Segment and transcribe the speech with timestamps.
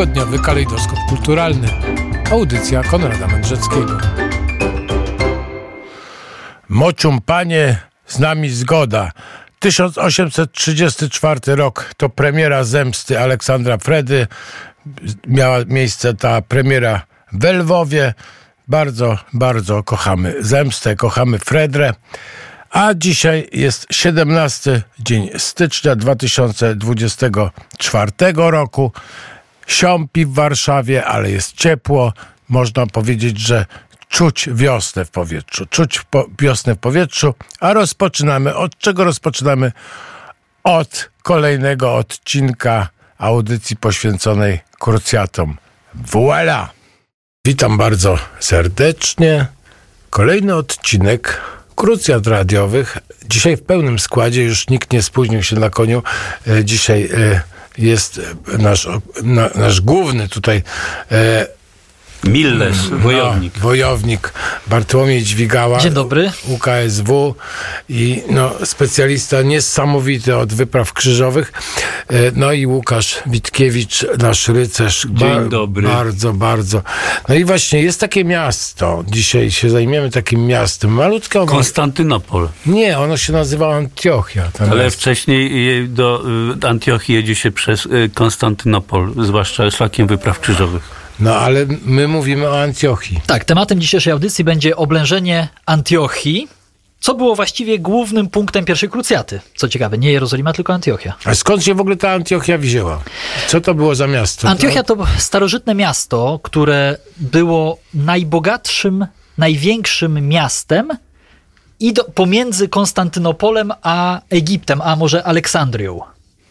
[0.00, 1.68] Tygodniowy kalejdoskop kulturalny.
[2.30, 3.98] Audycja Konrada Mędrzeckiego.
[6.68, 9.12] Mocium panie, z nami zgoda.
[9.58, 14.26] 1834 rok to premiera Zemsty Aleksandra Fredy.
[15.26, 18.14] Miała miejsce ta premiera w Lwowie.
[18.68, 21.92] Bardzo, bardzo kochamy Zemstę, kochamy Fredrę.
[22.70, 28.92] A dzisiaj jest 17 dzień stycznia 2024 roku.
[29.70, 32.12] Siąpi w Warszawie, ale jest ciepło.
[32.48, 33.66] Można powiedzieć, że
[34.08, 35.66] czuć wiosnę w powietrzu.
[35.66, 37.34] Czuć po wiosnę w powietrzu.
[37.60, 38.54] A rozpoczynamy.
[38.54, 39.72] Od czego rozpoczynamy?
[40.64, 42.88] Od kolejnego odcinka
[43.18, 45.56] audycji poświęconej krucjatom.
[45.94, 46.70] Voila!
[47.46, 49.46] Witam bardzo serdecznie.
[50.10, 51.40] Kolejny odcinek
[51.76, 52.98] krucjat radiowych.
[53.28, 56.02] Dzisiaj w pełnym składzie, już nikt nie spóźnił się na koniu.
[56.48, 57.40] E, dzisiaj e,
[57.80, 58.20] jest
[58.58, 58.88] nasz,
[59.54, 60.62] nasz główny tutaj
[61.10, 61.46] e,
[62.24, 63.52] Milles, wojownik.
[63.56, 64.32] No, wojownik
[64.66, 65.78] Bartłomiej Dźwigała.
[65.80, 66.32] Dzień dobry.
[66.48, 67.34] UKSW
[67.88, 71.52] i no, specjalista niesamowity od wypraw krzyżowych.
[72.08, 75.06] E, no i Łukasz Witkiewicz, nasz rycerz.
[75.10, 75.88] Dzień dobry.
[75.88, 76.82] Bardzo, bardzo.
[77.28, 79.04] No i właśnie jest takie miasto.
[79.08, 80.90] Dzisiaj się zajmiemy takim miastem.
[80.90, 81.40] Malutkie.
[81.40, 81.52] Ono...
[81.52, 82.48] Konstantynopol.
[82.66, 84.50] Nie, ono się nazywa Antiochia.
[84.70, 85.00] Ale miasto.
[85.00, 86.22] wcześniej do
[86.64, 90.99] y, Antiochii jedzie się przez y, Konstantynopol, zwłaszcza szlakiem wypraw krzyżowych.
[91.20, 93.20] No ale my mówimy o Antiochii.
[93.26, 96.48] Tak, tematem dzisiejszej audycji będzie oblężenie Antiochii,
[97.00, 99.40] co było właściwie głównym punktem pierwszej krucjaty.
[99.56, 101.14] Co ciekawe, nie Jerozolima, tylko Antiochia.
[101.24, 103.02] A skąd się w ogóle ta Antiochia wzięła?
[103.48, 104.48] Co to było za miasto?
[104.48, 109.06] Antiochia to starożytne miasto, które było najbogatszym,
[109.38, 110.88] największym miastem
[111.80, 116.00] i do, pomiędzy Konstantynopolem a Egiptem, a może Aleksandrią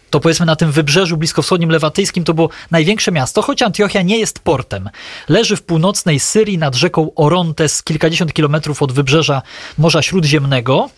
[0.09, 4.40] to powiedzmy na tym wybrzeżu bliskowschodnim lewatyjskim to było największe miasto, choć Antiochia nie jest
[4.40, 4.90] portem.
[5.30, 9.42] Leży w północnej Syrii nad rzeką Orontes, kilkadziesiąt kilometrów od wybrzeża
[9.78, 10.90] Morza Śródziemnego.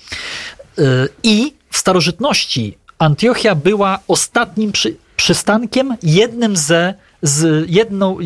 [0.79, 8.17] Y, I w starożytności Antiochia była ostatnim przy, przystankiem, jednym ze, z, jedną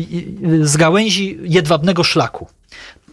[0.62, 2.48] z gałęzi jedwabnego szlaku.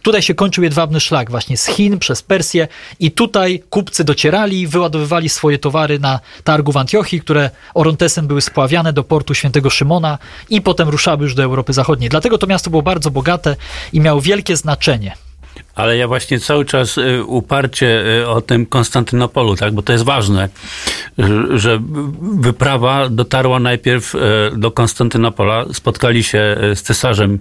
[0.04, 2.68] Tutaj się kończył jedwabny szlak właśnie z Chin przez Persję
[3.00, 8.92] i tutaj kupcy docierali, wyładowywali swoje towary na targu w Antiochii, które Orontesem były spławiane
[8.92, 10.18] do portu świętego Szymona
[10.50, 12.10] i potem ruszały już do Europy Zachodniej.
[12.10, 13.56] Dlatego to miasto było bardzo bogate
[13.92, 15.14] i miało wielkie znaczenie.
[15.74, 20.04] Ale ja właśnie cały czas y, uparcie y, o tym Konstantynopolu, tak, bo to jest
[20.04, 20.48] ważne,
[21.54, 21.80] że
[22.22, 24.18] wyprawa dotarła najpierw y,
[24.56, 27.38] do Konstantynopola, spotkali się z cesarzem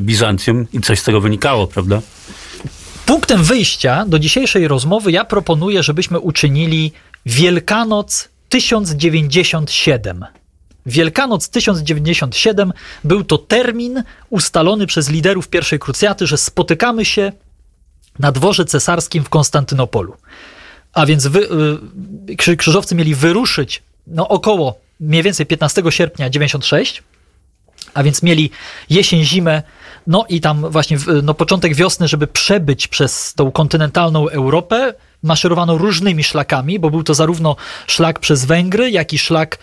[0.00, 2.00] Bizancjum i coś z tego wynikało, prawda?
[3.06, 6.92] Punktem wyjścia do dzisiejszej rozmowy ja proponuję, żebyśmy uczynili
[7.26, 10.39] Wielkanoc 1097.
[10.86, 12.72] Wielkanoc 1097
[13.04, 17.32] był to termin ustalony przez liderów pierwszej krucjaty, że spotykamy się
[18.18, 20.16] na dworze cesarskim w Konstantynopolu.
[20.92, 21.48] A więc wy,
[22.30, 27.02] y, krzyżowcy mieli wyruszyć no, około mniej więcej 15 sierpnia 96,
[27.94, 28.50] a więc mieli
[28.90, 29.62] jesień, zimę,
[30.06, 36.24] no i tam właśnie no, początek wiosny, żeby przebyć przez tą kontynentalną Europę, maszerowano różnymi
[36.24, 37.56] szlakami, bo był to zarówno
[37.86, 39.58] szlak przez Węgry, jak i szlak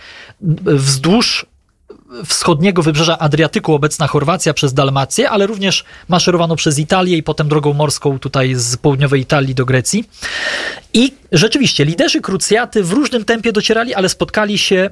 [0.65, 1.45] wzdłuż
[2.25, 7.73] wschodniego wybrzeża Adriatyku, obecna Chorwacja, przez Dalmację, ale również maszerowano przez Italię i potem drogą
[7.73, 10.09] morską tutaj z południowej Italii do Grecji.
[10.93, 14.89] I rzeczywiście liderzy krucjaty w różnym tempie docierali, ale spotkali się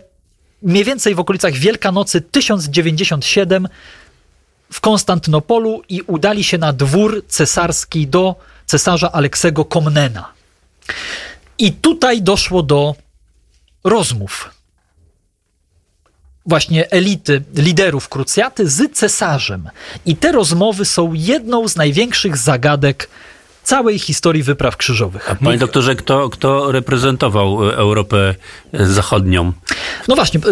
[0.62, 3.68] mniej więcej w okolicach Wielkanocy 1097
[4.76, 10.34] w Konstantynopolu i udali się na dwór cesarski do cesarza Aleksego Komnena.
[11.58, 12.96] I tutaj doszło do
[13.84, 14.50] rozmów
[16.46, 19.70] właśnie elity, liderów krucjaty z cesarzem.
[20.06, 23.10] I te rozmowy są jedną z największych zagadek
[23.66, 25.32] całej historii wypraw krzyżowych.
[25.32, 28.36] A panie doktorze, kto, kto reprezentował e, Europę
[28.74, 29.54] e, Zachodnią?
[30.08, 30.44] No właśnie, e,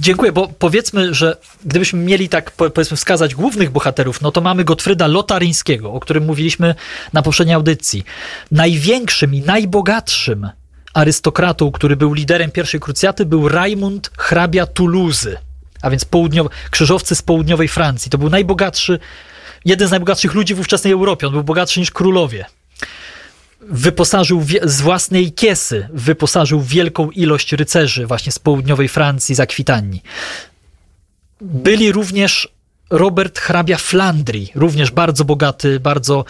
[0.00, 5.06] dziękuję, bo powiedzmy, że gdybyśmy mieli tak powiedzmy wskazać głównych bohaterów, no to mamy Gottfrieda
[5.06, 6.74] Lotaryńskiego, o którym mówiliśmy
[7.12, 8.04] na poprzedniej audycji.
[8.50, 10.50] Największym i najbogatszym
[10.94, 15.28] arystokratą, który był liderem pierwszej krucjaty, był Raimund hrabia Toulouse,
[15.82, 18.10] a więc południowy, krzyżowcy z południowej Francji.
[18.10, 18.98] To był najbogatszy,
[19.64, 21.26] jeden z najbogatszych ludzi w ówczesnej Europie.
[21.26, 22.44] On był bogatszy niż królowie
[23.60, 30.02] wyposażył z własnej kiesy, wyposażył wielką ilość rycerzy właśnie z południowej Francji, z Akwitanii.
[31.40, 32.48] Byli również
[32.90, 36.24] Robert hrabia Flandrii, również bardzo bogaty, bardzo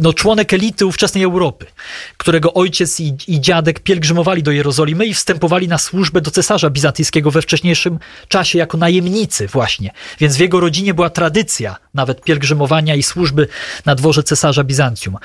[0.00, 1.66] no, członek elity ówczesnej Europy,
[2.16, 7.30] którego ojciec i, i dziadek pielgrzymowali do Jerozolimy i wstępowali na służbę do cesarza bizantyjskiego
[7.30, 9.90] we wcześniejszym czasie jako najemnicy właśnie.
[10.18, 13.48] Więc w jego rodzinie była tradycja nawet pielgrzymowania i służby
[13.84, 15.16] na dworze cesarza Bizancjum.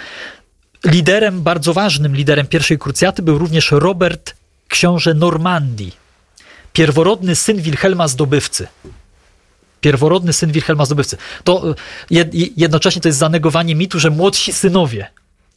[0.85, 4.35] Liderem, bardzo ważnym liderem pierwszej krucjaty był również Robert,
[4.67, 5.95] książę Normandii,
[6.73, 8.67] pierworodny syn Wilhelma Zdobywcy
[9.81, 11.17] pierworodny syn Wilhelma Zdobywcy.
[11.43, 11.69] To
[12.11, 12.25] e,
[12.57, 15.07] jednocześnie to jest zanegowanie mitu, że młodsi synowie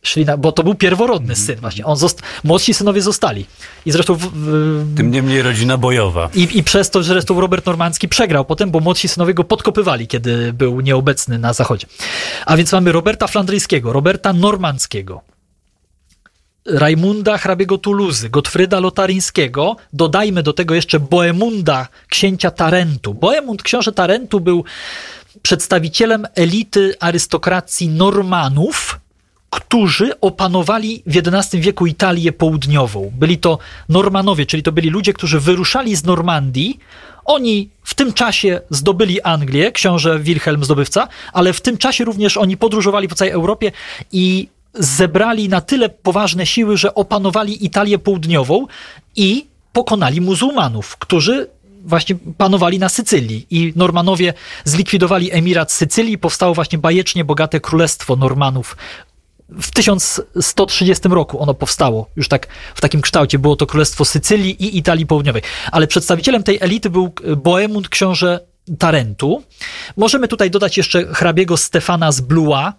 [0.04, 1.84] szli na, bo to był pierworodny syn właśnie.
[1.84, 3.46] On zost, młodsi synowie zostali.
[3.86, 4.14] I zresztą...
[4.14, 6.28] W, w, Tym niemniej rodzina bojowa.
[6.34, 10.06] I, I przez to, że zresztą Robert Normandzki przegrał potem, bo młodsi synowie go podkopywali,
[10.06, 11.86] kiedy był nieobecny na zachodzie.
[12.46, 15.20] A więc mamy Roberta Flandryjskiego, Roberta Normandzkiego,
[16.66, 23.14] Rajmunda hrabiego Tuluzy, Gottfryda Lotaryńskiego, dodajmy do tego jeszcze Boemunda, księcia Tarentu.
[23.14, 24.64] Boemund, książę Tarentu, był
[25.42, 29.00] przedstawicielem elity arystokracji Normanów,
[29.54, 33.12] którzy opanowali w XI wieku Italię południową.
[33.18, 33.58] Byli to
[33.88, 36.78] Normanowie, czyli to byli ludzie, którzy wyruszali z Normandii.
[37.24, 42.56] Oni w tym czasie zdobyli Anglię, książę Wilhelm zdobywca, ale w tym czasie również oni
[42.56, 43.72] podróżowali po całej Europie
[44.12, 48.66] i zebrali na tyle poważne siły, że opanowali Italię Południową
[49.16, 51.46] i pokonali muzułmanów, którzy
[51.84, 54.34] właśnie panowali na Sycylii i Normanowie
[54.64, 58.76] zlikwidowali emirat Sycylii, powstało właśnie bajecznie bogate królestwo Normanów.
[59.48, 63.38] W 1130 roku ono powstało, już tak w takim kształcie.
[63.38, 65.42] Było to Królestwo Sycylii i Italii Południowej.
[65.72, 68.40] Ale przedstawicielem tej elity był Boemund, książę
[68.78, 69.42] Tarentu.
[69.96, 72.72] Możemy tutaj dodać jeszcze hrabiego Stefana z Blois,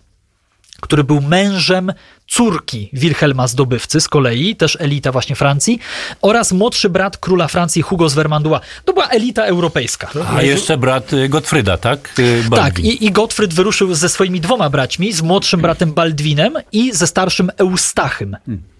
[0.82, 1.94] który był mężem
[2.28, 5.80] córki Wilhelma Zdobywcy, z kolei też elita właśnie Francji,
[6.22, 8.62] oraz młodszy brat króla Francji Hugo z Vermandois.
[8.86, 10.10] To była elita europejska.
[10.36, 12.20] A jeszcze brat y, Gottfrieda, tak?
[12.20, 12.56] Y, Baldwin.
[12.56, 17.08] Tak, i, i Gottfried wyruszył ze swoimi dwoma braćmi, z młodszym bratem Baldwinem i ze
[17.08, 18.38] starszym Eustachym.
[18.46, 18.76] Hmm.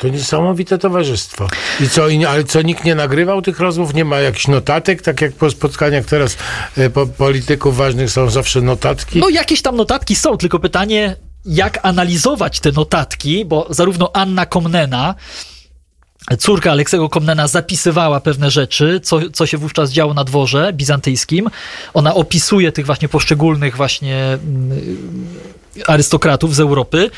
[0.00, 1.48] To niesamowite towarzystwo.
[1.80, 3.94] I co, ale co, nikt nie nagrywał tych rozmów?
[3.94, 5.02] Nie ma jakichś notatek?
[5.02, 6.36] Tak jak po spotkaniach teraz
[6.76, 9.18] e, po, polityków ważnych są zawsze notatki?
[9.18, 15.14] No jakieś tam notatki są, tylko pytanie, jak analizować te notatki, bo zarówno Anna Komnena,
[16.38, 21.50] córka Aleksego Komnena zapisywała pewne rzeczy, co, co się wówczas działo na dworze bizantyjskim.
[21.94, 24.80] Ona opisuje tych właśnie poszczególnych właśnie mm,
[25.86, 27.10] arystokratów z Europy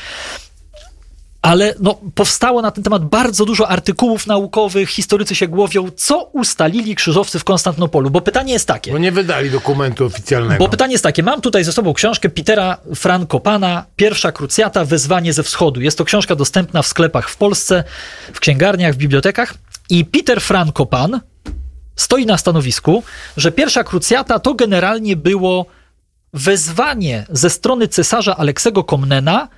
[1.42, 6.94] ale no, powstało na ten temat bardzo dużo artykułów naukowych, historycy się głowią, co ustalili
[6.94, 8.92] krzyżowcy w Konstantynopolu, bo pytanie jest takie.
[8.92, 10.64] Bo nie wydali dokumentu oficjalnego.
[10.64, 15.42] Bo pytanie jest takie, mam tutaj ze sobą książkę Petera Frankopana, Pierwsza krucjata, wezwanie ze
[15.42, 15.80] wschodu.
[15.80, 17.84] Jest to książka dostępna w sklepach w Polsce,
[18.32, 19.54] w księgarniach, w bibliotekach
[19.90, 21.20] i Peter Frankopan
[21.96, 23.02] stoi na stanowisku,
[23.36, 25.66] że pierwsza krucjata to generalnie było
[26.32, 29.48] wezwanie ze strony cesarza Aleksego Komnena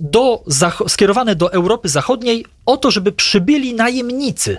[0.00, 0.44] do,
[0.88, 4.58] skierowane do Europy Zachodniej o to, żeby przybyli najemnicy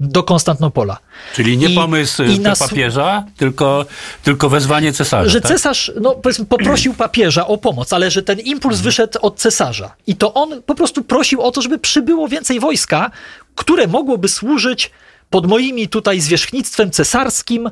[0.00, 0.98] do Konstantynopola.
[1.34, 3.86] Czyli nie I, pomysł i na, papieża, tylko,
[4.22, 5.30] tylko wezwanie cesarza.
[5.30, 5.52] Że tak?
[5.52, 8.84] cesarz no, poprosił papieża o pomoc, ale że ten impuls mhm.
[8.84, 9.94] wyszedł od cesarza.
[10.06, 13.10] I to on po prostu prosił o to, żeby przybyło więcej wojska,
[13.54, 14.90] które mogłoby służyć
[15.30, 17.70] pod moimi tutaj zwierzchnictwem cesarskim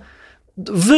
[0.57, 0.93] w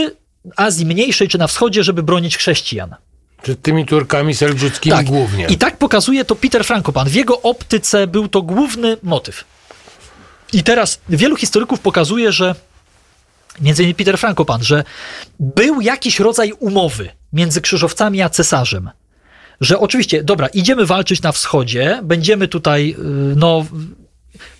[0.57, 2.95] Azji Mniejszej czy na wschodzie, żeby bronić chrześcijan.
[3.43, 5.07] Przed tymi Turkami seldzukimi tak.
[5.07, 5.47] głównie.
[5.47, 7.09] I tak pokazuje to Peter Frankopan.
[7.09, 9.45] W jego optyce był to główny motyw.
[10.53, 12.55] I teraz wielu historyków pokazuje, że
[13.61, 14.85] między innymi Peter Frankopan, że
[15.41, 18.91] był jakiś rodzaj umowy między krzyżowcami a cesarzem.
[19.61, 23.67] Że oczywiście, dobra, idziemy walczyć na wschodzie, będziemy tutaj, y, no,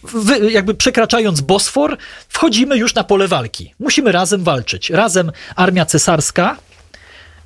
[0.03, 1.97] wy, jakby przekraczając Bosfor,
[2.29, 3.75] wchodzimy już na pole walki.
[3.79, 4.91] Musimy razem walczyć.
[4.91, 6.57] Razem armia cesarska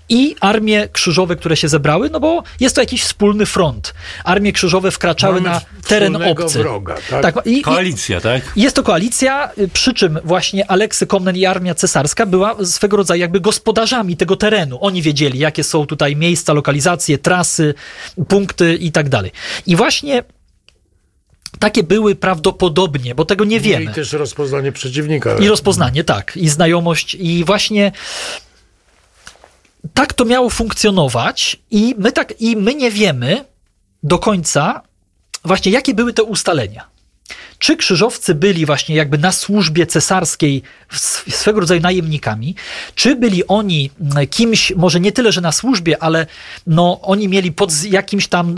[0.09, 3.95] i armie krzyżowe, które się zebrały, no bo jest to jakiś wspólny front.
[4.25, 6.59] Armie krzyżowe wkraczały Mamy na teren obcy.
[6.59, 7.23] Wroga, tak?
[7.23, 8.43] tak i, koalicja, tak?
[8.57, 13.41] Jest to koalicja, przy czym właśnie Aleksy Komnen i armia cesarska była swego rodzaju jakby
[13.41, 14.79] gospodarzami tego terenu.
[14.81, 17.75] Oni wiedzieli, jakie są tutaj miejsca, lokalizacje, trasy,
[18.29, 19.31] punkty i tak dalej.
[19.67, 20.25] I właśnie
[21.59, 23.85] takie były prawdopodobnie, bo tego nie wiemy.
[23.85, 25.37] I też rozpoznanie przeciwnika.
[25.37, 26.37] I rozpoznanie, tak.
[26.37, 27.15] I znajomość.
[27.15, 27.93] I właśnie
[29.95, 33.45] tak to miało funkcjonować i my, tak, i my nie wiemy
[34.03, 34.83] do końca
[35.45, 36.94] właśnie, jakie były te ustalenia.
[37.59, 42.55] Czy krzyżowcy byli właśnie jakby na służbie cesarskiej sw- swego rodzaju najemnikami,
[42.95, 46.27] czy byli oni mm, kimś, może nie tyle, że na służbie, ale
[46.67, 48.57] no, oni mieli pod jakimś tam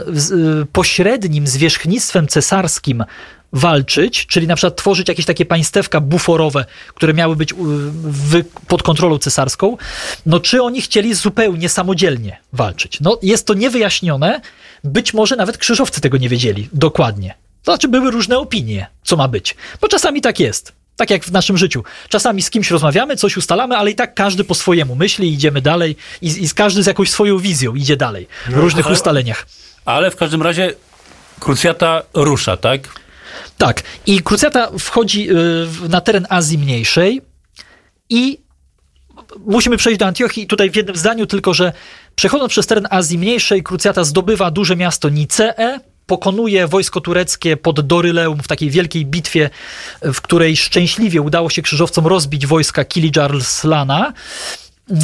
[0.63, 3.05] y, pośrednim zwierzchnictwem cesarskim
[3.53, 7.55] walczyć, czyli na przykład tworzyć jakieś takie państewka buforowe, które miały być
[8.69, 9.77] pod kontrolą cesarską,
[10.27, 13.01] no czy oni chcieli zupełnie samodzielnie walczyć?
[13.01, 14.41] No jest to niewyjaśnione,
[14.85, 17.46] być może nawet krzyżowcy tego nie wiedzieli dokładnie.
[17.67, 20.73] To znaczy były różne opinie, co ma być, bo czasami tak jest.
[20.97, 21.85] Tak jak w naszym życiu.
[22.09, 25.97] Czasami z kimś rozmawiamy, coś ustalamy, ale i tak każdy po swojemu myśli, idziemy dalej
[26.23, 29.47] i, i każdy z jakąś swoją wizją idzie dalej w różnych ale- ustaleniach.
[29.85, 30.75] Ale w każdym razie
[31.41, 32.81] krucjata rusza, tak?
[33.59, 33.83] Tak.
[34.07, 37.23] I krucjata wchodzi y, na teren Azji Mniejszej
[38.11, 38.39] i
[39.47, 41.73] musimy przejść do Antiochii i tutaj w jednym zdaniu tylko, że
[42.15, 45.49] przechodząc przez teren Azji Mniejszej, krucjata zdobywa duże miasto Nicee,
[46.07, 49.51] pokonuje wojsko tureckie pod Doryleum w takiej wielkiej bitwie,
[50.03, 54.13] w której szczęśliwie udało się krzyżowcom rozbić wojska Kilij Arslana.
[54.91, 54.95] Y,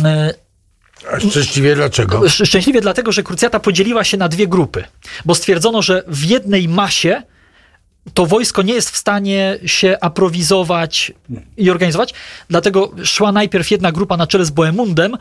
[1.13, 2.27] A szczęśliwie dlaczego?
[2.27, 4.85] Sz- Szczęśliwie dlatego, że krucjata podzieliła się na dwie grupy,
[5.25, 7.23] bo stwierdzono, że w jednej masie
[8.15, 11.13] to wojsko nie jest w stanie się aprowizować
[11.57, 12.15] i organizować,
[12.51, 15.17] dlatego szła najpierw jedna grupa na czele z Bohemundem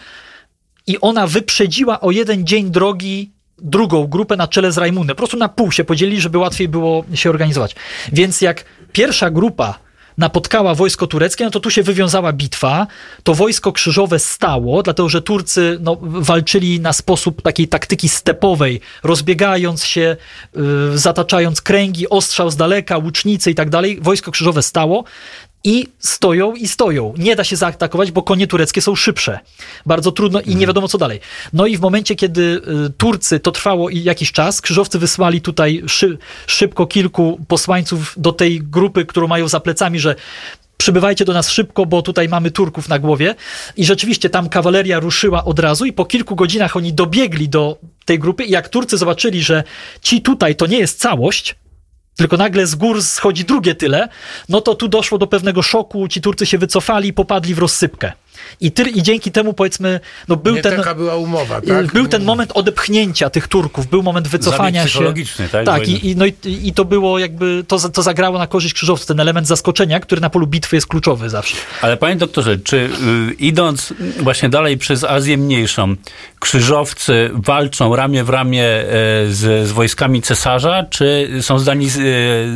[0.88, 3.32] i ona wyprzedziła o jeden dzień drogi
[3.62, 5.16] drugą grupę na czele z Rajmundem.
[5.16, 7.76] Po prostu na pół się podzielili, żeby łatwiej było się organizować.
[8.14, 9.80] Więc jak pierwsza grupa
[10.18, 12.88] napotkała wojsko tureckie, no to tu się wywiązała bitwa.
[13.24, 19.86] To wojsko krzyżowe stało, dlatego że Turcy no, walczyli na sposób takiej taktyki stepowej, rozbiegając
[19.86, 20.18] się,
[20.94, 24.00] y, zataczając kręgi, ostrzał z daleka, łucznicy i tak dalej.
[24.02, 25.04] Wojsko krzyżowe stało.
[25.64, 27.14] I stoją i stoją.
[27.18, 29.40] Nie da się zaatakować, bo konie tureckie są szybsze.
[29.86, 31.20] Bardzo trudno i nie wiadomo co dalej.
[31.54, 32.42] No i w momencie, kiedy
[32.88, 38.62] y, Turcy, to trwało jakiś czas, krzyżowcy wysłali tutaj szy, szybko kilku posłańców do tej
[38.62, 40.16] grupy, którą mają za plecami, że
[40.78, 43.36] przybywajcie do nas szybko, bo tutaj mamy Turków na głowie.
[43.78, 48.20] I rzeczywiście tam kawaleria ruszyła od razu i po kilku godzinach oni dobiegli do tej
[48.20, 49.64] grupy i jak Turcy zobaczyli, że
[50.02, 51.56] ci tutaj to nie jest całość,
[52.16, 54.10] tylko nagle z gór schodzi drugie tyle,
[54.50, 58.12] no to tu doszło do pewnego szoku, ci Turcy się wycofali, popadli w rozsypkę.
[58.60, 60.78] I, ty, i dzięki temu powiedzmy, no był Nie ten...
[60.78, 61.94] taka była umowa, y, tak?
[61.94, 64.90] Był ten moment odepchnięcia tych Turków, był moment wycofania się.
[64.90, 65.66] psychologiczny, tak?
[65.66, 69.08] Tak, i, i, no i, i to było jakby, to, to zagrało na korzyść krzyżowców,
[69.08, 71.56] ten element zaskoczenia, który na polu bitwy jest kluczowy zawsze.
[71.82, 72.90] Ale panie doktorze, czy y,
[73.34, 75.96] idąc właśnie dalej przez Azję Mniejszą,
[76.40, 78.86] krzyżowcy walczą ramię w ramię e,
[79.30, 81.88] z, z wojskami cesarza, czy są zdani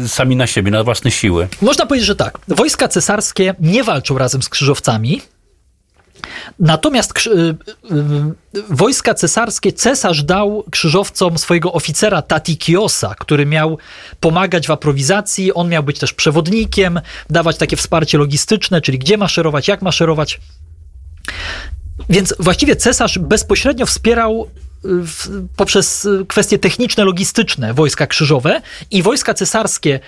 [0.03, 1.47] e, sami na siebie, na własne siły?
[1.61, 2.39] Można powiedzieć, że tak.
[2.47, 5.21] Wojska cesarskie nie walczą razem z krzyżowcami.
[6.59, 13.77] Natomiast y, y, wojska cesarskie, cesarz dał krzyżowcom swojego oficera Tatikiosa, który miał
[14.19, 19.67] pomagać w aprowizacji, on miał być też przewodnikiem, dawać takie wsparcie logistyczne, czyli gdzie maszerować,
[19.67, 20.39] jak maszerować.
[22.09, 24.49] Więc właściwie cesarz bezpośrednio wspierał
[24.85, 24.89] y,
[25.55, 28.61] poprzez kwestie techniczne, logistyczne wojska krzyżowe
[28.91, 29.99] i wojska cesarskie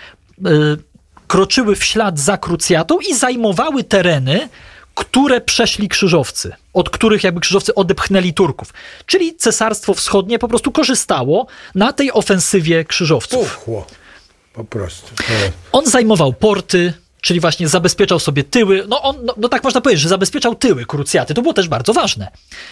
[1.28, 4.50] kroczyły w ślad za krucjatą i zajmowały tereny,
[4.98, 8.74] które przeszli krzyżowcy, od których jakby krzyżowcy odepchnęli Turków.
[9.06, 13.58] Czyli cesarstwo wschodnie po prostu korzystało na tej ofensywie krzyżowców.
[13.58, 13.86] Puchło.
[14.54, 15.08] Po prostu.
[15.72, 18.84] On zajmował porty, czyli właśnie zabezpieczał sobie tyły.
[18.88, 21.34] No, on, no, no tak można powiedzieć, że zabezpieczał tyły krucjaty.
[21.34, 22.28] To było też bardzo ważne.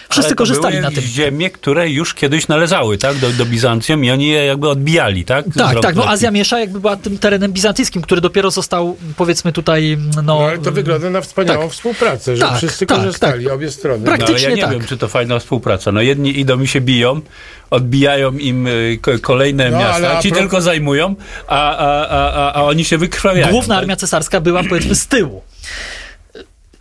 [0.10, 1.04] Wszyscy Ale to korzystali były na tym.
[1.04, 5.46] ziemie, które już kiedyś należały tak, do, do Bizancjum i oni je jakby odbijali, tak?
[5.58, 5.96] Tak, tak.
[5.96, 6.10] No.
[6.10, 10.22] Azja Miesza jakby była tym terenem bizantyjskim, który dopiero został, powiedzmy tutaj, no...
[10.22, 11.72] No, ale to wygląda na wspaniałą tak.
[11.72, 14.06] współpracę, że Tak, wszyscy tak, korzystali, obie strony.
[14.06, 14.72] Prak- No, ale ja Praktycznie nie tak.
[14.72, 15.92] wiem, czy to fajna współpraca.
[15.92, 17.22] No jedni idą i się biją,
[17.70, 21.16] odbijają im y, ko- kolejne No, miasta, ci pro- tylko zajmują,
[21.48, 23.52] a, a, a, a, a oni się wykrwawiają.
[23.52, 25.42] Główna armia cesarska była powiedzmy z tyłu.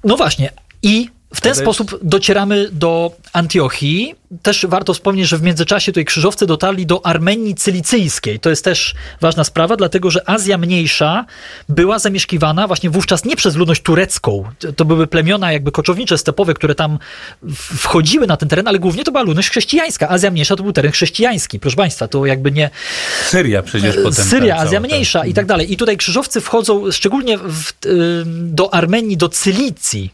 [0.04, 0.50] No właśnie.
[0.82, 4.14] I w ten sposób docieramy do Antiochii.
[4.42, 8.40] Też warto wspomnieć, że w międzyczasie tutaj krzyżowcy dotarli do Armenii Cylicyjskiej.
[8.40, 11.24] To jest też ważna sprawa, dlatego że Azja Mniejsza
[11.68, 14.44] była zamieszkiwana właśnie wówczas nie przez ludność turecką.
[14.76, 16.98] To były plemiona jakby koczownicze, stepowe, które tam
[17.76, 20.08] wchodziły na ten teren, ale głównie to była ludność chrześcijańska.
[20.08, 21.60] Azja Mniejsza to był teren chrześcijański.
[21.60, 22.70] Proszę Państwa, to jakby nie,
[23.28, 24.24] Syria przecież potem.
[24.24, 25.72] Syria, Azja Mniejsza i tak dalej.
[25.72, 30.10] I tutaj krzyżowcy wchodzą szczególnie w, y, do Armenii, do Cylicji,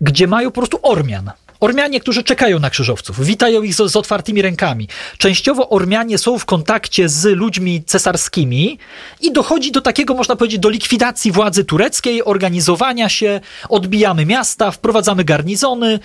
[0.00, 1.30] gdzie mają po prostu Ormian.
[1.60, 4.88] Ormianie, którzy czekają na krzyżowców, witają ich z, z otwartymi rękami.
[5.18, 8.78] Częściowo Ormianie są w kontakcie z ludźmi cesarskimi
[9.20, 15.24] i dochodzi do takiego, można powiedzieć, do likwidacji władzy tureckiej, organizowania się, odbijamy miasta, wprowadzamy
[15.24, 15.98] garnizony,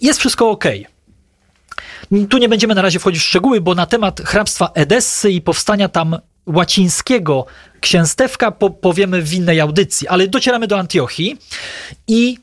[0.00, 0.86] jest wszystko okej.
[2.30, 5.88] Tu nie będziemy na razie wchodzić w szczegóły, bo na temat hrabstwa Edessy i powstania
[5.88, 7.46] tam łacińskiego
[7.80, 11.38] księstewka po, powiemy w innej audycji, ale docieramy do Antiochii
[12.08, 12.38] i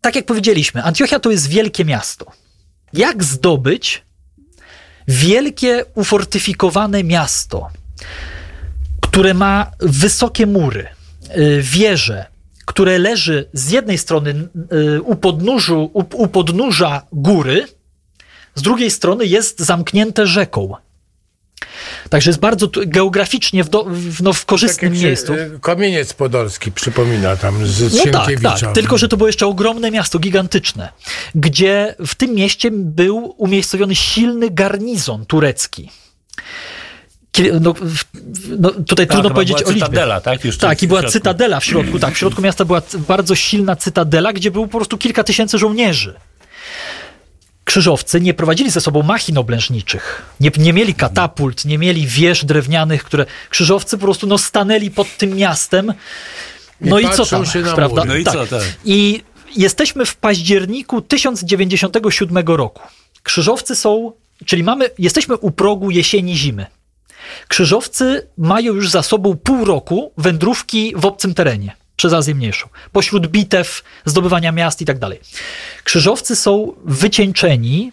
[0.00, 2.26] tak jak powiedzieliśmy, Antiochia to jest wielkie miasto.
[2.92, 4.02] Jak zdobyć
[5.08, 7.68] wielkie, ufortyfikowane miasto,
[9.00, 10.88] które ma wysokie mury,
[11.36, 12.26] y, wieże,
[12.66, 17.66] które leży z jednej strony y, u, podnóżu, u, u podnóża góry,
[18.54, 20.74] z drugiej strony jest zamknięte rzeką.
[22.10, 25.34] Także jest bardzo tu- geograficznie w, do, w, no, w Tak korzystnym się, miejscu.
[25.34, 28.66] e, Kamieniec Podolski przypomina tam z No tak, Sienkiewicza.
[28.66, 28.74] tak.
[28.74, 30.88] Tylko, że to było jeszcze ogromne miasto, gigantyczne,
[31.34, 35.90] gdzie w tym mieście był umiejscowiony silny garnizon turecki.
[37.60, 37.74] No,
[38.58, 39.86] no, tutaj Tak, trudno powiedzieć była o liczbie.
[39.86, 40.44] cytadela, tak?
[40.44, 42.14] Już Tak, i była cytadela w środku, tak.
[42.14, 46.14] W środku miasta była bardzo silna cytadela, gdzie było po prostu kilka tysięcy żołnierzy.
[47.70, 50.22] Krzyżowcy nie prowadzili ze sobą machin oblężniczych.
[50.40, 53.26] Nie, nie mieli katapult, nie mieli wież drewnianych, które.
[53.50, 55.94] Krzyżowcy po prostu no, stanęli pod tym miastem.
[56.80, 58.04] No i, co patrzą tam, się na prawda?
[58.04, 58.62] No i co, tak.
[58.84, 59.22] I
[59.56, 62.82] jesteśmy w październiku 1097 roku.
[63.22, 64.12] Krzyżowcy są,
[64.46, 66.66] czyli mamy, jesteśmy u progu jesieni zimy.
[67.48, 73.26] Krzyżowcy mają już za sobą pół roku wędrówki w obcym terenie przez Azję Mniejszą, pośród
[73.26, 75.20] bitew, zdobywania miast i tak dalej.
[75.84, 77.92] Krzyżowcy są wycieńczeni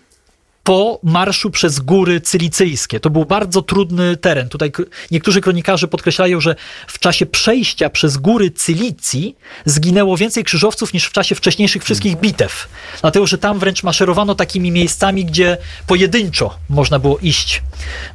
[0.63, 2.99] po marszu przez góry cylicyjskie.
[2.99, 4.49] To był bardzo trudny teren.
[4.49, 4.71] Tutaj
[5.11, 6.55] niektórzy kronikarze podkreślają, że
[6.87, 9.35] w czasie przejścia przez góry Cylicji
[9.65, 12.67] zginęło więcej krzyżowców niż w czasie wcześniejszych wszystkich bitew.
[13.01, 17.63] Dlatego, że tam wręcz maszerowano takimi miejscami, gdzie pojedynczo można było iść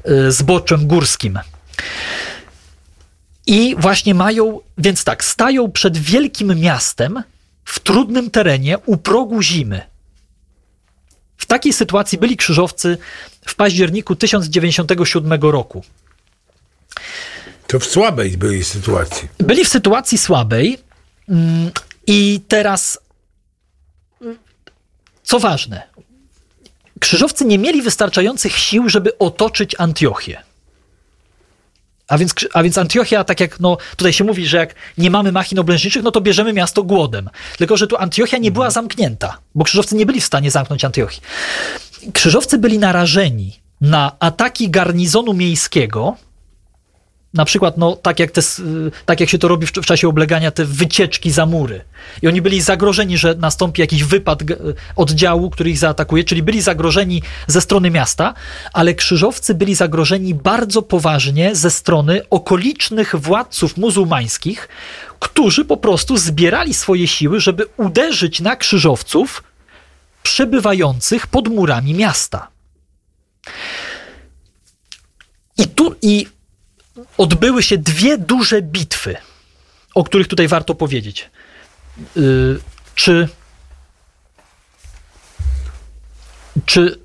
[0.09, 1.39] y, zboczem górskim.
[3.47, 7.23] I właśnie mają, więc tak, stają przed wielkim miastem
[7.65, 9.81] w trudnym terenie u progu zimy.
[11.37, 12.99] W takiej sytuacji byli krzyżowcy
[13.47, 15.85] w październiku 1097 roku.
[17.67, 19.29] To w słabej byli sytuacji.
[19.39, 20.79] Byli w sytuacji słabej
[21.29, 21.71] mm,
[22.07, 22.99] i teraz,
[25.23, 25.83] co ważne,
[27.01, 30.43] krzyżowcy nie mieli wystarczających sił, żeby otoczyć Antiochię.
[32.09, 35.33] A więc, a więc Antiochia, tak jak no, tutaj się mówi, że jak nie mamy
[35.33, 37.31] machin oblężniczych, no to bierzemy miasto głodem.
[37.59, 41.23] Tylko, że tu Antiochia nie była zamknięta, bo krzyżowcy nie byli w stanie zamknąć Antiochii.
[42.13, 46.17] Krzyżowcy byli narażeni na ataki garnizonu miejskiego,
[47.35, 50.09] na przykład, no, tak, jak te, y, tak jak się to robi w, w czasie
[50.09, 51.85] oblegania, te wycieczki za mury.
[52.23, 54.57] I oni byli zagrożeni, że nastąpi jakiś wypad g-
[54.97, 58.35] oddziału, który ich zaatakuje, czyli byli zagrożeni ze strony miasta,
[58.73, 64.69] ale krzyżowcy byli zagrożeni bardzo poważnie ze strony okolicznych władców muzułmańskich,
[65.19, 69.43] którzy po prostu zbierali swoje siły, żeby uderzyć na krzyżowców
[70.23, 72.49] przebywających pod murami miasta.
[75.59, 76.27] I tu i
[77.19, 79.17] odbyły się dwie duże bitwy,
[79.95, 81.31] o których tutaj warto powiedzieć.
[82.17, 82.61] Yy,
[82.95, 83.29] czy.
[86.67, 86.99] Czy.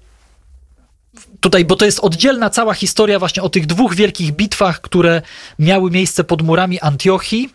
[1.40, 5.22] Tutaj, bo to jest oddzielna cała historia właśnie o tych dwóch wielkich bitwach, które
[5.60, 7.54] miały miejsce pod murami Antiochii.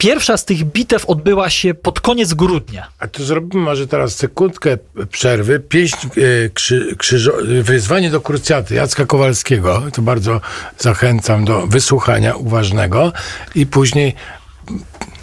[0.00, 2.88] Pierwsza z tych bitew odbyła się pod koniec grudnia.
[2.98, 4.78] A to zrobimy może teraz sekundkę
[5.10, 5.60] przerwy.
[5.60, 6.10] Pieśń e,
[6.54, 7.32] krzy, krzyżo,
[7.62, 9.82] wyzwanie do krucjaty Jacka Kowalskiego.
[9.92, 10.40] To bardzo
[10.78, 13.12] zachęcam do wysłuchania uważnego
[13.54, 14.14] i później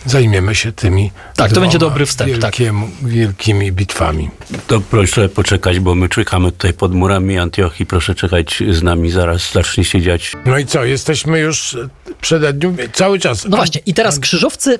[0.05, 2.53] zajmiemy się tymi Tak, to będzie dobry wstęp, tak.
[2.55, 4.29] wielkiemu- wielkimi bitwami.
[4.67, 7.85] To proszę poczekać, bo my czekamy tutaj pod murami Antiochii.
[7.85, 10.31] Proszę czekać z nami, zaraz zacznie się dziać.
[10.45, 11.89] No i co, jesteśmy już e,
[12.21, 13.45] przededniu, cały czas.
[13.45, 14.79] No właśnie, i teraz krzyżowcy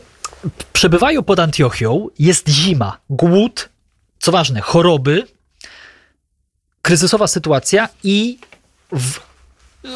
[0.74, 3.70] przebywają pod Antiochią, jest zima, głód,
[4.20, 5.28] co ważne, choroby,
[6.82, 8.38] kryzysowa sytuacja i
[8.92, 9.20] w,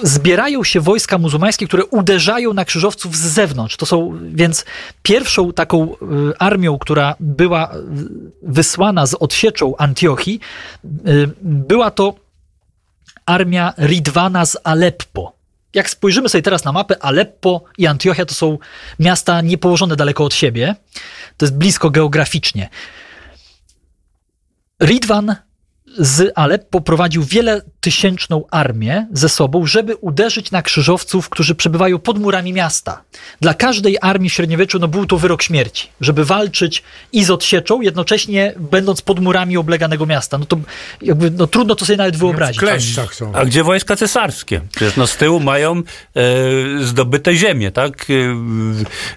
[0.04, 3.78] zbierają się wojska muzułmańskie, które uderzają na krzyżowców z zewnątrz.
[3.78, 4.66] To są więc
[5.04, 5.98] pierwszą taką y,
[6.40, 7.78] armią, która była y,
[8.44, 10.40] wysłana z odsieczą Antiochii,
[10.86, 12.16] y, była to
[13.26, 15.34] armia Ridwana z Aleppo.
[15.74, 18.58] Jak spojrzymy sobie teraz na mapę, Aleppo i Antiochia to są
[19.00, 20.76] miasta niepołożone daleko od siebie.
[21.38, 22.70] To jest blisko geograficznie.
[24.84, 25.36] Ridwan
[25.98, 32.20] z Aleppo prowadził wiele tysięczną armię ze sobą, żeby uderzyć na krzyżowców, którzy przebywają pod
[32.20, 33.02] murami miasta.
[33.42, 37.82] Dla każdej armii w średniowieczu no, był to wyrok śmierci, żeby walczyć i z odsieczą,
[37.82, 40.38] jednocześnie będąc pod murami obleganego miasta.
[40.38, 40.58] No to
[41.02, 42.60] jakby, no, trudno to sobie nawet w wyobrazić.
[42.60, 43.34] kleszczach są.
[43.36, 44.62] A gdzie wojska cesarskie?
[44.76, 45.84] Przecież no z tyłu mają e,
[46.82, 48.08] zdobyte ziemie, tak?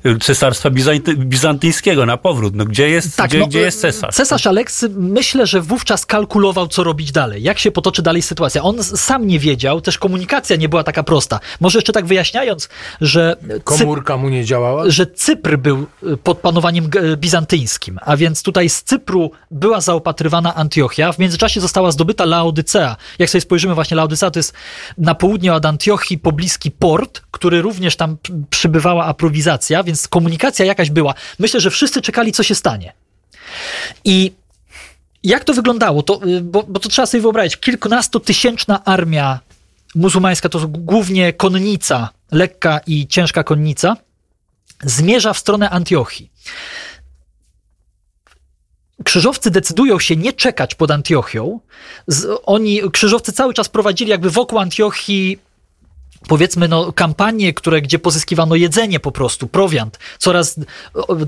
[0.05, 2.55] E, cesarstwa Bizanty, bizantyjskiego na powrót.
[2.55, 4.15] No gdzie jest, gdzie, gdzie jest cesarz?
[4.15, 8.54] Cesarz Aleksy myślę, że wówczas kalkulował, co robić dalej, jak się potoczy dalej sytuacja.
[8.63, 11.41] On sam nie wiedział, też komunikacja nie była taka prosta.
[11.61, 12.69] Może jeszcze tak wyjaśniając,
[13.01, 14.91] że Komórka mu nie działała?
[14.91, 20.55] że Cypr był y, pod panowaniem g- bizantyjskim, a więc tutaj z Cypru była zaopatrywana
[20.55, 21.13] Antiochia.
[21.13, 22.97] W międzyczasie została zdobyta Laodycea.
[23.19, 24.53] Jak sobie spojrzymy, właśnie Laodycea to jest
[24.99, 30.91] na południe od Antiochii pobliski port, który również tam przy- przybywała aprowizacja, więc komunikacja jakaś
[30.91, 31.15] była.
[31.39, 32.93] Myślę, że wszyscy czekali, co się stanie.
[34.05, 34.33] I
[35.25, 36.03] jak to wyglądało?
[36.03, 37.57] To, y, bo, bo to trzeba sobie wyobrazić.
[37.57, 39.41] Kilkunastotysięczna armia
[39.95, 43.97] muzułmańska, to głównie konnica, lekka i ciężka konnica,
[44.83, 46.31] zmierza w stronę Antiochii.
[49.05, 51.61] Krzyżowcy decydują się nie czekać pod Antiochią.
[52.07, 55.39] Z, oni, krzyżowcy cały czas prowadzili jakby wokół Antiochii
[56.29, 59.99] powiedzmy, no, kampanie, które, gdzie pozyskiwano jedzenie po prostu, prowiant.
[60.19, 60.61] Coraz,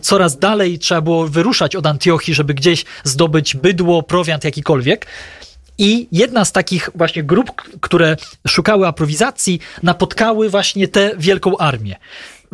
[0.03, 5.07] coraz dalej trzeba było wyruszać od Antiochii, żeby gdzieś zdobyć bydło, prowiant jakikolwiek.
[5.79, 8.17] I jedna z takich właśnie grup, które
[8.49, 11.97] szukały aprowizacji, napotkały właśnie tę wielką armię.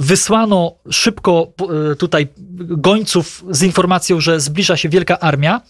[0.02, 1.64] Wysłano szybko p-
[1.98, 5.60] tutaj gońców z informacją, że zbliża się wielka armia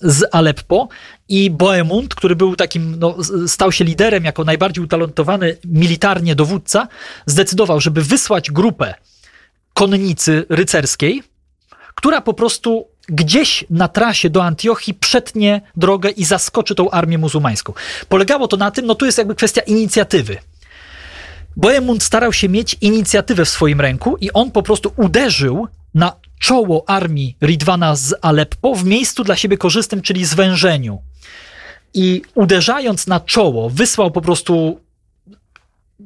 [0.00, 0.88] z Aleppo
[1.28, 6.88] i Bohemund, który był takim, no, stał się liderem jako najbardziej utalentowany militarnie dowódca,
[7.26, 8.94] zdecydował, żeby wysłać grupę
[9.74, 11.22] konnicy rycerskiej,
[11.94, 17.72] która po prostu gdzieś na trasie do Antiochii przetnie drogę i zaskoczy tą armię muzułmańską.
[18.08, 20.36] Polegało to na tym, no tu jest jakby kwestia inicjatywy.
[21.62, 26.84] Bohemund starał się mieć inicjatywę w swoim ręku i on po prostu uderzył na czoło
[26.86, 31.02] armii Ridwana z Aleppo w miejscu dla siebie korzystnym, czyli zwężeniu.
[31.94, 34.80] I uderzając na czoło, wysłał po prostu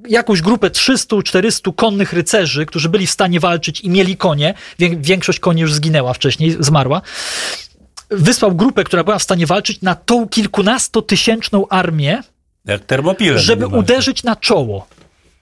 [0.09, 4.55] jakąś grupę 300-400 konnych rycerzy, którzy byli w stanie walczyć i mieli konie.
[4.79, 7.03] Wię- Większość koni już zginęła wcześniej, zmarła.
[8.11, 12.23] Wysłał grupę, która była w stanie walczyć na tą kilkunastotysięczną armię,
[13.39, 14.87] żeby uderzyć na czoło.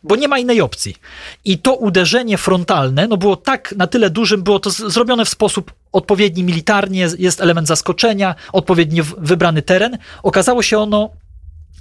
[0.03, 0.97] Bo nie ma innej opcji.
[1.45, 5.73] I to uderzenie frontalne no było tak na tyle dużym, było to zrobione w sposób
[5.93, 9.99] odpowiedni militarnie, jest element zaskoczenia, odpowiednio wybrany teren.
[10.23, 11.11] Okazało się ono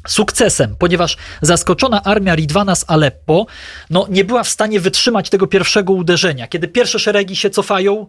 [0.07, 3.45] sukcesem, ponieważ zaskoczona armia Ridwana z Aleppo
[3.89, 6.47] no, nie była w stanie wytrzymać tego pierwszego uderzenia.
[6.47, 8.07] Kiedy pierwsze szeregi się cofają,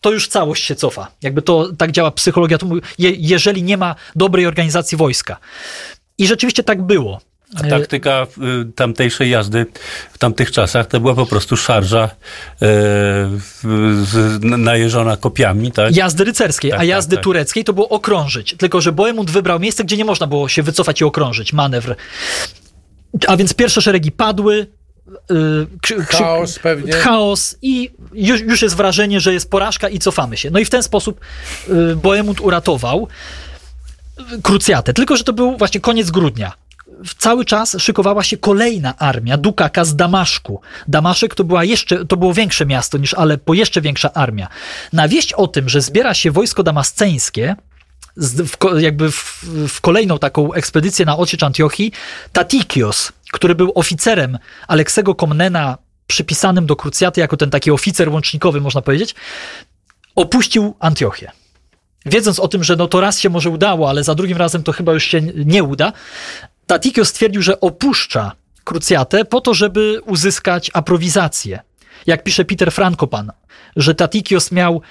[0.00, 1.08] to już całość się cofa.
[1.22, 2.66] Jakby to tak działa psychologia, to
[2.98, 5.36] jeżeli nie ma dobrej organizacji wojska.
[6.18, 7.20] I rzeczywiście tak było.
[7.56, 8.26] A taktyka
[8.62, 9.66] y, tamtejszej jazdy
[10.12, 12.66] w tamtych czasach to była po prostu szarża y,
[14.04, 15.96] z, najeżona kopiami, tak?
[15.96, 17.24] Jazdy rycerskiej, Tak, a tak, jazdy tak.
[17.24, 18.54] tureckiej to było okrążyć.
[18.58, 21.96] Tylko, że Bohemund wybrał miejsce, gdzie nie można było się wycofać i okrążyć, manewr.
[23.26, 24.66] A więc pierwsze szeregi padły.
[25.30, 26.92] Yy, krzy, krzy, Chaos pewnie.
[26.92, 30.50] chaos i już, już jest wrażenie, że jest porażka i cofamy się.
[30.50, 31.20] No i w ten sposób
[31.96, 33.08] Bohemund uratował
[34.42, 34.92] krucjatę.
[34.92, 36.52] Tylko, że to był właśnie koniec grudnia.
[37.18, 40.60] Cały czas szykowała się kolejna armia Dukaka z Damaszku.
[40.88, 44.48] Damaszek to, była jeszcze, to było większe miasto niż Aleppo, jeszcze większa armia.
[44.92, 47.56] Na wieść o tym, że zbiera się wojsko damasceńskie,
[48.16, 51.92] w, jakby w, w kolejną taką ekspedycję na odsiecz Antiochii,
[52.32, 58.82] Tatikios, który był oficerem Aleksego Komnena, przypisanym do krucjaty jako ten taki oficer łącznikowy, można
[58.82, 59.14] powiedzieć,
[60.14, 61.32] opuścił Antiochię.
[62.06, 64.72] Wiedząc o tym, że no to raz się może udało, ale za drugim razem to
[64.72, 65.92] chyba już się nie uda,
[66.70, 68.32] Tatikios stwierdził, że opuszcza
[68.64, 71.60] krucjatę po to, żeby uzyskać aprowizację.
[72.06, 73.32] Jak pisze Peter Frankopan,
[73.76, 74.82] że Tatikios miał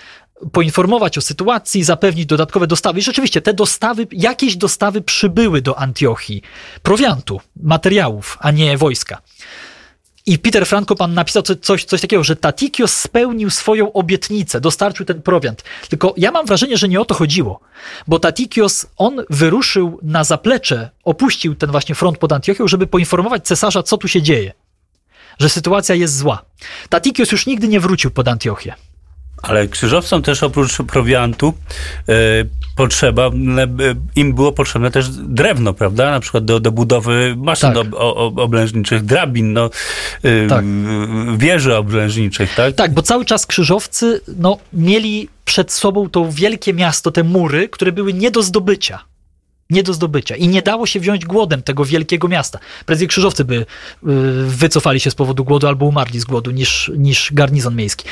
[0.51, 2.99] poinformować o sytuacji, zapewnić dodatkowe dostawy.
[2.99, 6.41] I rzeczywiście te dostawy, jakieś dostawy przybyły do Antiochii.
[6.83, 9.21] Prowiantu, materiałów, a nie wojska.
[10.29, 15.21] I Peter Frankopan napisał co- coś, coś takiego, że Tatikios spełnił swoją obietnicę, dostarczył ten
[15.21, 15.63] prowiant.
[15.89, 17.59] Tylko ja mam wrażenie, że nie o to chodziło,
[18.07, 23.83] bo Tatikios, on wyruszył na zaplecze, opuścił ten właśnie front pod Antiochią, żeby poinformować cesarza,
[23.83, 24.53] co tu się dzieje,
[25.39, 26.45] że sytuacja jest zła.
[26.89, 28.75] Tatikios już nigdy nie wrócił pod Antiochię.
[29.41, 31.53] Ale krzyżowcom też oprócz prowiantu
[32.09, 32.13] e,
[32.75, 33.31] potrzeba, e,
[34.15, 36.11] im było potrzebne też drewno, prawda?
[36.11, 37.77] Na przykład do, do budowy maszyn Tak.
[37.77, 39.69] ob, o, oblężniczych, drabin, no,
[40.23, 40.65] e, Tak.
[41.37, 42.75] wieży oblężniczych, tak?
[42.75, 47.91] Tak, bo cały czas krzyżowcy no, mieli przed sobą to wielkie miasto, te mury, które
[47.91, 48.99] były nie do zdobycia.
[49.69, 50.35] Nie do zdobycia.
[50.35, 52.59] I nie dało się wziąć głodem tego wielkiego miasta.
[52.85, 53.65] Prędzej krzyżowcy by y,
[54.45, 58.05] wycofali się z powodu głodu albo umarli z głodu niż, niż garnizon miejski.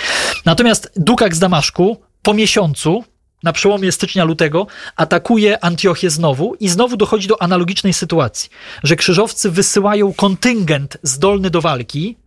[0.46, 3.04] Natomiast Dukak z Damaszku po miesiącu,
[3.44, 8.50] na przełomie stycznia-lutego, atakuje Antiochię znowu i znowu dochodzi do analogicznej sytuacji,
[8.84, 12.18] że krzyżowcy wysyłają kontyngent zdolny do walki,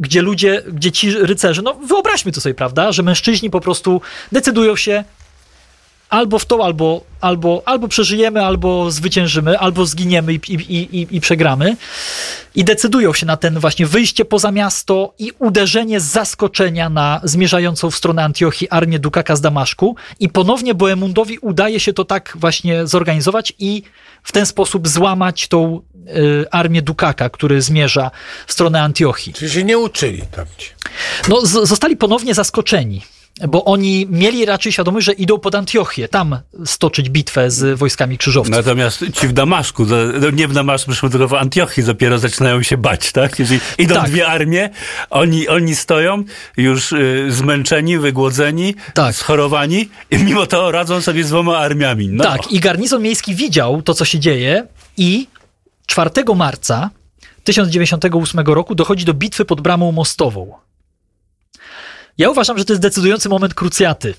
[0.00, 4.00] gdzie ludzie, gdzie ci rycerze, no wyobraźmy to sobie, prawda, że mężczyźni po prostu
[4.32, 5.04] decydują się,
[6.14, 11.20] albo w to, albo, albo, albo przeżyjemy, albo zwyciężymy, albo zginiemy i, i, i, i
[11.20, 11.76] przegramy.
[12.54, 17.90] I decydują się na ten właśnie wyjście poza miasto i uderzenie z zaskoczenia na zmierzającą
[17.90, 19.96] w stronę Antiochii armię Dukaka z Damaszku.
[20.20, 23.82] I ponownie Boemundowi udaje się to tak właśnie zorganizować i
[24.22, 28.10] w ten sposób złamać tą y, armię Dukaka, który zmierza
[28.46, 29.32] w stronę Antiochii.
[29.32, 30.70] Czyli się nie uczyli tamci.
[31.28, 33.13] No, z, zostali ponownie zaskoczeni
[33.48, 38.56] bo oni mieli raczej świadomość, że idą pod Antiochię, tam stoczyć bitwę z wojskami krzyżowców.
[38.56, 39.86] Natomiast ci w Damaszku,
[40.20, 43.38] no nie w Damaszku, tylko w Antiochii dopiero zaczynają się bać, tak?
[43.38, 44.10] Jeżeli idą tak.
[44.10, 44.70] dwie armie,
[45.10, 46.24] oni, oni stoją
[46.56, 49.16] już y, zmęczeni, wygłodzeni, tak.
[49.16, 52.08] schorowani i mimo to radzą sobie z dwoma armiami.
[52.08, 52.24] No.
[52.24, 54.66] Tak, i garnizon miejski widział to, co się dzieje
[54.96, 55.26] i
[55.86, 56.90] 4 marca
[57.44, 60.63] 1098 roku dochodzi do bitwy pod Bramą Mostową.
[62.18, 64.14] Ja uważam, że to jest decydujący moment krucjaty.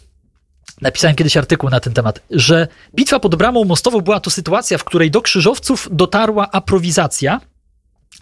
[0.81, 4.83] Napisałem kiedyś artykuł na ten temat, że bitwa pod Bramą Mostową była to sytuacja, w
[4.83, 7.41] której do krzyżowców dotarła aprowizacja,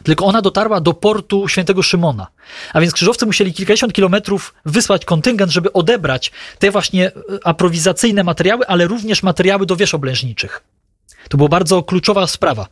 [0.04, 2.28] tylko ona dotarła do portu Świętego Szymona.
[2.74, 7.12] A więc krzyżowcy musieli kilkadziesiąt kilometrów wysłać kontyngent, żeby odebrać te właśnie e,
[7.44, 10.64] aprowizacyjne materiały, ale również materiały do wież oblężniczych.
[11.30, 12.68] To była bardzo kluczowa sprawa.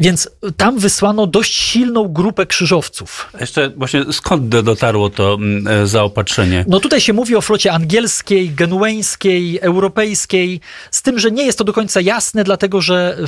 [0.00, 3.32] Więc tam wysłano dość silną grupę krzyżowców.
[3.40, 6.64] Jeszcze właśnie skąd dotarło to mm, e, zaopatrzenie?
[6.68, 10.60] No tutaj się mówi o flocie angielskiej, genueńskiej, europejskiej,
[10.90, 13.18] z tym, że nie jest to do końca jasne, dlatego że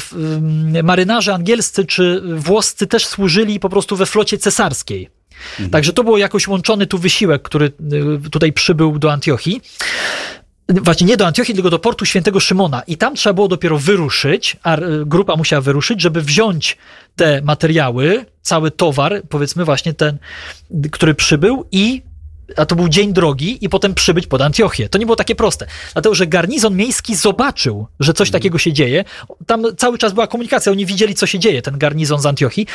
[0.82, 5.08] marynarze angielscy czy włoscy też służyli po prostu we flocie cesarskiej.
[5.50, 5.70] Mhm.
[5.70, 7.72] Także to było jakoś łączony tu wysiłek, który
[8.26, 9.60] y, tutaj przybył do Antiochii
[10.80, 12.82] właśnie nie do Antiochii, tylko do portu Świętego Szymona.
[12.86, 16.76] I tam trzeba było dopiero wyruszyć, a grupa musiała wyruszyć, żeby wziąć
[17.16, 20.18] te materiały, cały towar, powiedzmy właśnie ten,
[20.90, 22.02] który przybył i
[22.56, 24.88] a to był dzień drogi i potem przybyć pod Antiochię.
[24.88, 25.66] To nie było takie proste.
[25.92, 29.04] Dlatego, że garnizon miejski zobaczył, że coś takiego się dzieje.
[29.46, 32.66] Tam cały czas była komunikacja, oni widzieli, co się dzieje, ten garnizon z Antiochii.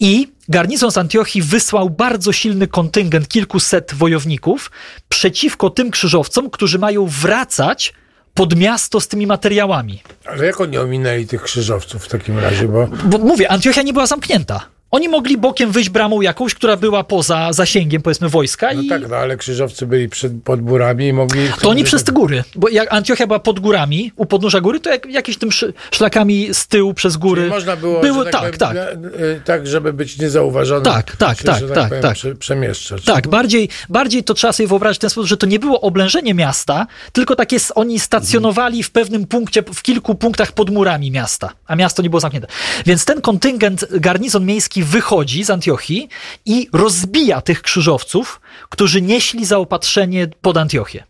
[0.00, 4.70] I garnizon z Antiochii wysłał bardzo silny kontyngent, kilkuset wojowników
[5.08, 7.92] przeciwko tym krzyżowcom, którzy mają wracać
[8.34, 10.02] pod miasto z tymi materiałami.
[10.24, 12.68] Ale jak oni ominęli tych krzyżowców w takim razie?
[12.68, 14.73] Bo, bo mówię, Antiochia nie była zamknięta.
[14.94, 18.74] Oni mogli bokiem wyjść bramą jakąś, która była poza zasięgiem, powiedzmy, wojska.
[18.74, 18.88] No i...
[18.88, 21.48] tak, no ale krzyżowcy byli przed, pod górami i mogli...
[21.60, 24.90] To oni przez te góry, bo jak Antiochia była pod górami, u podnóża góry, to
[24.90, 25.48] jak, jakieś tym
[25.90, 27.42] szlakami z tyłu przez góry...
[27.42, 28.76] Czyli można było, Były, tak, tak, tak.
[29.44, 30.84] tak, żeby być niezauważonym.
[30.84, 32.38] Tak, tak, tak, tak, tak, tak.
[32.38, 33.04] przemieszczać.
[33.04, 36.34] Tak, bardziej, bardziej to trzeba sobie wyobrazić w ten sposób, że to nie było oblężenie
[36.34, 41.76] miasta, tylko takie oni stacjonowali w pewnym punkcie, w kilku punktach pod murami miasta, a
[41.76, 42.48] miasto nie było zamknięte.
[42.86, 46.08] Więc ten kontyngent, garnizon miejski wychodzi z Antiochii
[46.44, 51.04] i rozbija tych krzyżowców, którzy nieśli zaopatrzenie pod Antiochię.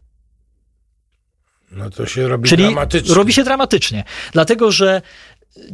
[1.70, 3.14] No to się robi Czyli dramatycznie.
[3.14, 5.02] robi się dramatycznie, dlatego że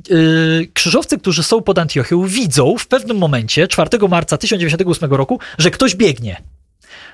[0.09, 5.71] yy, krzyżowcy, którzy są pod Antiochią, widzą w pewnym momencie, 4 marca 1998 roku, że
[5.71, 6.43] ktoś biegnie.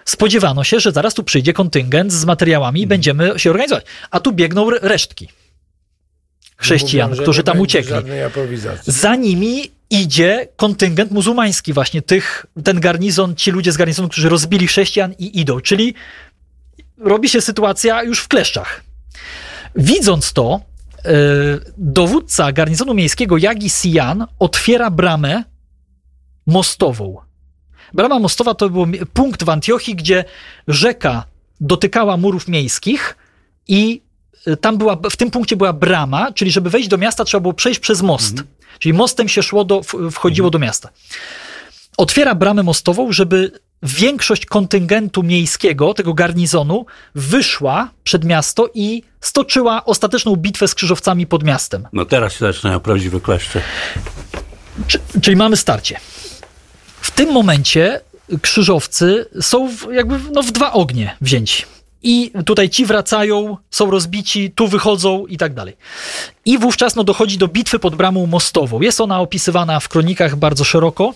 [0.05, 2.89] Spodziewano się, że zaraz tu przyjdzie kontyngent z materiałami i hmm.
[2.89, 3.85] będziemy się organizować.
[4.11, 5.29] A tu biegną resztki
[6.57, 7.95] chrześcijan, Mówią, którzy tam uciekli.
[8.87, 14.67] Za nimi idzie kontyngent muzułmański, właśnie tych, ten garnizon, ci ludzie z garnizonu, którzy rozbili
[14.67, 15.61] chrześcijan i idą.
[15.61, 15.95] Czyli
[16.99, 18.83] robi się sytuacja już w kleszczach.
[19.77, 20.61] Widząc to,
[21.05, 21.11] yy,
[21.79, 25.45] dowódca garnizonu miejskiego Jagi Sian otwiera bramę
[26.47, 27.17] mostową.
[27.95, 30.25] Brama mostowa to był punkt w Antiochii, gdzie
[30.69, 31.25] rzeka
[31.61, 33.17] dotykała murów miejskich
[33.69, 34.03] i
[34.49, 37.55] y, tam była, w tym punkcie była brama, czyli żeby wejść do miasta trzeba było
[37.55, 38.33] przejść przez most.
[38.33, 38.47] Mm.
[38.79, 40.89] Czyli mostem się szło do, wchodziło do miasta.
[41.97, 50.37] Otwiera bramę mostową, żeby większość kontyngentu miejskiego, tego garnizonu, wyszła przed miasto i stoczyła ostateczną
[50.37, 51.89] bitwę z krzyżowcami pod miastem.
[51.93, 53.61] No teraz się zaczynają prawdziwe kleszcze.
[55.23, 56.01] Czyli mamy starcie.
[57.01, 58.01] W tym momencie
[58.43, 61.65] krzyżowcy są w, jakby no, w dwa ognie wzięci.
[62.09, 65.77] I tutaj ci wracają, są rozbici, tu wychodzą i tak dalej.
[66.45, 68.81] I wówczas no, dochodzi do bitwy pod bramą mostową.
[68.81, 71.15] Jest ona opisywana w kronikach bardzo szeroko.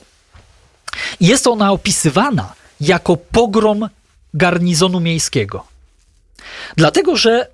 [1.21, 3.89] Jest ona opisywana jako pogrom
[4.35, 5.65] garnizonu miejskiego.
[6.77, 7.47] Dlatego, że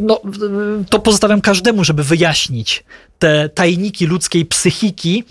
[0.00, 0.20] no,
[0.90, 2.84] to pozostawiam każdemu, żeby wyjaśnić
[3.18, 5.24] te tajniki ludzkiej psychiki,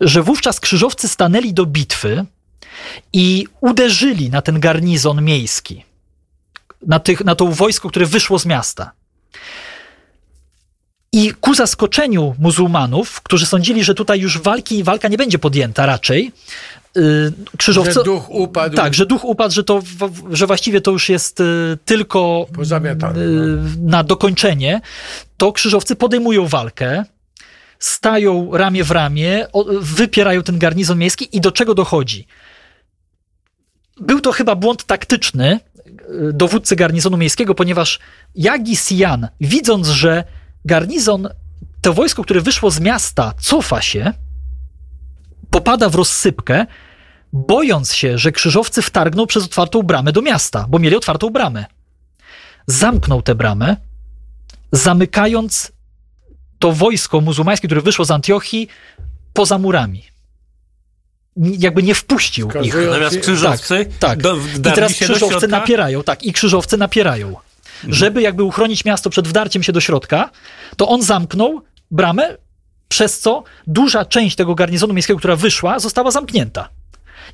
[0.00, 2.24] że wówczas krzyżowcy stanęli do bitwy
[3.12, 5.84] i uderzyli na ten garnizon miejski,
[6.86, 8.92] na, tych, na to wojsko, które wyszło z miasta.
[11.12, 16.32] I ku zaskoczeniu muzułmanów, którzy sądzili, że tutaj już walki, walka nie będzie podjęta raczej,
[16.96, 17.92] y, krzyżowcy...
[17.92, 18.76] Że duch upadł.
[18.76, 19.82] Tak, że duch upadł, że, to,
[20.30, 23.12] że właściwie to już jest y, tylko y, no.
[23.80, 24.80] na dokończenie,
[25.36, 27.04] to krzyżowcy podejmują walkę,
[27.78, 29.46] stają ramię w ramię,
[29.80, 32.26] wypierają ten garnizon miejski i do czego dochodzi?
[34.00, 37.98] Był to chyba błąd taktyczny y, dowódcy garnizonu miejskiego, ponieważ
[38.34, 40.24] Jagi Sian, widząc, że
[40.64, 41.28] garnizon,
[41.80, 44.12] to wojsko, które wyszło z miasta, cofa się,
[45.50, 46.66] popada w rozsypkę,
[47.32, 51.64] bojąc się, że krzyżowcy wtargną przez otwartą bramę do miasta, bo mieli otwartą bramę.
[52.66, 53.76] Zamknął tę bramę,
[54.72, 55.72] zamykając
[56.58, 58.68] to wojsko muzułmańskie, które wyszło z Antiochii,
[59.32, 60.11] poza murami.
[61.36, 62.52] Jakby nie wpuścił ich.
[62.54, 64.22] Wskazując- Natomiast krzyżowcy Tak.
[64.22, 67.36] do, I teraz krzyżowcy napierają, tak, i krzyżowcy napierają.
[67.88, 70.30] Żeby jakby uchronić miasto przed wdarciem się do środka,
[70.76, 72.36] to on zamknął bramę,
[72.88, 76.68] przez co duża część tego garnizonu miejskiego, która wyszła, została zamknięta.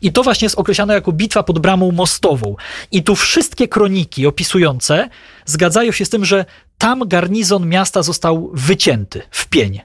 [0.03, 2.57] I to właśnie jest określane jako bitwa pod bramą mostową.
[2.93, 5.09] I tu wszystkie kroniki opisujące
[5.47, 6.45] zgadzają się z tym, że
[6.79, 9.81] tam garnizon miasta został wycięty w pień.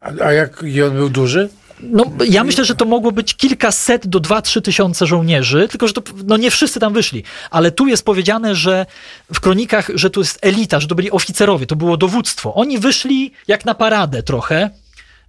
[0.00, 1.48] A, a jak i on był duży?
[1.80, 6.02] No, ja myślę, że to mogło być kilkaset do 2-3 tysiące żołnierzy, tylko że to
[6.24, 7.24] no, nie wszyscy tam wyszli.
[7.50, 8.86] Ale tu jest powiedziane, że
[9.34, 12.54] w kronikach, że tu jest elita, że to byli oficerowie, to było dowództwo.
[12.54, 14.70] Oni wyszli jak na paradę trochę,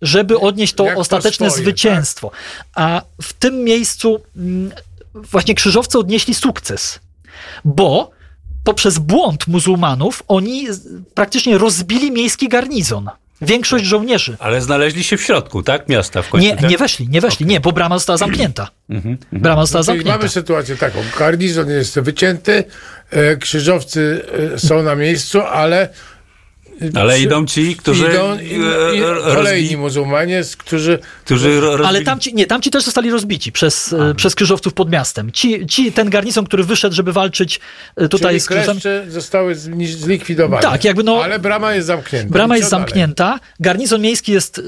[0.01, 2.31] żeby odnieść to Jak ostateczne swoje, zwycięstwo.
[2.75, 4.71] A w tym miejscu mm,
[5.13, 6.99] właśnie krzyżowcy odnieśli sukces,
[7.65, 8.11] bo
[8.63, 10.67] poprzez błąd muzułmanów oni
[11.13, 13.09] praktycznie rozbili miejski garnizon.
[13.41, 14.37] Większość żołnierzy.
[14.39, 15.89] Ale znaleźli się w środku, tak?
[15.89, 16.47] Miasta w końcu.
[16.47, 16.69] Nie, tak?
[16.69, 18.67] nie weszli, nie weszli, nie, bo brama została zamknięta.
[18.89, 20.17] Mhm, Brama została Czyli zamknięta.
[20.17, 20.99] mamy sytuację taką.
[21.19, 22.63] Garnizon jest wycięty,
[23.11, 25.89] e, krzyżowcy e, są na miejscu, ale
[26.95, 31.67] Ale przy- idą ci, którzy, idą i, e, i, rozbi- kolejni muzułmanie, którzy którzy ro-
[31.67, 31.87] rozbili.
[31.87, 35.31] Ale tamci, nie, tamci też zostali rozbici przez, e, przez krzyżowców pod miastem.
[35.31, 37.59] Ci, ci, ten garnizon, który wyszedł, żeby walczyć
[37.95, 38.77] e, tutaj czyli z krzyżem.
[39.09, 40.61] zostały zlikwidowane.
[40.61, 42.33] Tak, jakby no- Ale brama jest zamknięta.
[42.33, 42.85] Brama jest dalej?
[42.87, 44.63] zamknięta, garnizon miejski jest y,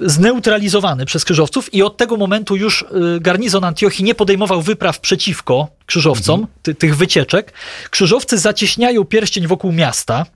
[0.00, 2.82] zneutralizowany przez krzyżowców i od tego momentu już
[3.16, 7.52] y, garnizon Antiochii nie podejmował wypraw przeciwko krzyżowcom, ty, tych wycieczek.
[7.90, 10.26] Krzyżowcy zacieśniają pierścień wokół miasta,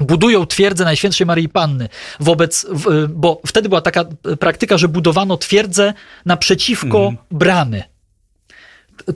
[0.00, 1.88] budują twierdzę Najświętszej Maryi Panny
[2.20, 4.04] wobec, y, bo wtedy była taka
[4.40, 7.82] praktyka, że budowano twierdzę naprzeciwko bramy.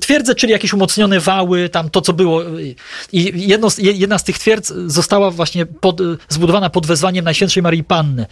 [0.01, 2.43] Twierdzę, czyli jakieś umocnione wały, tam to, co było.
[3.13, 8.27] I jedno jedna z tych twierdz została właśnie pod, zbudowana pod wezwaniem Najświętszej Maryi Panny,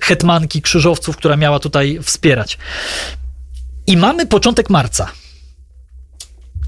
[0.00, 2.58] hetmanki krzyżowców, która miała tutaj wspierać.
[3.86, 5.12] I mamy początek marca.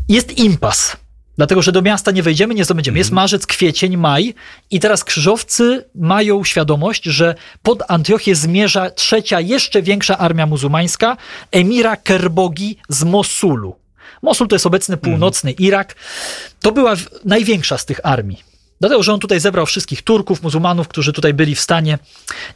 [0.08, 0.96] Jest impas.
[1.36, 2.98] Dlatego, że do miasta nie wejdziemy, nie zdobędziemy.
[2.98, 4.34] Jest marzec, kwiecień, maj
[4.70, 11.16] i teraz krzyżowcy mają świadomość, że pod Antiochię zmierza trzecia, jeszcze większa armia muzułmańska,
[11.50, 13.76] emira Kerbogi z Mosulu.
[14.22, 15.94] Mosul to jest obecny północny Irak.
[16.60, 16.94] To była
[17.24, 18.42] największa z tych armii.
[18.80, 21.98] Dlatego, że on tutaj zebrał wszystkich Turków, muzułmanów, którzy tutaj byli w stanie.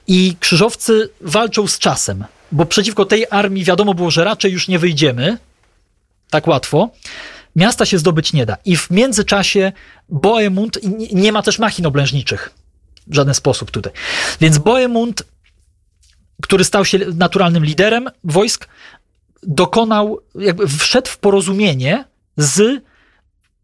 [0.06, 4.78] I krzyżowcy walczą z czasem, bo przeciwko tej armii wiadomo było, że raczej już nie
[4.78, 5.38] wyjdziemy
[6.30, 6.90] tak łatwo.
[7.56, 8.56] Miasta się zdobyć nie da.
[8.64, 9.72] I w międzyczasie
[10.08, 12.50] Boemund nie- nie ma też machin oblężniczych
[13.06, 13.92] w żaden sposób tutaj.
[14.40, 15.22] Więc Boemund,
[16.42, 18.68] który stał się naturalnym liderem wojsk,
[19.42, 22.04] dokonał, jakby wszedł w porozumienie
[22.36, 22.82] z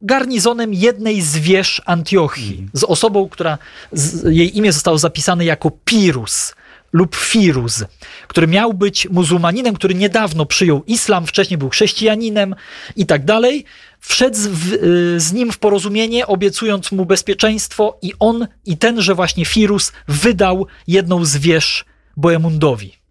[0.03, 3.59] garnizonem jednej z wież Antiochii, z osobą, która
[3.93, 6.55] z, jej imię zostało zapisane jako Pirus
[6.95, 7.85] lub Firuz,
[8.29, 12.55] który miał być muzułmaninem, który niedawno przyjął islam, wcześniej był chrześcijaninem
[12.97, 13.65] i tak dalej.
[14.01, 19.15] Wszedł z, w, y, z nim w porozumienie, obiecując mu bezpieczeństwo i on i tenże
[19.15, 21.85] właśnie Firuz wydał jedną z wież
[22.17, 23.04] Boemundowi.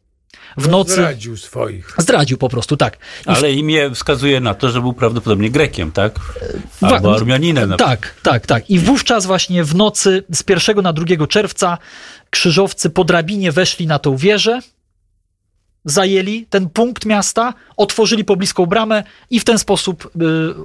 [0.58, 1.96] W nocy Zdradził swoich.
[1.98, 2.98] zdradził po prostu, tak.
[3.26, 6.20] I Ale imię wskazuje na to, że był prawdopodobnie Grekiem, tak?
[6.82, 7.70] Wa- Albo Armianinem.
[7.70, 8.70] na Tak, tak, tak.
[8.70, 11.78] I wówczas właśnie w nocy z 1 na 2 czerwca
[12.30, 14.60] krzyżowcy po drabinie weszli na tą wieżę,
[15.86, 20.10] zajęli ten punkt miasta, otworzyli pobliską bramę i w ten sposób y,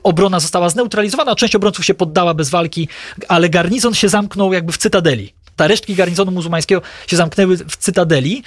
[0.03, 1.37] obrona została zneutralizowana.
[1.37, 2.88] Część obrońców się poddała bez walki,
[3.29, 5.33] ale garnizon się zamknął jakby w cytadeli.
[5.57, 8.42] Ta resztki garnizonu muzułmańskiego się zamknęły w cytadeli.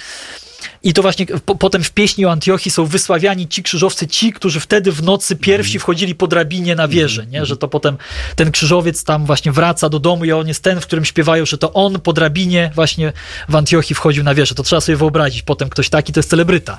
[0.82, 4.60] I to właśnie po, potem w pieśni o Antiochii są wysławiani ci krzyżowcy, ci, którzy
[4.60, 7.46] wtedy w nocy pierwsi wchodzili po drabinie na wieżę, nie?
[7.46, 7.96] że to potem
[8.36, 11.58] ten krzyżowiec tam właśnie wraca do domu i on jest ten, w którym śpiewają, że
[11.58, 13.12] to on po drabinie właśnie
[13.48, 14.54] w Antiochii wchodził na wieżę.
[14.54, 15.42] To trzeba sobie wyobrazić.
[15.42, 16.78] Potem ktoś taki to jest celebryta.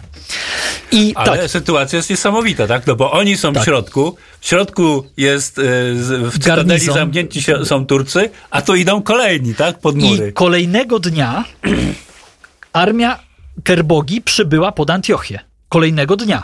[0.92, 2.88] I Ale tak, sytuacja jest niesamowita, tak?
[2.88, 3.64] No bo oni są Tak.
[3.64, 5.62] w środku, w środku jest, e,
[6.32, 9.80] w cytadeli zamknięci się, są Turcy, a tu idą kolejni, tak?
[9.80, 10.30] Pod mury.
[10.30, 11.46] I kolejnego dnia
[12.74, 13.20] armia
[13.64, 15.40] Kerbogi przybyła pod Antiochię.
[15.70, 16.44] Kolejnego dnia.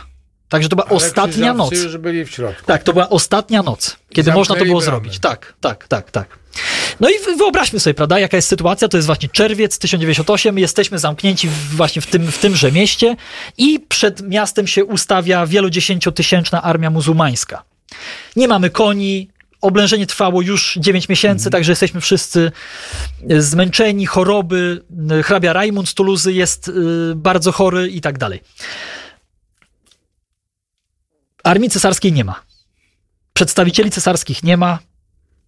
[0.50, 1.72] Także to była Ale ostatnia noc.
[1.72, 2.66] już byli w środku.
[2.66, 4.92] Tak, to była ostatnia noc, kiedy można to było bramę.
[4.92, 5.20] zrobić.
[5.20, 6.40] Tak, tak, tak, tak.
[7.00, 8.88] No i wy- wyobraźmy sobie, prawda, jaka jest sytuacja.
[8.88, 10.60] To jest właśnie czerwiec 1098.
[10.60, 13.16] Jesteśmy zamknięci w, właśnie w, tym, w tymże mieście
[13.58, 17.64] i przed miastem się ustawia wielodziesięciotysięczna armia muzułmańska.
[18.36, 19.30] Nie mamy koni.
[19.62, 21.52] Oblężenie trwało już 9 miesięcy, Mhm.
[21.52, 22.52] także jesteśmy wszyscy
[23.30, 24.84] e, zmęczeni, choroby.
[25.20, 26.72] E, Hrabia Rajmund z Tuluzy jest y,
[27.16, 28.42] bardzo chory i tak dalej.
[31.44, 32.42] Armii cesarskiej nie ma.
[33.34, 34.80] Przedstawicieli cesarskich nie ma.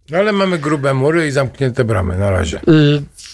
[0.09, 2.61] No ale mamy grube mury i zamknięte bramy na razie.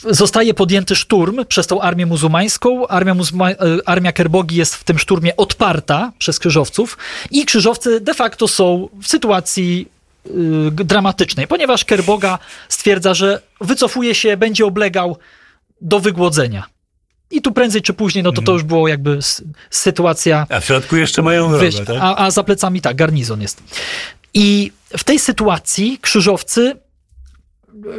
[0.10, 2.88] Zostaje podjęty szturm przez tą armię muzułmańską.
[2.88, 3.50] Armia, muzułma,
[3.86, 6.98] armia Kerbogi jest w tym szturmie odparta przez krzyżowców
[7.32, 9.88] i krzyżowcy de facto są w sytuacji
[10.72, 15.18] dramatycznej, ponieważ Kerboga stwierdza, że wycofuje się, będzie oblegał
[15.82, 16.64] do wygłodzenia.
[17.32, 19.20] I tu prędzej czy później, no to to już było jakby
[19.70, 21.90] sytuacja A w środku jeszcze mają Wiesz, tak?
[22.02, 23.64] a, a za plecami tak, garnizon jest.
[24.34, 26.74] I w tej sytuacji krzyżowcy.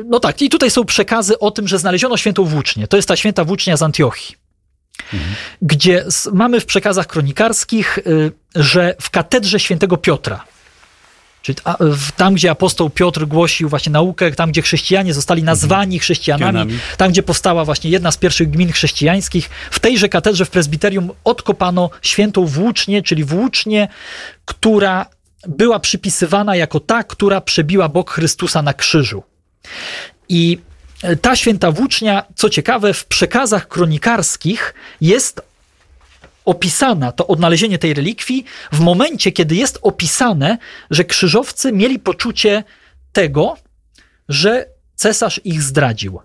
[0.04, 2.88] No tak, i tutaj są przekazy o tym, że znaleziono świętą włócznię.
[2.88, 4.36] To jest ta święta włócznia z Antiochii.
[5.62, 10.44] Gdzie s- mamy w przekazach kronikarskich, y, że w katedrze świętego Piotra,
[11.42, 11.58] czyli
[12.16, 16.96] tam, gdzie apostoł Piotr głosił właśnie naukę, tam, gdzie chrześcijanie zostali nazwani chrześcijanami, Chrześcijanami.
[16.96, 21.90] tam, gdzie powstała właśnie jedna z pierwszych gmin chrześcijańskich, w tejże katedrze w prezbiterium odkopano
[22.02, 23.88] świętą włócznię, czyli włócznię,
[24.44, 25.06] która
[25.48, 29.22] była przypisywana jako ta, która przebiła bok Chrystusa na krzyżu.
[30.28, 30.58] I
[31.02, 35.47] e, ta święta włócznia, co ciekawe, w przekazach kronikarskich jest
[36.48, 40.58] opisana, to odnalezienie tej relikwii, w momencie, kiedy jest opisane,
[40.90, 42.64] że krzyżowcy mieli poczucie
[43.12, 43.56] tego,
[44.28, 46.20] że cesarz ich zdradził.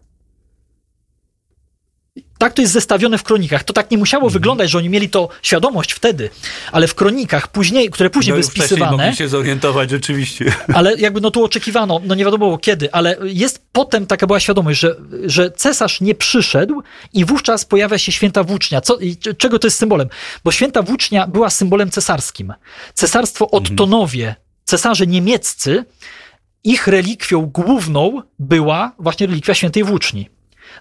[2.43, 3.63] Tak to jest zestawione w kronikach.
[3.63, 4.33] To tak nie musiało Mhm.
[4.33, 6.29] wyglądać, że oni mieli to świadomość wtedy,
[6.71, 10.53] ale w kronikach, później, które później no były spisywane, mogli się zorientować rzeczywiście.
[10.77, 14.39] ale jakby no tu oczekiwano, no nie wiadomo było kiedy, ale jest potem taka była
[14.39, 16.83] świadomość, że, że cesarz nie przyszedł
[17.13, 18.81] i wówczas pojawia się święta włócznia.
[18.81, 18.97] Co,
[19.37, 20.09] czego to jest symbolem?
[20.43, 22.53] Bo święta włócznia była symbolem cesarskim.
[22.93, 25.85] Cesarstwo Ottonowie, cesarze niemieccy,
[26.63, 30.29] ich relikwią główną była właśnie relikwia świętej włóczni.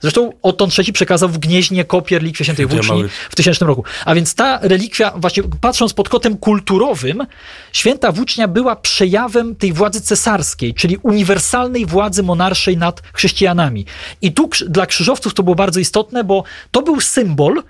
[0.01, 3.85] Zresztą Otton III przekazał w Gnieźnie kopię relikwii świętej włóczni w 1000 roku.
[4.05, 7.27] A więc ta relikwia, właśnie patrząc pod kątem kulturowym,
[7.73, 13.87] święta włócznia była przejawem tej władzy cesarskiej, czyli uniwersalnej władzy monarszej nad chrześcijanami.
[14.23, 17.63] I tu dla krzyżowców to było bardzo istotne, bo to był symbol,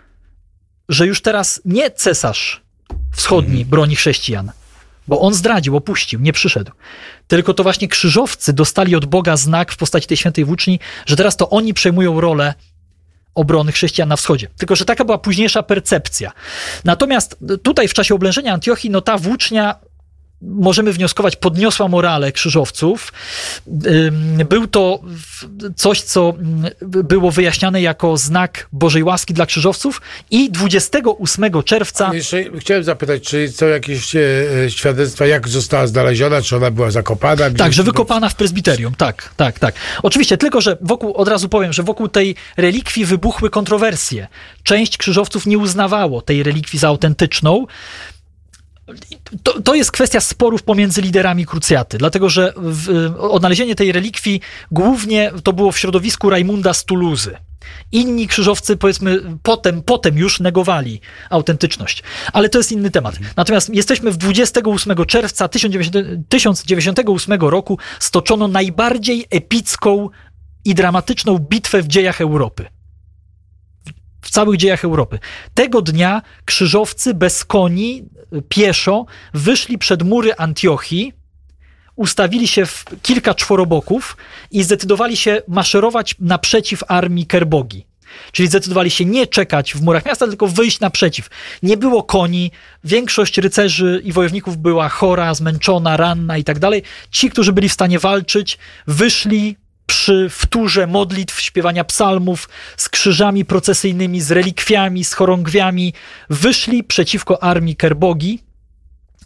[0.88, 2.62] że już teraz nie cesarz
[3.12, 4.52] wschodni broni chrześcijan,
[5.08, 6.72] bo on zdradził, opuścił, nie przyszedł.
[7.26, 11.36] Tylko to właśnie krzyżowcy dostali od Boga znak w postaci tej świętej włóczni, że teraz
[11.36, 12.54] to oni przejmują rolę
[13.34, 14.48] obrony chrześcijan na wschodzie.
[14.56, 16.32] Tylko, że taka była późniejsza percepcja.
[16.84, 19.74] Natomiast tutaj w czasie oblężenia Antiochii, no ta włócznia
[20.42, 23.12] możemy wnioskować, podniosła morale krzyżowców.
[24.48, 25.00] Był to
[25.76, 32.44] coś, co mm, było wyjaśniane jako znak Bożej łaski dla krzyżowców i 28 czerwca Jeszcze
[32.58, 34.20] chciałem zapytać, czy są jakieś e,
[34.68, 37.50] świadectwa, jak została znaleziona, czy ona była zakopana?
[37.50, 39.74] Gdzieś, Tak, że wykopana w prezbiterium, tak, tak, tak.
[40.02, 44.28] Oczywiście, tylko że wokół, od razu powiem, że wokół tej relikwii wybuchły kontrowersje.
[44.62, 47.66] Część krzyżowców nie uznawało tej relikwii za autentyczną.
[49.42, 55.32] To, to jest kwestia sporów pomiędzy liderami krucjaty, dlatego że w, odnalezienie tej relikwii głównie
[55.44, 57.36] to było w środowisku Rajmunda z Tuluzy.
[57.92, 62.02] Inni krzyżowcy, powiedzmy, potem, potem już negowali autentyczność.
[62.32, 63.18] Ale to jest inny temat.
[63.36, 70.08] Natomiast jesteśmy w 28 czerwca 1990 1098 roku stoczono najbardziej epicką
[70.64, 72.66] i dramatyczną bitwę w dziejach Europy.
[74.22, 75.18] W całych dziejach Europy.
[75.54, 78.04] Tego dnia krzyżowcy bez koni,
[78.48, 81.12] pieszo, wyszli przed mury Antiochii,
[81.96, 84.16] ustawili się w kilka czworoboków
[84.50, 87.86] i zdecydowali się maszerować naprzeciw armii Kerbogi.
[88.32, 91.28] Czyli zdecydowali się nie czekać w murach miasta, tylko wyjść naprzeciw.
[91.62, 92.50] Nie było koni,
[92.84, 96.82] większość rycerzy i wojowników była chora, zmęczona, ranna i tak dalej.
[97.10, 99.56] Ci, którzy byli w stanie walczyć, wyszli
[99.86, 105.94] przy wtórze modlitw, śpiewania psalmów, z krzyżami procesyjnymi, z relikwiami, z chorągwiami,
[106.30, 108.38] wyszli przeciwko armii Kerbogi.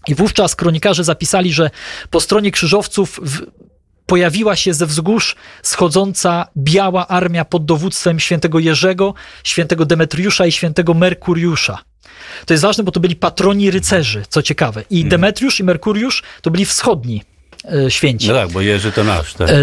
[0.09, 1.71] I wówczas kronikarze zapisali, że
[2.11, 3.47] po stronie krzyżowców w,
[4.07, 10.95] pojawiła się ze wzgórz schodząca biała armia pod dowództwem świętego Jerzego, świętego Demetriusza i świętego
[10.95, 11.79] Merkuriusza.
[12.47, 14.85] To jest ważne, bo to byli patroni rycerzy, co ciekawe.
[14.91, 15.11] I Mhm.
[15.11, 17.23] Demetriusz i Merkuriusz to byli wschodni
[17.89, 18.29] święci.
[18.29, 19.35] No tak, bo Jerzy to nasz.
[19.35, 19.51] Tak?
[19.51, 19.55] E,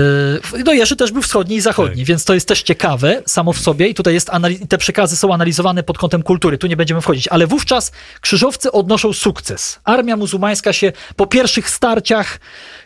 [0.66, 2.06] No Jerzy też był wschodni i zachodni, Tak.
[2.06, 4.30] więc to jest też ciekawe samo w sobie i tutaj jest
[4.70, 7.92] te przekazy są analizowane pod kątem kultury, tu nie będziemy wchodzić, ale wówczas
[8.22, 9.80] krzyżowcy odnoszą sukces.
[9.84, 12.40] Armia muzułmańska się po pierwszych starciach,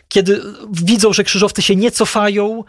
[0.08, 0.40] kiedy
[0.72, 2.64] widzą, że krzyżowcy się nie cofają,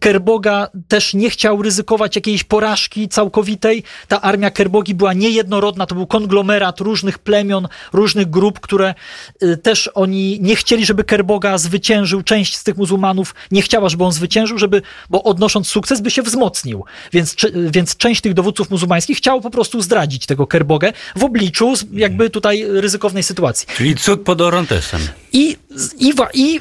[0.00, 3.82] Kerboga też nie chciał ryzykować jakiejś porażki całkowitej.
[4.08, 8.94] Ta armia Kerbogi była niejednorodna, to był konglomerat różnych plemion, różnych grup, które
[9.42, 12.22] y, też oni nie chcieli, żeby Kerboga zwyciężył.
[12.22, 16.22] Część z tych muzułmanów nie chciała, żeby on zwyciężył, żeby, bo odnosząc sukces by się
[16.22, 16.84] wzmocnił.
[17.12, 17.36] Więc,
[17.70, 22.64] więc część tych dowódców muzułmańskich chciało po prostu zdradzić tego Kerbogę w obliczu jakby tutaj
[22.68, 23.68] ryzykownej sytuacji.
[23.76, 25.00] Czyli cud pod Orontesem.
[25.32, 25.56] I,
[25.98, 26.60] i, i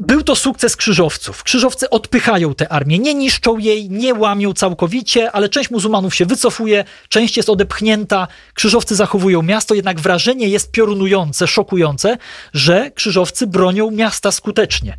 [0.00, 1.42] był to sukces krzyżowców.
[1.42, 6.84] Krzyżowcy odpychają tę armię, nie niszczą jej, nie łamią całkowicie, ale część muzułmanów się wycofuje,
[7.08, 12.18] część jest odepchnięta, krzyżowcy zachowują miasto, jednak wrażenie jest piorunujące, szokujące,
[12.54, 14.96] że krzyżowcy bronią miasta skutecznie.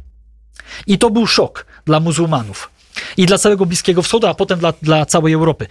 [0.87, 2.69] I to był szok dla muzułmanów.
[3.17, 5.67] I dla całego Bliskiego Wschodu, a potem dla, dla całej Europy.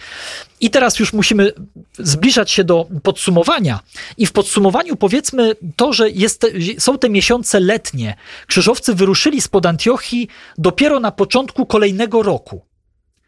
[0.61, 1.53] I teraz już musimy
[1.99, 3.81] zbliżać się do podsumowania.
[4.16, 6.47] I w podsumowaniu powiedzmy to, że jest
[6.79, 8.16] są te miesiące letnie.
[8.47, 12.71] Krzyżowcy wyruszyli spod Antiochii dopiero na początku kolejnego roku.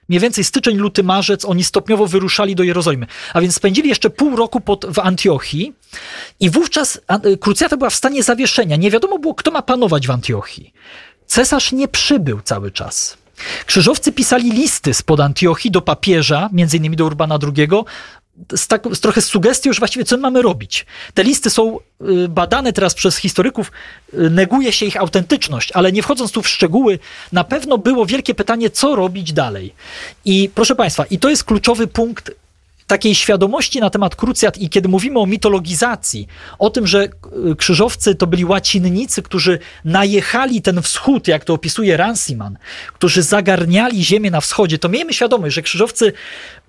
[0.09, 3.07] Mniej więcej styczeń, luty, marzec oni stopniowo wyruszali do Jerozolimy.
[3.35, 5.75] A więc spędzili jeszcze pół roku pod, w Antiochii
[6.41, 8.77] i wówczas y, krucjata była w stanie zawieszenia.
[8.77, 10.73] Nie wiadomo było, kto ma panować w Antiochii.
[11.27, 13.17] Cesarz nie przybył cały czas.
[13.67, 17.69] Krzyżowcy pisali listy spod Antiochii do papieża, między innymi do Urbana II,
[18.57, 20.87] z, tak, z trochę sugestią, że właściwie co my mamy robić.
[21.15, 23.73] Te listy są y, badane teraz przez historyków,
[24.15, 26.99] y, neguje się ich autentyczność, ale nie wchodząc tu w szczegóły,
[27.33, 29.75] na pewno było wielkie pytanie, co robić dalej.
[30.25, 32.31] I proszę Państwa, i to jest kluczowy punkt
[32.87, 36.27] takiej świadomości na temat krucjat i kiedy mówimy o mitologizacji,
[36.59, 41.97] o tym, że y, krzyżowcy to byli łacinnicy, którzy najechali ten wschód, jak to opisuje
[41.97, 42.59] Ranciman,
[42.93, 46.13] którzy zagarniali ziemię na wschodzie, to miejmy świadomość, że krzyżowcy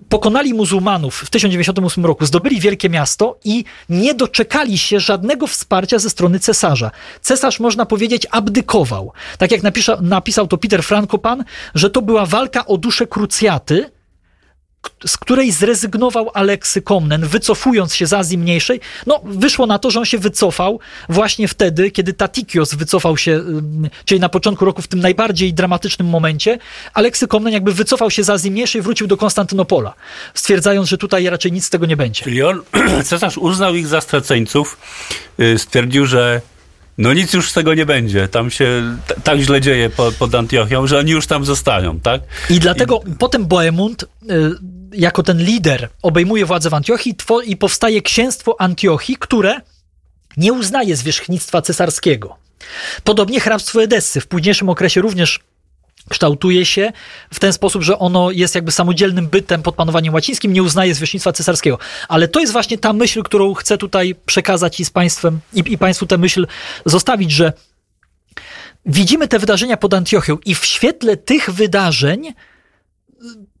[0.08, 6.10] pokonali muzułmanów w 1098 roku, zdobyli wielkie miasto i nie doczekali się żadnego wsparcia ze
[6.10, 6.90] strony cesarza.
[7.20, 9.12] Cesarz, można powiedzieć, abdykował.
[9.38, 9.60] Tak jak
[10.00, 11.44] napisał to Peter Frankopan,
[11.74, 13.90] że to była walka o duszę krucjaty,
[15.06, 18.80] z której zrezygnował Aleksy Komnen, wycofując się z Azji Mniejszej.
[19.06, 23.44] No, wyszło na to, że on się wycofał właśnie wtedy, kiedy Tatikios wycofał się,
[24.04, 26.58] czyli na początku roku, w tym najbardziej dramatycznym momencie.
[26.94, 29.94] Aleksy Komnen jakby wycofał się z Azji Mniejszej wrócił do Konstantynopola,
[30.34, 32.24] stwierdzając, że tutaj raczej nic z tego nie będzie.
[32.24, 32.62] Czyli on,
[33.04, 34.78] cesarz uznał ich za straceńców,
[35.40, 36.40] y, stwierdził, że
[36.98, 38.28] no nic już z tego nie będzie.
[38.28, 42.20] Tam się tak źle dzieje po, pod Antiochią, że oni już tam zostają, tak?
[42.50, 44.06] I dlatego potem Boemund, y,
[44.92, 47.16] jako ten lider, obejmuje władzę w Antiochii
[47.46, 49.60] i powstaje księstwo Antiochii, które
[50.36, 52.36] nie uznaje zwierzchnictwa cesarskiego.
[53.04, 55.40] Podobnie hrabstwo Edessy w późniejszym okresie również
[56.08, 56.92] kształtuje się
[57.34, 61.32] w ten sposób, że ono jest jakby samodzielnym bytem pod panowaniem łacińskim, nie uznaje zwierzchnictwa
[61.32, 61.78] cesarskiego.
[62.08, 65.78] Ale to jest właśnie ta myśl, którą chcę tutaj przekazać i z państwem, i, i
[65.78, 66.46] państwu tę myśl
[66.86, 67.52] zostawić, że
[68.86, 72.32] widzimy te wydarzenia pod Antiochią i w świetle tych wydarzeń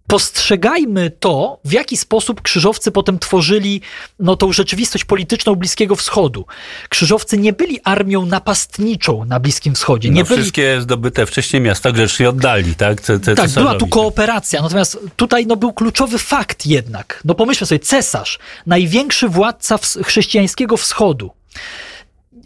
[0.06, 3.80] postrzegajmy to, w jaki sposób krzyżowcy potem tworzyli
[4.18, 6.46] no, tą rzeczywistość polityczną Bliskiego Wschodu.
[6.88, 10.08] Krzyżowcy nie byli armią napastniczą na Bliskim Wschodzie.
[10.08, 13.00] No, Nie byli Wszystkie zdobyte wcześniej miasta grzecznie oddali, tak?
[13.00, 17.20] Ce, ce, tak, była tu kooperacja, natomiast tutaj no, był kluczowy fakt jednak.
[17.24, 21.30] No pomyślmy sobie, cesarz, największy władca chrześcijańskiego wschodu,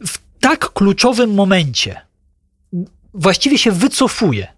[0.06, 2.00] w tak kluczowym momencie
[3.14, 4.57] właściwie się wycofuje.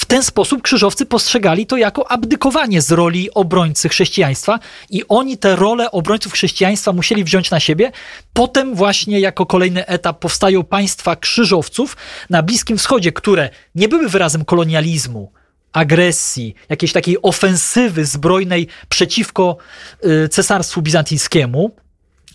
[0.00, 4.58] W ten sposób krzyżowcy postrzegali to jako abdykowanie z roli obrońcy chrześcijaństwa
[4.90, 7.92] i oni tę rolę obrońców chrześcijaństwa musieli wziąć na siebie.
[8.32, 11.96] Potem właśnie jako kolejny etap powstają państwa krzyżowców
[12.30, 15.32] na Bliskim Wschodzie, które nie były wyrazem kolonializmu,
[15.72, 19.56] agresji, jakiejś takiej ofensywy zbrojnej przeciwko
[20.04, 21.70] y, cesarstwu bizantyjskiemu,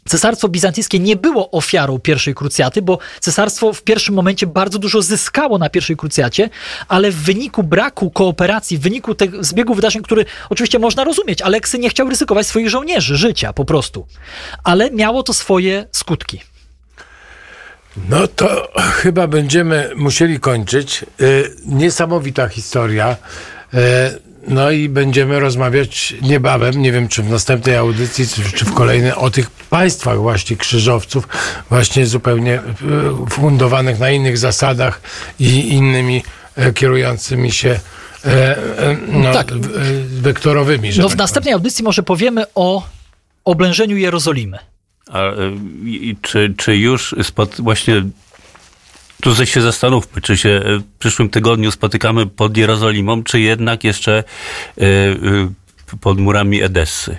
[0.10, 5.58] Cesarstwo bizantyjskie nie było ofiarą pierwszej krucjaty, bo cesarstwo w pierwszym momencie bardzo dużo zyskało
[5.58, 6.49] na pierwszej krucjacie,
[6.88, 11.80] ale w wyniku braku kooperacji, w wyniku tego zbiegu wydarzeń, który oczywiście można rozumieć, Aleksy
[11.80, 14.08] nie chciał ryzykować swoich żołnierzy, życia po prostu,
[14.64, 16.41] ale miało to swoje skutki.
[18.10, 21.06] No to chyba będziemy musieli kończyć.
[21.22, 23.16] Y, niesamowita historia.
[24.48, 28.26] No i będziemy rozmawiać niebawem, nie wiem czy w następnej audycji,
[28.56, 31.28] czy w kolejnej, o tych państwach właśnie krzyżowców,
[31.70, 35.02] właśnie zupełnie y, fundowanych na innych zasadach
[35.39, 36.24] i innymi
[36.56, 37.80] e, kierującymi się
[38.26, 39.52] e, e, no, Tak.
[39.52, 39.56] e,
[40.08, 40.89] wektorowymi.
[40.98, 42.88] No w tak następnej audycji może powiemy o
[43.46, 44.58] oblężeniu Jerozolimy.
[45.12, 45.22] A,
[45.86, 48.04] i, czy, czy już spod, właśnie
[49.26, 54.24] tu się zastanówmy, czy się y, w przyszłym tygodniu spotykamy pod Jerozolimą, czy jednak jeszcze
[54.78, 54.84] y,
[55.94, 57.18] y, pod murami Edessy.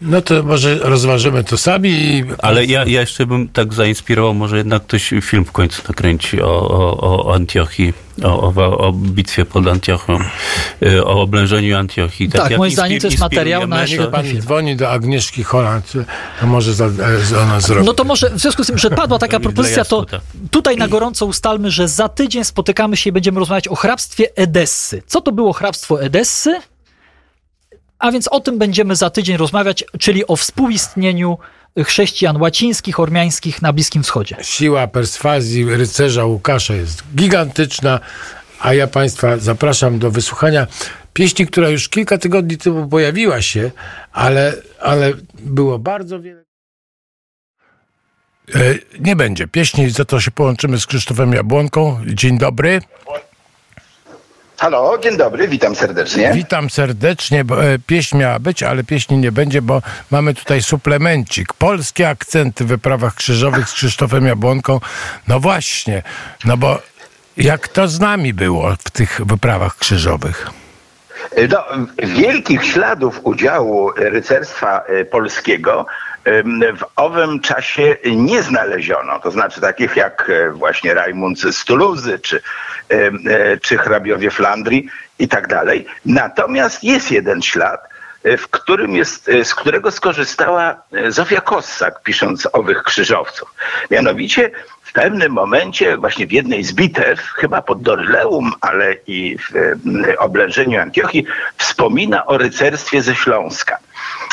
[0.00, 4.56] No to może rozważymy to sami i Ale ja, ja jeszcze bym tak zainspirował, może
[4.56, 7.92] jednak ktoś film w końcu nakręci o, o, o Antiochii,
[8.24, 10.18] o, o, o bitwie pod Antiochią,
[10.82, 12.28] y, o oblężeniu Antiochii.
[12.28, 14.40] Tak, jak moim zdaniem to jest materiał na Niech pan film.
[14.40, 15.92] dzwoni do Agnieszki Holland,
[16.40, 17.86] to może za, e, ona zrobi.
[17.86, 20.06] No to może w związku z tym, że padła taka propozycja, to
[20.50, 25.02] tutaj na gorąco ustalmy, że za tydzień spotykamy się i będziemy rozmawiać o hrabstwie Edessy.
[25.06, 26.60] Co to było hrabstwo Edessy?
[27.98, 31.38] A więc o tym będziemy za tydzień rozmawiać, czyli o współistnieniu
[31.84, 34.36] chrześcijan łacińskich, ormiańskich na Bliskim Wschodzie.
[34.42, 38.00] Siła perswazji rycerza Łukasza jest gigantyczna,
[38.60, 40.66] a ja Państwa zapraszam do wysłuchania
[41.12, 43.70] pieśni, która już kilka tygodni temu pojawiła się,
[44.12, 46.44] ale, ale było bardzo wiele.
[48.54, 52.00] E, Nie będzie pieśni, za to się połączymy z Krzysztofem Jabłonką.
[52.06, 52.80] Dzień dobry.
[54.58, 56.32] Halo, dzień dobry, witam serdecznie.
[56.34, 57.44] Witam serdecznie.
[57.44, 61.52] Bo, e, pieśń miała być, ale pieśni nie będzie, bo mamy tutaj suplemencik.
[61.52, 64.80] Polskie akcenty w wyprawach krzyżowych z Krzysztofem Jabłonką.
[65.28, 66.02] No właśnie,
[66.44, 66.78] no bo
[67.36, 70.50] jak to z nami było w tych wyprawach krzyżowych?
[71.50, 71.64] No,
[71.98, 75.86] wielkich śladów udziału rycerstwa e, polskiego
[76.76, 79.18] w owym czasie nie znaleziono.
[79.18, 82.42] To znaczy takich jak e, właśnie Rajmund z Tuluzy, czy,
[83.62, 85.86] czy hrabiowie Flandrii i tak dalej.
[86.06, 87.80] Natomiast jest jeden ślad,
[88.38, 93.54] w którym jest, z którego skorzystała Zofia Kossak, pisząc owych krzyżowców.
[93.90, 94.50] Mianowicie
[94.86, 100.18] w pewnym momencie, właśnie w jednej z bitew, chyba pod Doryleum, ale i w e,
[100.18, 101.26] oblężeniu Antiochii,
[101.56, 103.78] wspomina o rycerstwie ze Śląska.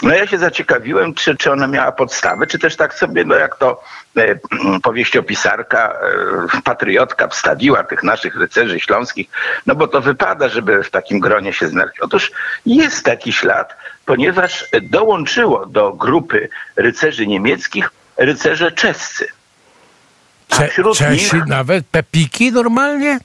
[0.04, 3.56] No ja się zaciekawiłem, czy, czy ona miała podstawę, czy też tak sobie, no jak
[3.56, 3.84] to
[4.18, 4.36] e,
[4.84, 5.94] powieściopisarka,
[6.58, 9.30] e, patriotka wstawiła tych naszych rycerzy śląskich,
[9.66, 12.00] no bo to wypada, żeby w takim gronie się znaleźć.
[12.00, 12.32] Otóż
[12.66, 13.76] jest taki ślad,
[14.06, 19.28] ponieważ dołączyło do grupy rycerzy niemieckich rycerze czescy.
[20.54, 23.20] A Cze- wśród Czesi nich nawet pepiki normalnie?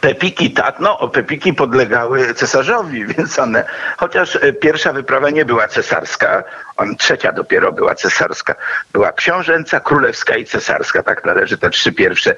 [0.00, 3.64] Pepiki, tak, no, Pepiki podlegały cesarzowi, więc one,
[3.96, 6.44] chociaż e, pierwsza wyprawa nie była cesarska,
[6.76, 8.54] on, trzecia dopiero była cesarska,
[8.92, 12.36] była książęca, królewska i cesarska, tak należy te trzy pierwsze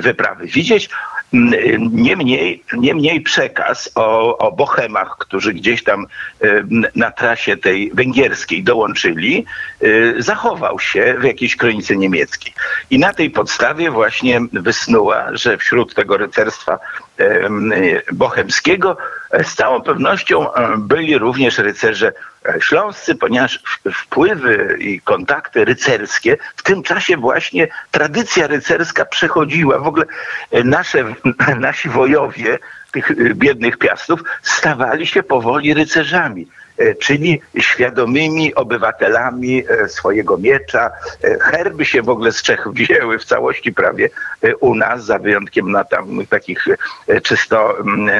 [0.00, 0.90] wyprawy widzieć.
[1.32, 6.06] Niemniej, przekaz o, o Bohemach, którzy gdzieś tam
[6.40, 9.44] em, na trasie tej węgierskiej dołączyli,
[9.82, 12.54] y, zachował się w jakiejś kronice niemieckiej.
[12.90, 16.78] I na tej podstawie właśnie wysnuła, że wśród tego rycerstwa
[17.18, 17.72] em,
[18.12, 18.96] bohemskiego
[19.42, 22.12] z całą pewnością e, byli również rycerze
[22.60, 23.62] śląscy, ponieważ
[23.94, 29.78] wpływy i kontakty rycerskie w tym czasie właśnie tradycja rycerska przechodziła.
[29.78, 30.04] W ogóle
[30.50, 31.04] e, nasze,
[31.58, 32.58] nasi wojowie
[32.92, 40.90] tych e, biednych piastów stawali się powoli rycerzami e, czyli świadomymi obywatelami e, swojego miecza.
[41.24, 44.10] E, Herby się w ogóle z Czech wzięły w całości prawie
[44.42, 46.64] e, u nas, za wyjątkiem na tam takich
[47.08, 48.10] e, czysto mm,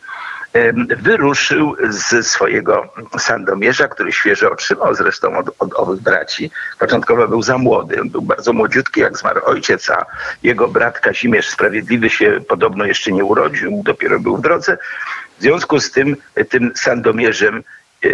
[0.96, 6.50] wyruszył ze swojego Sandomierza, który świeżo otrzymał zresztą od, od owych braci.
[6.78, 10.06] Początkowo był za młody, był bardzo młodziutki, jak zmarł ojciec, a
[10.42, 14.78] jego brat Kazimierz Sprawiedliwy się podobno jeszcze nie urodził, dopiero był w drodze.
[15.38, 16.16] W związku z tym,
[16.48, 17.56] tym Sandomierzem
[18.04, 18.08] e,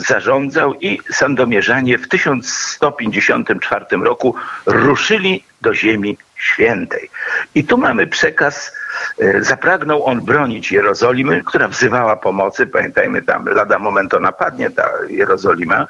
[0.00, 4.34] zarządzał i Sandomierzanie w 1154 roku
[4.66, 7.10] ruszyli do ziemi świętej.
[7.54, 8.72] I tu mamy przekaz,
[9.18, 12.66] e, zapragnął on bronić Jerozolimy, która wzywała pomocy.
[12.66, 15.86] Pamiętajmy, tam lada momento napadnie ta Jerozolima.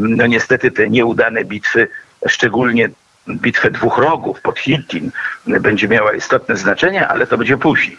[0.00, 1.88] No niestety te nieudane bitwy,
[2.28, 2.88] szczególnie
[3.28, 5.10] bitwę dwóch rogów pod Hittin,
[5.46, 7.98] będzie miała istotne znaczenie, ale to będzie później.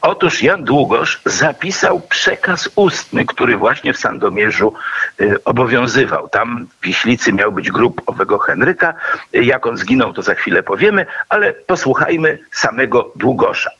[0.00, 4.72] Otóż Jan Długosz zapisał przekaz ustny, który właśnie w Sandomierzu
[5.20, 6.28] y, obowiązywał.
[6.28, 8.94] Tam w Wiślicy miał być grób owego Henryka.
[9.32, 13.70] Jak on zginął, to za chwilę powiemy, ale posłuchajmy samego Długosza.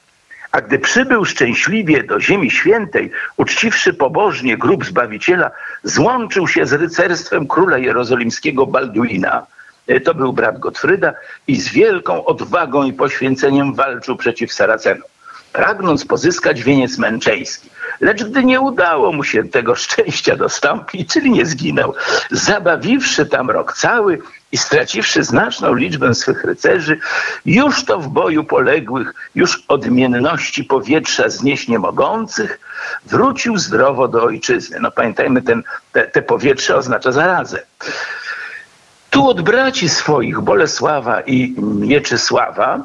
[0.52, 5.50] A gdy przybył szczęśliwie do Ziemi Świętej, uczciwszy pobożnie grób Zbawiciela,
[5.82, 9.46] złączył się z rycerstwem króla jerozolimskiego Balduina.
[9.90, 11.12] Y, to był brat Gottfryda
[11.46, 15.15] i z wielką odwagą i poświęceniem walczył przeciw Saracenom
[15.56, 17.70] pragnąc pozyskać wieniec męczeński.
[18.00, 21.94] Lecz gdy nie udało mu się tego szczęścia dostąpić, czyli nie zginął,
[22.30, 24.18] zabawiwszy tam rok cały
[24.52, 26.98] i straciwszy znaczną liczbę swych rycerzy,
[27.46, 32.60] już to w boju poległych, już odmienności powietrza znieść nie mogących,
[33.06, 34.78] wrócił zdrowo do ojczyzny.
[34.80, 37.62] No pamiętajmy, ten, te, te powietrze oznacza zarazę.
[39.10, 42.80] Tu od braci swoich Bolesława i Mieczysława,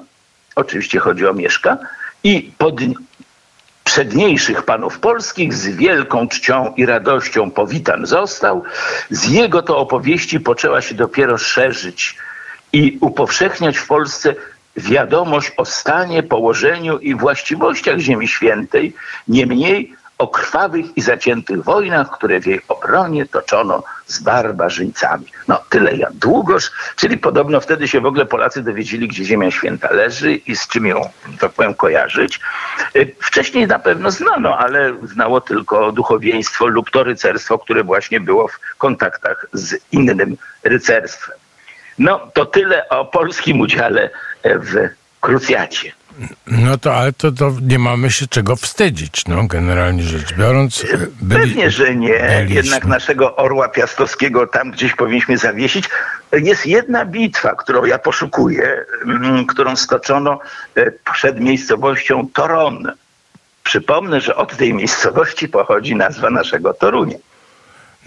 [0.55, 1.77] oczywiście chodzi o Mieszka,
[2.23, 2.75] i pod
[3.83, 8.63] przedniejszych panów polskich z wielką czcią i radością powitan został.
[9.09, 12.17] Z jego to opowieści poczęła się dopiero szerzyć
[12.73, 14.35] i upowszechniać w Polsce
[14.77, 18.93] wiadomość o stanie, położeniu i właściwościach Ziemi Świętej.
[19.27, 25.25] Niemniej o krwawych i zaciętych wojnach, które w jej obronie toczono z barbarzyńcami.
[25.47, 29.91] No tyle jak Długosz, czyli podobno wtedy się w ogóle Polacy dowiedzieli, gdzie Ziemia Święta
[29.91, 31.09] leży i z czym ją,
[31.39, 32.39] tak powiem, kojarzyć.
[32.95, 38.47] Y, wcześniej na pewno znano, ale znało tylko duchowieństwo lub to rycerstwo, które właśnie było
[38.47, 41.37] w kontaktach z innym rycerstwem.
[41.99, 44.09] No to tyle o polskim udziale
[44.43, 44.89] w
[45.21, 46.00] krucjacie.
[46.47, 50.83] No to, ale to, to nie mamy się czego wstydzić, no, generalnie rzecz biorąc.
[50.83, 52.19] E, byli, Pewnie, że nie.
[52.19, 52.55] Byliśmy.
[52.55, 55.89] Jednak naszego orła piastowskiego tam gdzieś powinniśmy zawiesić.
[56.31, 60.39] Jest jedna bitwa, którą ja poszukuję, mm, którą stoczono
[60.75, 62.91] e, przed miejscowością Toron.
[63.63, 67.17] Przypomnę, że od tej miejscowości pochodzi nazwa naszego Torunia.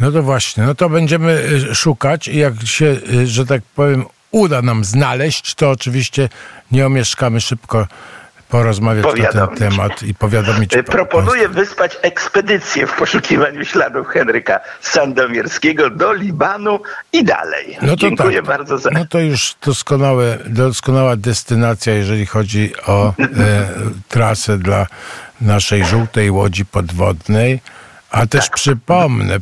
[0.00, 4.04] No to właśnie, no to będziemy e, szukać i jak się, że tak powiem,
[4.34, 6.28] uda nam znaleźć, to oczywiście
[6.72, 7.86] nie omieszkamy szybko
[8.48, 10.72] porozmawiać na ten temat i powiadomić.
[10.86, 16.80] Proponuję wyspać ekspedycję w poszukiwaniu śladów Henryka Sandomierskiego do Libanu
[17.12, 17.76] i dalej.
[17.82, 18.46] No to Dziękuję tak.
[18.46, 18.90] bardzo za...
[18.90, 23.24] No to już doskonałe, doskonała destynacja, jeżeli chodzi o e,
[24.08, 24.86] trasę dla
[25.40, 27.60] naszej żółtej łodzi podwodnej.
[28.10, 28.54] A też tak.
[28.54, 29.38] przypomnę,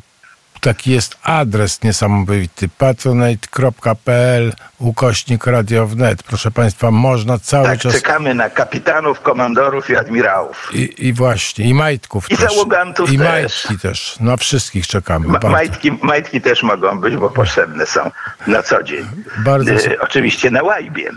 [0.62, 6.22] taki jest adres niesamowity patronite.pl ukośnik radio wnet.
[6.22, 7.92] Proszę Państwa, można cały tak, czas...
[7.92, 10.70] czekamy na kapitanów, komandorów i admirałów.
[10.74, 12.50] I, i właśnie, i majtków I też.
[12.50, 13.28] załogantów I też.
[13.28, 14.16] majtki też.
[14.20, 15.28] Na wszystkich czekamy.
[15.28, 18.10] Ma, majtki, majtki też mogą być, bo potrzebne są
[18.46, 19.06] na co dzień.
[19.44, 19.72] Bardzo...
[19.72, 21.10] E, oczywiście na łajbie.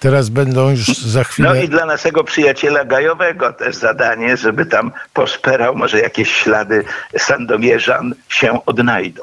[0.00, 1.48] Teraz będą już za chwilę.
[1.48, 6.84] No i dla naszego przyjaciela Gajowego też zadanie, żeby tam poszperał, może jakieś ślady
[7.18, 9.22] Sandomierzan się odnajdą.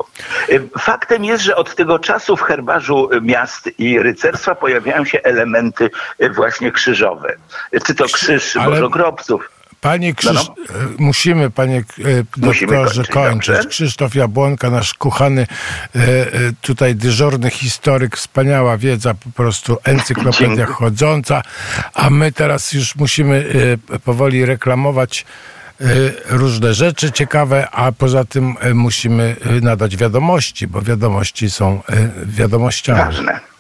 [0.79, 5.89] Faktem jest, że od tego czasu w herbarzu miast i rycerstwa pojawiają się elementy
[6.35, 7.35] właśnie krzyżowe.
[7.85, 8.69] Czy to krzyż Ale...
[8.69, 10.33] Bożogrobców, Panie Krzysz...
[10.33, 10.89] no, no.
[10.97, 11.83] musimy, panie e,
[12.37, 13.13] doktorze, kończyć.
[13.13, 13.67] kończyć.
[13.67, 15.47] Krzysztof Jabłonka, nasz kuchany
[15.95, 16.27] e, e,
[16.61, 21.41] tutaj dyżurny historyk, wspaniała wiedza, po prostu encyklopedia chodząca,
[21.93, 23.45] a my teraz już musimy
[24.03, 25.25] powoli reklamować
[26.29, 31.81] różne rzeczy ciekawe, a poza tym musimy nadać wiadomości, bo wiadomości są
[32.25, 32.99] wiadomościami.
[32.99, 33.54] Ważne.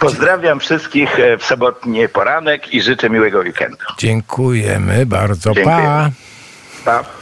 [0.00, 3.84] Pozdrawiam wszystkich e, w sobotni poranek i życzę miłego weekendu.
[3.98, 5.54] Dziękujemy bardzo.
[5.54, 6.10] Dziękujemy.
[6.84, 7.02] Pa.
[7.02, 7.19] Pa.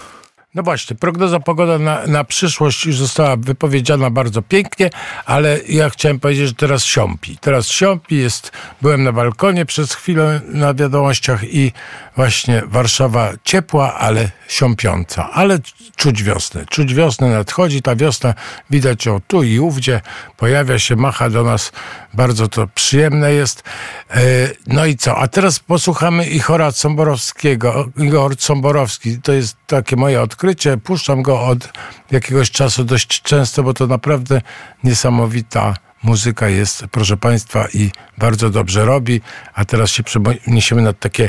[0.55, 4.91] No właśnie, prognoza pogoda na, na przyszłość już została wypowiedziana bardzo pięknie,
[5.27, 7.39] ale ja chciałem powiedzieć, że teraz siąpi.
[7.41, 11.73] Teraz siąpi, jest, byłem na balkonie przez chwilę na wiadomościach i
[12.17, 15.31] właśnie Warszawa ciepła, ale siąpiąca.
[15.31, 15.59] Ale
[15.97, 16.67] czuć wiosnę.
[16.67, 18.35] Czuć wiosnę nadchodzi, ta wiosna
[18.71, 20.01] widać ją tu i ówdzie,
[20.37, 21.73] pojawia się, macha do nas,
[22.15, 23.63] bardzo to przyjemne jest.
[24.11, 24.21] E,
[24.67, 25.17] no i co?
[25.17, 27.89] A teraz posłuchamy Ichora Comborowskiego.
[27.97, 30.38] Igor Comborowski, to jest takie moje odkrycie.
[30.85, 31.73] Puszczam go od
[32.11, 34.41] jakiegoś czasu dość często, bo to naprawdę
[34.85, 39.21] niesamowita muzyka jest, proszę Państwa, i bardzo dobrze robi.
[39.55, 41.29] A teraz się przeniesiemy na takie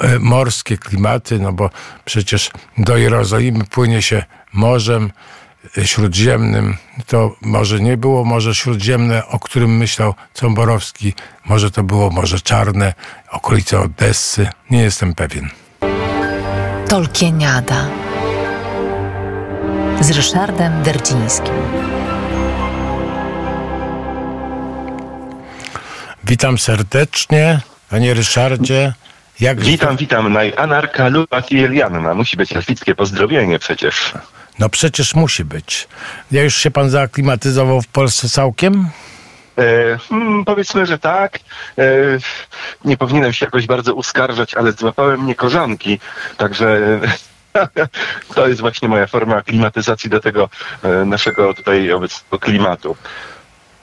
[0.00, 1.70] e, morskie klimaty, no bo
[2.04, 5.12] przecież do Jerozolimy płynie się morzem
[5.78, 6.76] e, śródziemnym.
[7.06, 11.14] To może nie było Morze Śródziemne, o którym myślał Comborowski.
[11.44, 12.94] Może to było Morze Czarne,
[13.30, 14.48] okolice Odessy.
[14.70, 15.50] Nie jestem pewien.
[16.88, 18.05] Tolkieniada
[20.06, 21.54] z Ryszardem Derdzińskim.
[26.24, 28.92] Witam serdecznie, panie Ryszardzie.
[29.40, 30.36] Jak witam, witam.
[30.56, 32.14] Anarka Lubatielianna.
[32.14, 34.12] Musi być elfickie pozdrowienie przecież.
[34.58, 35.88] No przecież musi być.
[36.30, 38.88] Ja już się pan zaaklimatyzował w Polsce całkiem?
[39.58, 41.38] E, hmm, powiedzmy, że tak.
[41.78, 41.84] E,
[42.84, 45.98] nie powinienem się jakoś bardzo uskarżać, ale złapałem mnie korzanki,
[46.36, 47.00] także
[48.34, 50.48] to jest właśnie moja forma aklimatyzacji do tego
[50.82, 52.96] e, naszego tutaj obecnego klimatu.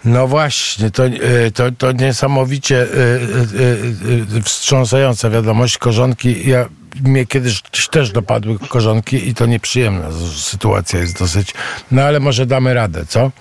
[0.05, 5.77] No właśnie, to, e, to, to niesamowicie e, wstrząsająca wiadomość.
[5.77, 6.65] Korzonki, ja
[7.01, 11.53] mnie kiedyś też dopadły korzonki i to nieprzyjemna sytuacja jest dosyć.
[11.91, 13.31] No ale może damy radę, co?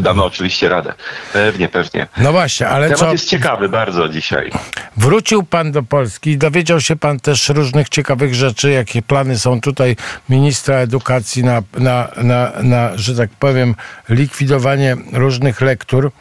[0.00, 0.94] Damy oczywiście radę.
[1.32, 2.06] Pewnie, pewnie.
[2.18, 3.12] No właśnie, ale Temat co?
[3.12, 4.50] jest ciekawy bardzo dzisiaj.
[4.96, 9.60] Wrócił pan do Polski i dowiedział się pan też różnych ciekawych rzeczy, jakie plany są
[9.60, 9.96] tutaj
[10.28, 13.74] ministra edukacji na, na, na, na że tak powiem,
[14.08, 16.12] likwidowanie różnych lektur.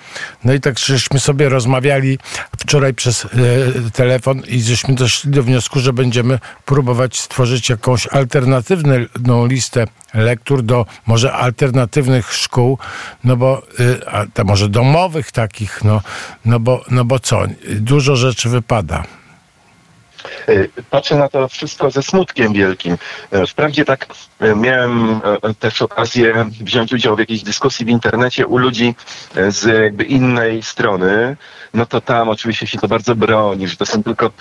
[0.44, 2.20] No i tak żeśmy sobie rozmawiali
[2.58, 3.28] wczoraj przez e,
[3.94, 10.86] telefon i żeśmy doszli do wniosku, że będziemy próbować stworzyć jakąś alternatywną listę lektur do
[11.08, 12.78] może alternatywnych szkół,
[13.24, 14.00] no bo y,
[14.38, 16.02] a może domowych takich, no,
[16.46, 19.04] no, bo, no bo co, dużo rzeczy wypada.
[20.50, 22.98] Y, patrzę na to wszystko ze smutkiem wielkim.
[23.34, 24.08] Y, wprawdzie tak
[24.56, 25.22] miałem
[25.60, 28.96] też okazję wziąć udział w jakiejś dyskusji w internecie u ludzi
[29.50, 31.38] z jakby innej strony,
[31.74, 34.32] no to tam oczywiście się to bardzo broni, że to są tylko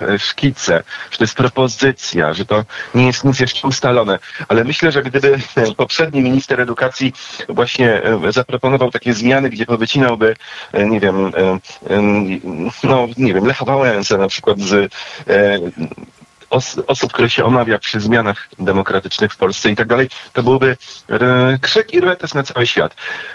[0.00, 2.64] e, szkice, że to jest propozycja, że to
[2.94, 4.18] nie jest nic jeszcze ustalone.
[4.48, 5.38] Ale myślę, że gdyby
[5.76, 7.12] poprzedni minister edukacji
[7.48, 10.36] właśnie e, zaproponował takie zmiany, gdzie powycinałby,
[10.72, 11.32] e, nie wiem,
[12.84, 14.92] no nie wiem, Lecha Wałęsę na przykład z
[16.50, 20.76] os osób, które się omawia przy zmianach demokratycznych w Polsce i tak dalej, to byłby
[21.08, 22.94] e, krzyk i retes na cały świat.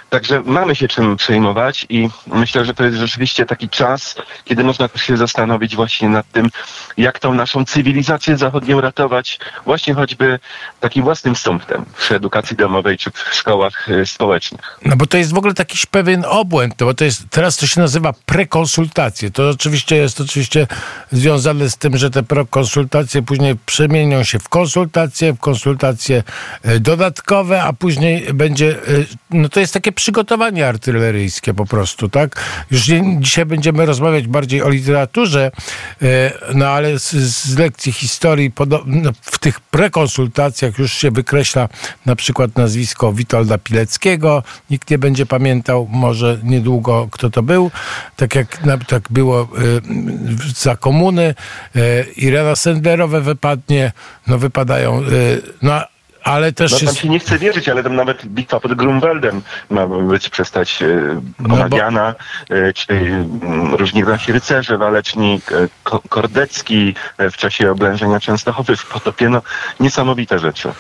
[0.10, 4.88] Także mamy się czym przejmować i myślę, że to jest rzeczywiście taki czas, kiedy można
[4.88, 6.50] też się zastanowić właśnie nad tym,
[6.98, 10.40] jak tą naszą cywilizację zachodnią ratować właśnie choćby
[10.80, 14.80] takim własnym sumptem przy edukacji domowej czy w szkołach e, społecznych.
[14.86, 17.82] No bo to jest w ogóle jakiś pewien obłęd, bo to jest, teraz to się
[17.82, 19.32] nazywa prekonsultacje.
[19.32, 20.68] To oczywiście jest oczywiście
[21.12, 26.24] związane z tym, że te prekonsultacje konsultacje później przemienią się w konsultacje, w konsultacje
[26.64, 28.82] e, dodatkowe, a później będzie, e,
[29.32, 32.44] no to jest takie przygotowanie artyleryjskie po prostu, tak?
[32.72, 32.82] Już
[33.20, 35.52] dzisiaj będziemy rozmawiać bardziej o literaturze,
[36.02, 38.52] e, no ale z, z lekcji historii
[38.86, 41.70] no, w tych prekonsultacjach już się wykreśla
[42.06, 47.72] na przykład nazwisko Witolda Pileckiego, nikt nie będzie pamiętał może niedługo kto to był,
[48.16, 49.48] tak jak tak było
[50.58, 51.36] za komuny,
[52.18, 53.92] Irena Sender rowerowe wypadnie,
[54.28, 55.82] no wypadają, y, no
[56.26, 57.00] ale też no, tam jest...
[57.00, 62.16] się nie chce wierzyć, ale tam nawet bitwa pod Grunwaldem ma być przestać e, omawiana,
[62.50, 62.74] no bo...
[62.74, 65.68] czy e, różni nasi rycerze, Walecznik, e,
[66.10, 69.42] Kordecki w czasie oblężenia Częstochowy w Potopie, no
[69.80, 70.72] niesamowite rzeczy.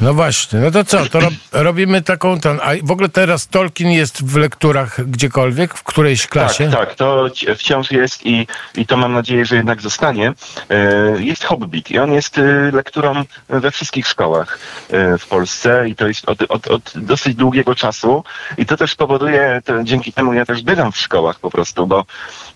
[0.00, 3.90] No właśnie, no to co, to rob, robimy taką, ten, a w ogóle teraz Tolkien
[3.90, 6.70] jest w lekturach gdziekolwiek, w którejś klasie?
[6.70, 7.26] Tak, tak, to
[7.56, 10.32] wciąż jest i, i to mam nadzieję, że jednak zostanie.
[10.70, 12.40] E, jest Hobbit i on jest
[12.72, 14.58] lekturą we wszystkich szkołach.
[14.90, 18.24] E, w Polsce i to jest od, od, od dosyć długiego czasu
[18.58, 22.04] i to też powoduje, to dzięki temu ja też bywam w szkołach po prostu, bo,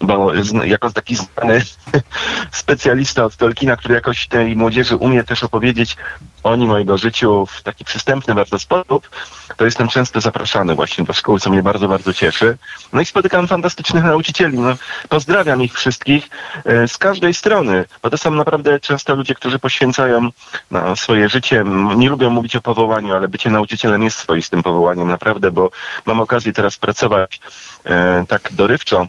[0.01, 0.33] bo
[0.65, 1.63] jako taki znany
[2.53, 5.97] specjalista od Tolkiena, który jakoś tej młodzieży umie też opowiedzieć
[6.43, 9.11] o nim, o jego życiu w taki przystępny bardzo sposób,
[9.57, 12.59] to jestem często zapraszany właśnie do szkoły, co mnie bardzo, bardzo cieszy.
[12.93, 14.59] No i spotykam fantastycznych nauczycieli.
[14.59, 14.77] No,
[15.09, 16.29] pozdrawiam ich wszystkich
[16.65, 20.31] e, z każdej strony, bo to są naprawdę często ludzie, którzy poświęcają
[20.71, 21.65] no, swoje życie,
[21.97, 25.71] nie lubią mówić o powołaniu, ale bycie nauczycielem jest swoistym powołaniem, naprawdę, bo
[26.07, 27.41] mam okazję teraz pracować
[27.85, 29.07] e, tak dorywczo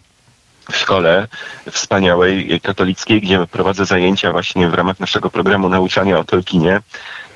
[0.71, 1.27] w szkole
[1.71, 6.81] wspaniałej katolickiej, gdzie prowadzę zajęcia właśnie w ramach naszego programu nauczania o Tolkienie.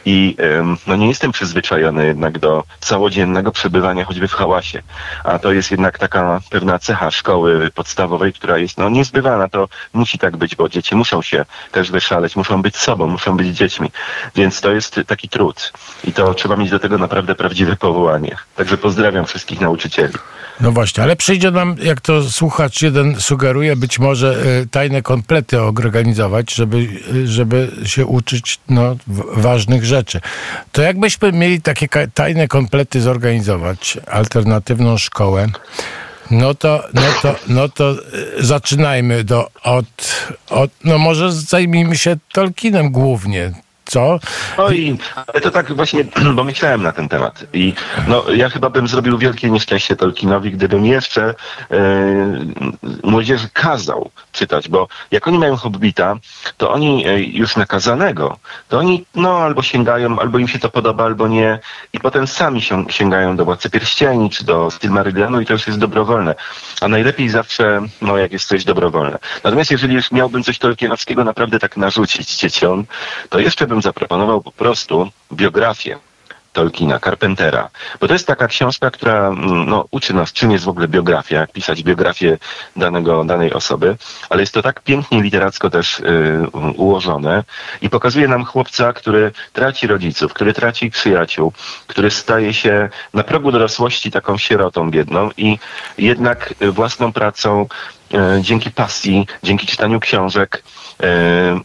[0.06, 0.36] I
[0.88, 4.82] no nie jestem przyzwyczajony jednak do całodziennego przebywania choćby w hałasie.
[5.24, 9.50] A to jest jednak taka pewna cecha szkoły podstawowej, która jest no niezbywana.
[9.50, 13.48] To musi tak być, bo dzieci muszą się też wyszaleć, muszą być sobą, muszą być
[13.48, 13.92] dziećmi.
[14.36, 15.74] Więc to jest taki trud.
[16.04, 18.36] I to trzeba mieć do tego naprawdę prawdziwe powołanie.
[18.56, 20.14] Także pozdrawiam wszystkich nauczycieli.
[20.62, 25.62] No właśnie, ale przyjdzie nam, jak to słuchacz jeden sugeruje, być może y, tajne komplety
[25.62, 26.78] organizować, żeby,
[27.16, 28.96] y, żeby się uczyć no,
[29.38, 29.93] ważnych rzeczy.
[30.72, 35.48] To jakbyśmy mieli takie tajne komplety zorganizować, alternatywną szkołę,
[36.32, 37.92] no to, no to, no to
[38.40, 39.86] y, zaczynajmy do, od,
[40.50, 43.52] od, no może zajmijmy się Tolkienem głównie.
[43.94, 44.20] Co?
[44.58, 47.44] No i ale to tak właśnie, bo myślałem na ten temat.
[47.54, 47.74] I
[48.08, 51.36] no, ja chyba bym zrobił wielkie nieszczęście Tolkienowi, gdybym jeszcze e,
[53.04, 56.16] młodzieży kazał czytać, bo jak oni mają hobbita,
[56.58, 58.38] to oni e, już nakazanego,
[58.70, 61.60] to oni no albo sięgają, albo im się to podoba, albo nie.
[61.94, 65.80] I potem sami się, sięgają do Władcy Pierścieni, czy do Silmarillionu i to już jest
[65.80, 66.36] dobrowolne.
[66.82, 69.18] A najlepiej zawsze, no jak jest coś dobrowolne.
[69.44, 72.86] Natomiast jeżeli już miałbym coś Tolkienowskiego naprawdę tak narzucić dzieciom,
[73.30, 76.00] to jeszcze bym zaproponował po prostu biografię
[76.54, 77.70] Tolkiena, Carpentera.
[78.00, 81.40] Bo to jest taka książka, która mm, no, uczy nas, czym jest w ogóle biografia,
[81.40, 82.38] jak pisać biografię
[82.76, 83.96] danego, danej osoby,
[84.30, 86.04] ale jest to tak pięknie literacko też y,
[86.76, 87.44] ułożone
[87.82, 91.54] i pokazuje nam chłopca, który traci rodziców, który traci przyjaciół,
[91.88, 95.60] który staje się na progu dorosłości taką sierotą biedną i
[95.98, 97.68] jednak własną pracą
[98.14, 100.64] E, dzięki pasji, dzięki czytaniu książek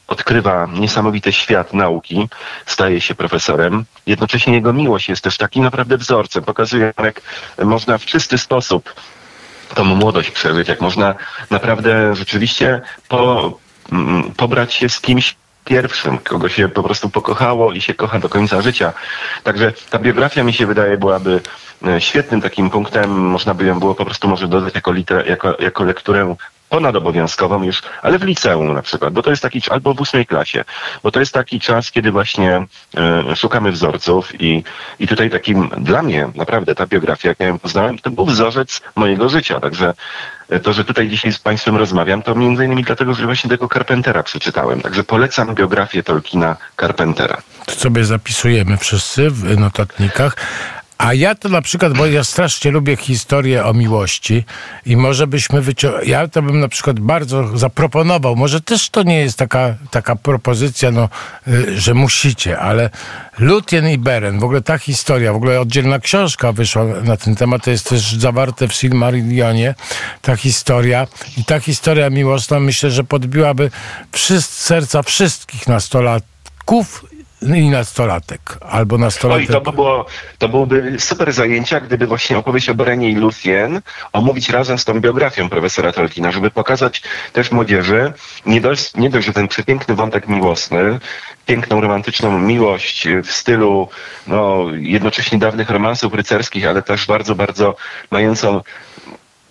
[0.09, 2.29] odkrywa niesamowity świat nauki,
[2.67, 3.85] staje się profesorem.
[4.07, 6.45] Jednocześnie jego miłość jest też takim naprawdę wzorcem.
[6.45, 7.21] Pokazuje, jak
[7.65, 8.95] można w czysty sposób
[9.75, 11.15] tą młodość przeżyć, jak można
[11.51, 13.53] naprawdę rzeczywiście po,
[14.37, 18.63] pobrać się z kimś pierwszym, kogo się po prostu pokochało i się kocha do końca
[18.63, 18.93] życia.
[19.45, 21.41] Także ta biografia mi się wydaje byłaby
[21.87, 23.11] e, świetnym takim punktem.
[23.11, 26.35] Można by ją było po prostu może dodać jako, liter, jako, jako lekturę
[26.69, 30.65] ponadobowiązkową już, ale w liceum na przykład, bo to jest taki, albo w ósmej klasie,
[31.03, 32.67] bo to jest taki czas, kiedy właśnie
[32.97, 34.65] e, szukamy wzorców i,
[34.99, 38.81] i tutaj takim, dla mnie naprawdę ta biografia, jak ja ją poznałem, to był wzorzec
[38.97, 39.95] mojego życia, także
[40.49, 43.69] e, to, że tutaj dzisiaj z Państwem rozmawiam, to między innymi dlatego, że właśnie tego
[43.69, 44.81] Carpentera przeczytałem.
[44.81, 47.43] Także polecam biografię Tolkiena Carpentera.
[47.67, 50.37] To sobie zapisujemy wszyscy w notatnikach.
[50.99, 54.45] A ja to na przykład, bo ja strasznie lubię historię o miłości
[54.87, 59.21] i może byśmy wyciągnęli, ja to bym na przykład bardzo zaproponował, może też to nie
[59.21, 61.09] jest taka, taka propozycja, no,
[61.49, 62.91] y, że musicie, ale
[63.39, 67.65] Lutien i Beren, w ogóle ta historia, w ogóle oddzielna książka wyszła na ten temat,
[67.65, 69.75] to jest też zawarte w Silmarillionie,
[70.23, 71.07] ta historia.
[71.37, 73.71] I ta historia miłosna myślę, że podbiłaby
[74.13, 77.05] wszyscy, serca wszystkich nastolatków
[77.43, 79.49] i nastolatek, albo nastolatek.
[79.49, 80.07] Oj, to, by było,
[80.39, 83.81] to byłoby super zajęcia, gdyby właśnie opowieść o Brenie i Lucien
[84.13, 88.13] omówić razem z tą biografią profesora Tolkiena, żeby pokazać też młodzieży
[88.47, 90.99] nie dość, nie dość, że ten przepiękny wątek miłosny,
[91.47, 93.89] piękną, romantyczną miłość w stylu
[94.27, 97.77] no, jednocześnie dawnych romansów rycerskich, ale też bardzo, bardzo
[98.11, 98.61] mającą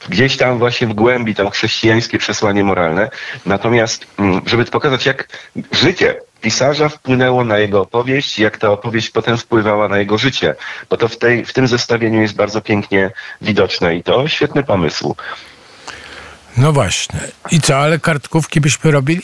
[0.09, 3.09] gdzieś tam właśnie w głębi tam chrześcijańskie przesłanie moralne.
[3.45, 5.27] Natomiast, mm, żeby pokazać, jak
[5.71, 10.55] życie pisarza wpłynęło na jego opowieść, jak ta opowieść potem wpływała na jego życie,
[10.89, 13.11] bo to w, tej, w tym zestawieniu jest bardzo pięknie
[13.41, 15.15] widoczne i to świetny pomysł.
[16.57, 17.19] No właśnie.
[17.51, 19.21] I co, ale kartkówki byśmy robili?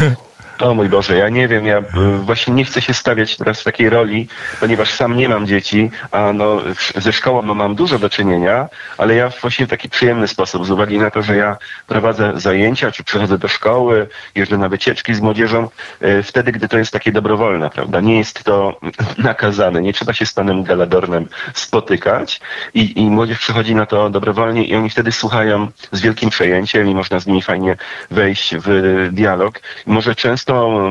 [0.60, 1.82] O mój Boże, ja nie wiem, ja e,
[2.22, 4.28] właśnie nie chcę się stawiać teraz w takiej roli,
[4.60, 6.60] ponieważ sam nie mam dzieci, a no,
[6.96, 10.70] ze szkołą no, mam dużo do czynienia, ale ja właśnie w taki przyjemny sposób, z
[10.70, 11.56] uwagi na to, że ja
[11.86, 15.68] prowadzę zajęcia, czy przychodzę do szkoły, jeżdżę na wycieczki z młodzieżą,
[16.00, 18.00] e, wtedy, gdy to jest takie dobrowolne, prawda?
[18.00, 18.80] Nie jest to
[19.18, 22.40] nakazane, nie trzeba się z panem Galadornem spotykać
[22.74, 26.94] i, i młodzież przychodzi na to dobrowolnie i oni wtedy słuchają z wielkim przejęciem i
[26.94, 27.76] można z nimi fajnie
[28.10, 29.60] wejść w dialog.
[29.86, 30.90] Może często często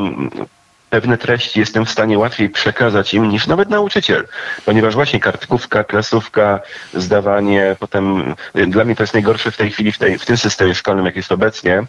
[0.90, 4.28] pewne treści jestem w stanie łatwiej przekazać im niż nawet nauczyciel,
[4.66, 6.60] ponieważ właśnie kartkówka, klasówka,
[6.94, 10.38] zdawanie, potem y, dla mnie to jest najgorsze w tej chwili w, tej, w tym
[10.38, 11.84] systemie szkolnym, jak jest obecnie,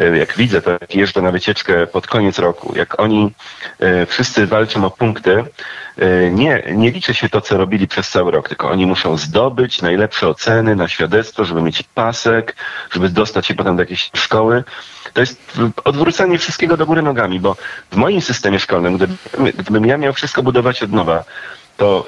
[0.00, 3.32] y, jak widzę, to jak jeżdżę na wycieczkę pod koniec roku, jak oni
[3.82, 5.44] y, wszyscy walczą o punkty,
[6.30, 10.28] nie, nie liczy się to, co robili przez cały rok, tylko oni muszą zdobyć najlepsze
[10.28, 12.56] oceny na świadectwo, żeby mieć pasek,
[12.90, 14.64] żeby dostać się potem do jakiejś szkoły.
[15.14, 17.56] To jest odwrócenie wszystkiego do góry nogami, bo
[17.90, 19.14] w moim systemie szkolnym, gdyby,
[19.52, 21.24] gdybym ja miał wszystko budować od nowa,
[21.76, 22.06] to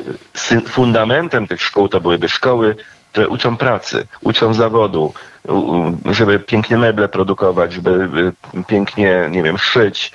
[0.68, 2.76] fundamentem tych szkół to byłyby szkoły,
[3.12, 5.14] które uczą pracy, uczą zawodu,
[6.10, 8.32] żeby pięknie meble produkować, żeby
[8.66, 10.12] pięknie, nie wiem, szyć,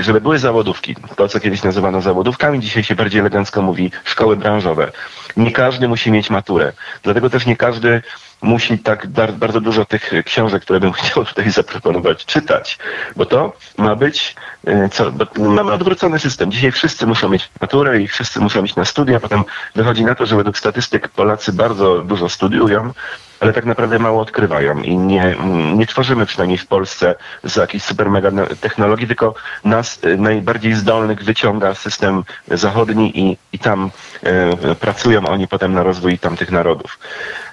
[0.00, 0.96] żeby były zawodówki.
[1.16, 4.92] To, co kiedyś nazywano zawodówkami, dzisiaj się bardziej elegancko mówi szkoły branżowe.
[5.36, 6.72] Nie każdy musi mieć maturę.
[7.02, 8.02] Dlatego też nie każdy
[8.42, 9.06] musi tak
[9.38, 12.78] bardzo dużo tych książek, które bym chciał tutaj zaproponować, czytać.
[13.16, 14.34] Bo to ma być,
[14.66, 16.52] e, co, mamy odwrócony system.
[16.52, 19.20] Dzisiaj wszyscy muszą mieć maturę i wszyscy muszą iść na studia.
[19.20, 22.92] Potem wychodzi na to, że według statystyk Polacy bardzo dużo studiują,
[23.40, 25.36] ale tak naprawdę mało odkrywają i nie,
[25.74, 27.14] nie tworzymy przynajmniej w Polsce
[27.44, 28.30] z jakiejś super mega
[28.60, 29.34] technologii, tylko
[29.64, 33.90] nas e, najbardziej zdolnych wyciąga system zachodni i, i tam
[34.22, 36.98] e, pracują oni potem na rozwój tamtych narodów.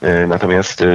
[0.01, 0.85] E, natomiast e,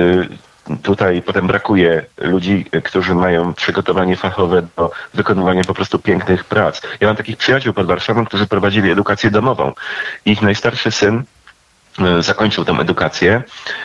[0.82, 6.82] tutaj potem brakuje ludzi, którzy mają przygotowanie fachowe do wykonywania po prostu pięknych prac.
[7.00, 9.72] Ja mam takich przyjaciół pod Warszawą, którzy prowadzili edukację domową.
[10.24, 11.22] Ich najstarszy syn
[12.20, 13.42] zakończył tę edukację,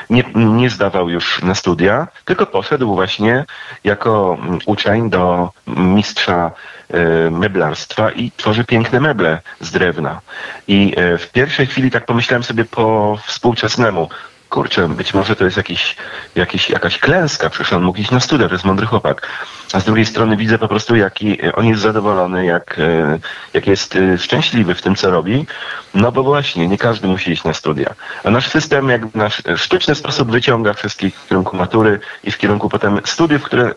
[0.09, 3.45] nie, nie zdawał już na studia, tylko poszedł właśnie
[3.83, 6.51] jako uczeń do mistrza
[6.89, 10.21] e, meblarstwa i tworzy piękne meble z drewna.
[10.67, 14.09] I e, w pierwszej chwili tak pomyślałem sobie po współczesnemu,
[14.53, 15.95] kurczę, być może to jest jakiś,
[16.35, 19.27] jakiś, jakaś klęska, przecież on mógł iść na studia, to jest mądry chłopak.
[19.73, 23.19] A z drugiej strony widzę po prostu, jaki on jest zadowolony, jak, e,
[23.53, 25.45] jak jest e, szczęśliwy w tym, co robi.
[25.93, 27.93] No bo właśnie, nie każdy musi iść na studia.
[28.23, 32.69] A nasz system, jak nasz sztuczny sposób wyciąga wszystkich w kierunku matury i w kierunku
[32.69, 33.73] potem studiów, które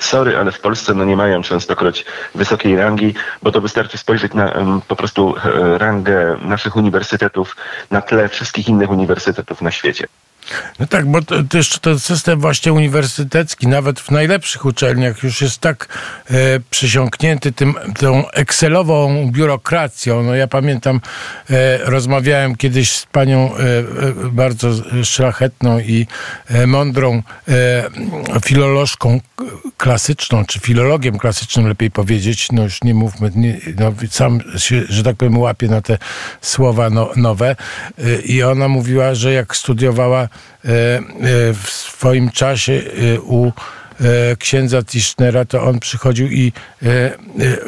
[0.00, 4.52] sorry, ale w Polsce no nie mają częstokroć wysokiej rangi, bo to wystarczy spojrzeć na
[4.52, 7.56] um, po prostu e, rangę naszych uniwersytetów
[7.90, 10.06] na tle wszystkich innych uniwersytetów na świecie.
[10.78, 15.58] No tak, bo to, jeszcze ten system właśnie uniwersytecki, nawet w najlepszych uczelniach już jest
[15.58, 15.88] tak
[16.30, 16.34] e,
[16.70, 20.22] przysiąknięty tym, tą Excelową biurokracją.
[20.22, 21.00] No ja pamiętam,
[21.50, 23.84] e, rozmawiałem kiedyś z panią e, e
[24.32, 24.70] bardzo
[25.04, 26.06] szlachetną i
[26.48, 27.90] e, mądrą e,
[28.44, 29.20] filolożką
[29.76, 35.02] klasyczną, czy filologiem klasycznym lepiej powiedzieć, no już nie mówmy, nie, no sam się, że
[35.02, 35.98] tak powiem, łapię na te
[36.40, 37.56] słowa no, nowe
[38.24, 40.28] i ona mówiła, że jak studiowała
[41.54, 43.52] w swoim czasie e, u
[44.38, 46.52] księdza Tischnera, to on przychodził i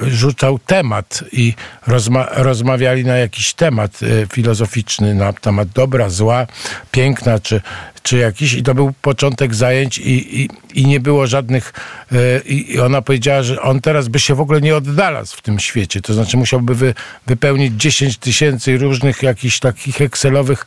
[0.02, 1.54] rzucał temat i
[1.86, 4.00] rozma rozmawiali na jakiś temat
[4.32, 6.46] filozoficzny, na temat dobra, zła,
[6.90, 7.60] piękna czy,
[8.02, 11.72] czy jakiś i to był początek zajęć i, i, i nie było żadnych
[12.12, 15.58] e, i ona powiedziała, że on teraz by się w ogóle nie oddalazł w tym
[15.58, 16.94] świecie, to znaczy musiałby wy,
[17.26, 20.64] wypełnić 10 tysięcy różnych jakichś takich excelowych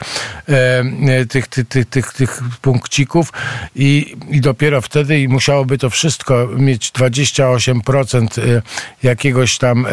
[0.50, 3.34] e, e, tych, tych, tych, tych, tych punkcików
[3.76, 8.62] i, i dopiero wtedy i musiałoby to wszystko mieć 28%
[9.04, 9.86] jakiegoś tam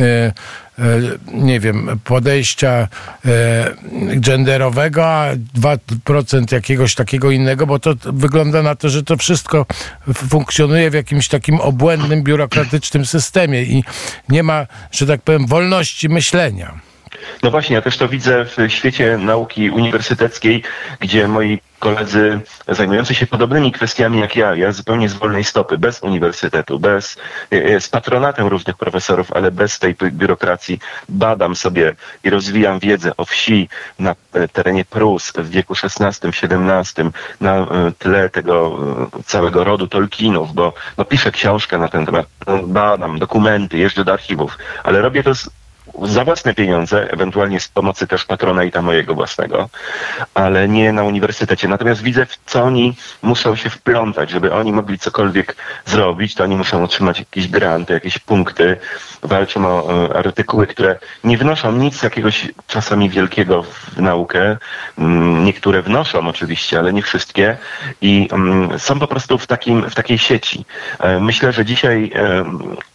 [0.00, 0.32] E,
[1.32, 2.88] nie wiem, podejścia
[3.24, 3.74] e,
[4.16, 5.34] genderowego, a
[6.06, 9.66] 2% jakiegoś takiego innego, bo to wygląda na to, że to wszystko
[10.14, 13.84] funkcjonuje w jakimś takim obłędnym, biurokratycznym systemie i
[14.28, 16.89] nie ma, że tak powiem, wolności myślenia.
[17.42, 20.62] No właśnie, ja też to widzę w świecie nauki uniwersyteckiej,
[21.00, 26.02] gdzie moi koledzy zajmujący się podobnymi kwestiami jak ja, ja zupełnie z wolnej stopy, bez
[26.02, 27.16] uniwersytetu, bez,
[27.52, 31.94] e, e, z patronatem różnych profesorów, ale bez tej biurokracji badam sobie
[32.24, 37.66] i rozwijam wiedzę o wsi na e, terenie Prus w wieku XVI-XVII, na
[37.98, 38.78] tle tego
[39.26, 42.26] całego rodu Tolkienów, bo no, piszę książkę na ten temat,
[42.64, 45.50] badam dokumenty, jeżdżę do archiwów, ale robię to z
[46.02, 49.68] za własne pieniądze, ewentualnie z pomocy też patrona i tam mojego własnego,
[50.34, 51.68] ale nie na uniwersytecie.
[51.68, 56.56] Natomiast widzę, w co oni muszą się wplątać, żeby oni mogli cokolwiek zrobić, to oni
[56.56, 58.76] muszą otrzymać jakieś granty, jakieś punkty,
[59.22, 64.56] walczą o artykuły, które nie wnoszą nic jakiegoś czasami wielkiego w naukę.
[64.98, 67.56] Mm, niektóre wnoszą oczywiście, ale nie wszystkie
[68.00, 70.64] i mm, są po prostu w, takim, w takiej sieci.
[70.98, 72.12] E, myślę, że dzisiaj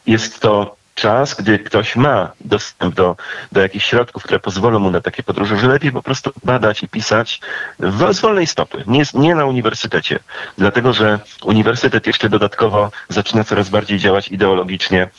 [0.07, 3.15] jest to czas, gdy ktoś ma dostęp do,
[3.51, 6.87] do jakichś środków, które pozwolą mu na takie podróże, że lepiej po prostu badać i
[6.87, 7.41] pisać
[7.79, 10.19] w, z wolnej stopy, nie, nie na uniwersytecie.
[10.57, 15.09] Dlatego, że uniwersytet jeszcze dodatkowo zaczyna coraz bardziej działać ideologicznie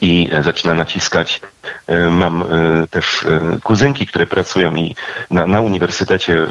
[0.00, 1.40] i zaczyna naciskać.
[1.86, 2.46] E, mam e,
[2.86, 4.94] też e, kuzynki, które pracują i
[5.30, 6.46] na, na uniwersytecie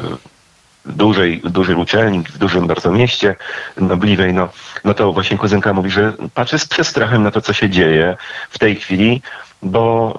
[0.86, 3.36] dużej, dużej uczelni, w dużym bardzo mieście
[3.76, 4.48] nobliwej, no,
[4.84, 8.16] no to właśnie kuzynka mówi, że patrzy z przestrachem na to, co się dzieje
[8.50, 9.22] w tej chwili,
[9.62, 10.18] bo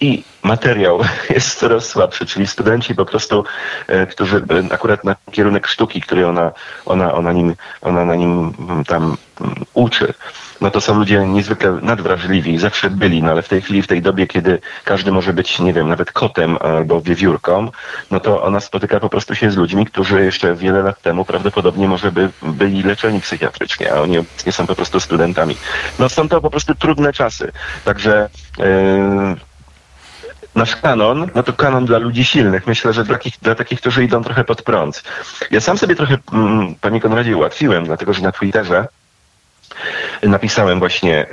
[0.00, 1.00] i materiał
[1.34, 3.44] jest coraz słabszy, czyli studenci po prostu,
[3.86, 6.52] e, którzy e, akurat na kierunek sztuki, który ona,
[6.86, 10.14] ona, ona, nim, ona na nim mm, tam mm, uczy,
[10.60, 14.02] no to są ludzie niezwykle nadwrażliwi, zawsze byli, no ale w tej chwili, w tej
[14.02, 17.70] dobie, kiedy każdy może być, nie wiem, nawet kotem albo wiewiórką,
[18.10, 21.88] no to ona spotyka po prostu się z ludźmi, którzy jeszcze wiele lat temu prawdopodobnie
[21.88, 25.56] może by byli leczeni psychiatrycznie, a oni obecnie są po prostu studentami.
[25.98, 27.52] No są to po prostu trudne czasy.
[27.84, 28.28] Także
[28.58, 28.64] yy,
[30.54, 32.66] nasz kanon, no to kanon dla ludzi silnych.
[32.66, 35.02] Myślę, że dla takich, dla takich którzy idą trochę pod prąd.
[35.50, 38.88] Ja sam sobie trochę, mm, panie Konradzie, ułatwiłem, dlatego że na Twitterze
[40.22, 41.26] napisałem właśnie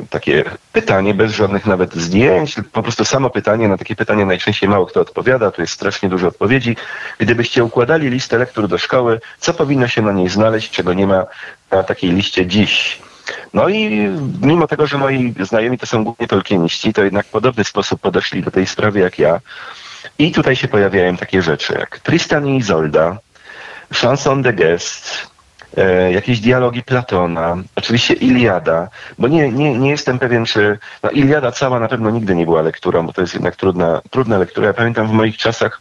[0.00, 3.68] y, takie pytanie bez żadnych nawet zdjęć, po prostu samo pytanie.
[3.68, 6.76] Na takie pytanie najczęściej mało kto odpowiada, tu jest strasznie dużo odpowiedzi.
[7.18, 11.26] Gdybyście układali listę lektur do szkoły, co powinno się na niej znaleźć, czego nie ma
[11.70, 13.03] na takiej liście dziś?
[13.54, 14.08] No i
[14.42, 18.42] mimo tego, że moi znajomi to są głównie tolkieniści, to jednak w podobny sposób podeszli
[18.42, 19.40] do tej sprawy jak ja.
[20.18, 23.18] I tutaj się pojawiają takie rzeczy jak Tristan i Izolda,
[23.92, 25.26] Chanson de Guest,
[25.76, 28.88] e, jakieś dialogi Platona, oczywiście Iliada,
[29.18, 32.62] bo nie, nie, nie jestem pewien, czy no Iliada cała na pewno nigdy nie była
[32.62, 34.66] lekturą, bo to jest jednak trudna, trudna lektura.
[34.66, 35.80] Ja pamiętam w moich czasach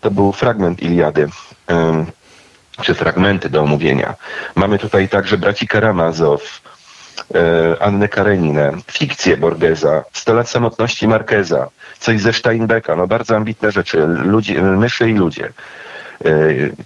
[0.00, 1.28] to był fragment Iliady.
[1.70, 2.04] E,
[2.82, 4.14] czy fragmenty do omówienia.
[4.54, 6.60] Mamy tutaj także braci Karamazow,
[7.80, 11.68] Annę Kareninę, fikcję Borgesa, 100 lat samotności Markeza,
[11.98, 15.52] coś ze Steinbecka, no bardzo ambitne rzeczy, ludzie, myszy i ludzie.
[16.24, 16.28] E,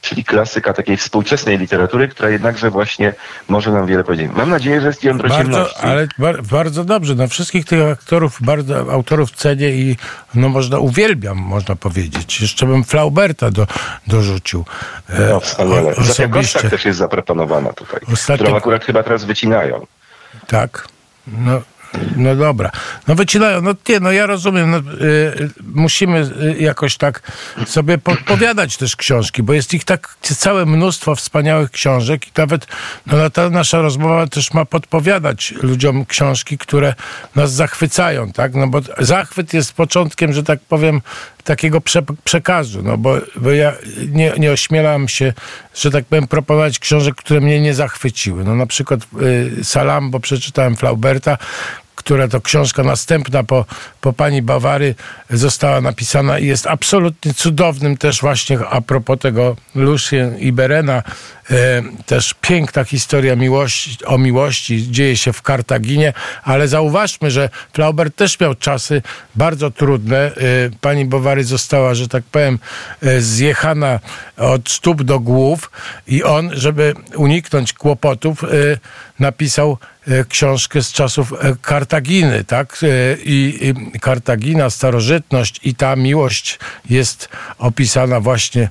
[0.00, 3.14] czyli klasyka takiej współczesnej literatury, która jednakże właśnie
[3.48, 4.30] może nam wiele powiedzieć.
[4.36, 7.14] Mam nadzieję, że jest jądro Bardzo, ale bar, bardzo dobrze.
[7.14, 9.96] No wszystkich tych aktorów, bardzo, autorów cenię i
[10.34, 12.40] no można uwielbiam, można powiedzieć.
[12.40, 13.66] Jeszcze bym Flauberta do,
[14.06, 14.64] dorzucił.
[15.08, 15.96] E, No, wspaniale.
[15.96, 16.70] osobiście.
[16.70, 19.86] też jest zaproponowana tutaj, Ostatnio- którą akurat chyba teraz wycinają.
[20.48, 20.88] Tak.
[21.26, 21.62] No,
[22.16, 22.70] no dobra.
[23.08, 23.62] No wycinają.
[23.62, 24.70] No nie, no ja rozumiem.
[24.70, 27.32] No, y, musimy y, jakoś tak
[27.66, 32.66] sobie podpowiadać też książki, bo jest ich tak całe mnóstwo wspaniałych książek i nawet
[33.06, 36.94] no, ta nasza rozmowa też ma podpowiadać ludziom książki, które
[37.34, 38.54] nas zachwycają, tak?
[38.54, 41.00] No bo zachwyt jest początkiem, że tak powiem,
[41.48, 43.72] takiego prze, przekazu, no bo, bo ja
[44.08, 45.32] nie, nie ośmielam się,
[45.74, 48.44] że tak powiem, proponować książek, które mnie nie zachwyciły.
[48.44, 49.00] No na przykład
[49.60, 51.38] y, Salam, bo przeczytałem Flauberta,
[51.98, 53.64] która to książka następna po,
[54.00, 54.94] po pani Bawary
[55.30, 61.02] została napisana i jest absolutnie cudownym też właśnie a propos tego Lucien i Berena,
[61.50, 66.12] e, też piękna historia miłości, o miłości dzieje się w Kartaginie,
[66.42, 69.02] ale zauważmy, że Flaubert też miał czasy
[69.34, 70.16] bardzo trudne.
[70.18, 70.32] E,
[70.80, 72.58] pani Bawary została, że tak powiem,
[73.02, 74.00] e, zjechana
[74.36, 75.70] od stóp do głów
[76.06, 78.48] i on, żeby uniknąć kłopotów, e,
[79.18, 79.78] napisał
[80.08, 82.78] e, książkę z czasów e, Kartaginy, tak?
[82.82, 82.86] E,
[83.24, 86.58] I, Kartagina, starożytność i ta miłość
[86.90, 87.28] jest
[87.58, 88.68] opisana właśnie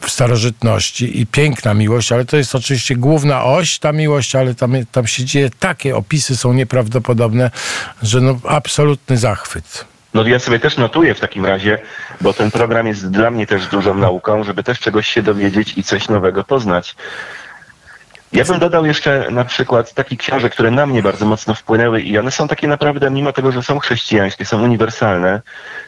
[0.00, 4.74] w starożytności i piękna miłość, ale to jest oczywiście główna oś, ta miłość, ale tam,
[4.92, 7.50] tam się dzieje, takie opisy są nieprawdopodobne,
[8.02, 9.84] że no absolutny zachwyt.
[10.14, 11.78] No ja sobie też notuję w takim razie,
[12.20, 15.82] bo ten program jest dla mnie też dużą nauką, żeby też czegoś się dowiedzieć i
[15.82, 16.96] coś nowego poznać.
[18.34, 22.18] Ja bym dodał jeszcze na przykład takich książek, które na mnie bardzo mocno wpłynęły i
[22.18, 25.42] one są takie naprawdę, mimo tego, że są chrześcijańskie, są uniwersalne,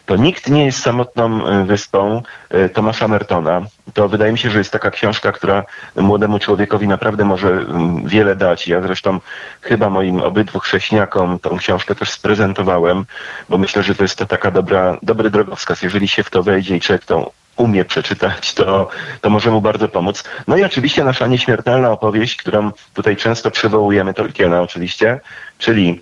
[0.06, 3.62] to nikt nie jest samotną e, wyspą e, Tomasza Mertona.
[3.94, 5.64] To wydaje mi się, że jest taka książka, która
[5.97, 8.68] młodemu człowiekowi naprawdę może mm, wiele dać.
[8.68, 9.20] Ja zresztą
[9.60, 13.05] chyba moim obydwu chrześniakom tą książkę też sprezentowałem,
[13.48, 15.82] bo myślę, że to jest to taka dobra, dobry drogowskaz.
[15.82, 18.89] Jeżeli się w to wejdzie i człowiek tą umie przeczytać, to,
[19.20, 20.24] to może mu bardzo pomóc.
[20.47, 25.20] No i oczywiście nasza nieśmiertelna opowieść, którą tutaj często przywołujemy, Tolkiena oczywiście,
[25.59, 26.01] czyli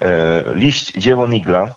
[0.00, 1.74] e, liść dzieło Nigla,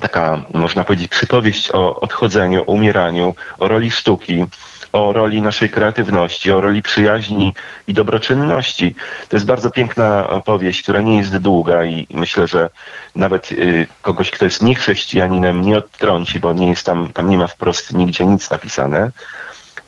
[0.00, 4.44] taka można powiedzieć przypowieść o odchodzeniu, umieraniu, o roli sztuki,
[4.92, 7.54] o roli naszej kreatywności, o roli przyjaźni
[7.86, 8.94] i dobroczynności.
[9.28, 12.70] To jest bardzo piękna opowieść, która nie jest długa i myślę, że
[13.16, 17.46] nawet y, kogoś, kto jest niechrześcijaninem, nie odtrąci, bo nie jest tam, tam nie ma
[17.46, 19.10] wprost nigdzie nic napisane.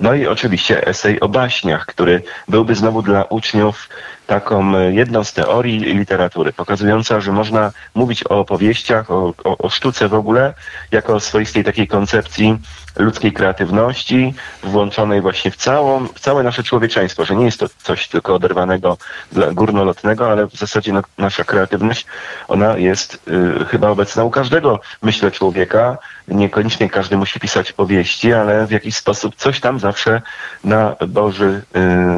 [0.00, 3.88] No i oczywiście esej o baśniach, który byłby znowu dla uczniów
[4.26, 9.70] taką e, jedną z teorii literatury, pokazująca, że można mówić o opowieściach, o, o, o
[9.70, 10.54] sztuce w ogóle,
[10.90, 12.58] jako o swoistej takiej koncepcji
[12.96, 18.08] ludzkiej kreatywności, włączonej właśnie w, całą, w całe nasze człowieczeństwo, że nie jest to coś
[18.08, 18.96] tylko oderwanego
[19.32, 22.06] dla górnolotnego, ale w zasadzie no, nasza kreatywność,
[22.48, 23.28] ona jest
[23.60, 25.98] y, chyba obecna u każdego, myślę, człowieka.
[26.28, 30.22] Niekoniecznie każdy musi pisać powieści, ale w jakiś sposób coś tam zawsze
[30.64, 31.62] na Boży,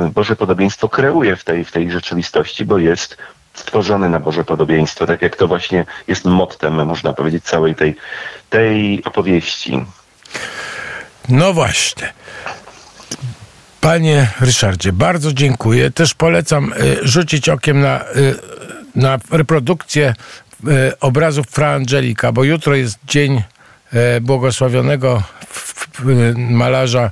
[0.07, 3.16] y, Boże podobieństwo kreuje w tej, w tej rzeczywistości, bo jest
[3.55, 7.97] stworzony na Boże podobieństwo, tak jak to właśnie jest mottem, można powiedzieć, całej tej,
[8.51, 9.85] tej opowieści.
[11.28, 12.12] No właśnie.
[13.81, 15.91] Panie Ryszardzie, bardzo dziękuję.
[15.91, 18.35] Też polecam y, rzucić okiem na, y,
[18.95, 20.15] na reprodukcję
[20.69, 23.43] y, obrazów Fra Angelika, bo jutro jest dzień
[24.21, 27.11] błogosławionego f- y, malarza,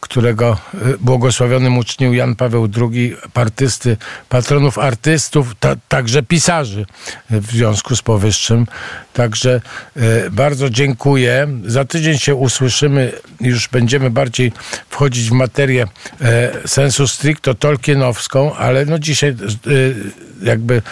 [0.00, 3.96] którego y, błogosławionym ucznił Jan Paweł II, artysty,
[4.28, 6.86] patronów artystów, ta, także pisarzy
[7.30, 8.66] w związku z powyższym.
[9.12, 9.60] Także
[9.96, 11.48] y, bardzo dziękuję.
[11.64, 14.52] Za tydzień się usłyszymy, już będziemy bardziej
[14.90, 15.86] wchodzić w materię
[16.20, 19.36] e, sensu stricto tolkienowską, ale no dzisiaj
[20.42, 20.82] jakby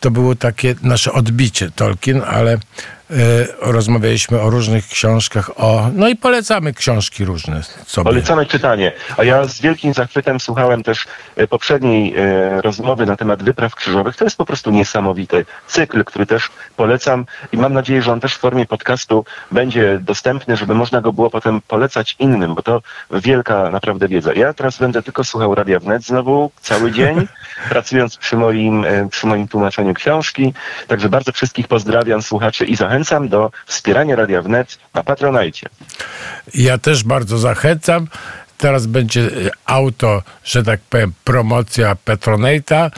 [0.00, 2.58] to było takie nasze odbicie Tolkien, ale e,
[3.60, 8.04] rozmawialiśmy o różnych książkach, o, no i polecamy książki różne sobie.
[8.04, 8.92] Polecamy czytanie.
[9.16, 11.06] A ja z wielkim zachwytem słuchałem też
[11.36, 14.16] e, poprzedniej e, rozmowy na temat wypraw krzyżowych.
[14.16, 18.34] To jest po prostu niesamowity cykl, który też polecam i mam nadzieję, że on też
[18.34, 23.70] w formie podcastu będzie dostępny, żeby można go było potem polecać innym, bo to wielka
[23.70, 24.32] naprawdę wiedza.
[24.32, 27.26] Ja teraz będę tylko słuchał Radia Wnet znowu cały dzień,
[27.68, 30.54] pracując przy moim, e, przy moim tłumaczeniu książki.
[30.86, 35.66] Także bardzo wszystkich pozdrawiam słuchaczy i zachęcam do wspierania Radia Wnet na Patronajcie.
[36.54, 38.06] Ja też bardzo zachęcam.
[38.60, 39.28] Teraz będzie e,
[39.64, 42.90] auto, że tak powiem, promocja Petronata e,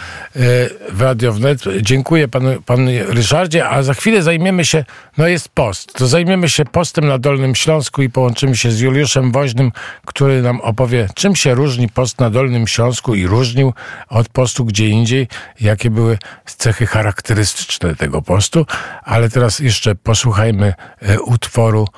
[0.91, 1.61] w Radio Wnet.
[1.81, 4.85] Dziękuję panu, panu Ryszardzie, a za chwilę zajmiemy się,
[5.19, 9.33] no jest post, to zajmiemy się postem na Dolnym Śląsku i połączymy się z Juliuszem
[9.33, 9.73] Woźnym,
[10.07, 13.73] który nam opowie, czym się różni post na Dolnym Śląsku i różnił
[14.09, 15.29] od postu gdzie indziej,
[15.61, 18.67] jakie były cechy charakterystyczne tego postu.
[19.03, 21.89] Ale teraz jeszcze posłuchajmy e, utworu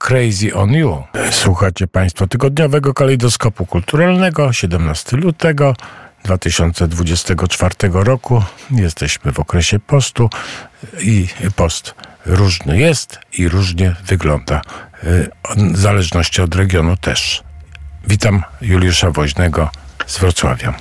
[0.00, 1.02] Crazy on You.
[1.30, 5.74] Słuchacie Państwo tygodniowego kalejdoskopu kulturalnego 17 lutego
[6.24, 8.42] 2024 roku.
[8.70, 10.30] Jesteśmy w okresie postu
[11.02, 11.94] i post
[12.26, 14.62] różny jest i różnie wygląda.
[15.04, 15.30] y,
[15.72, 17.42] W zależności od regionu też.
[18.06, 19.70] Witam Juliusza Woźnego
[20.06, 20.74] z Wrocławia.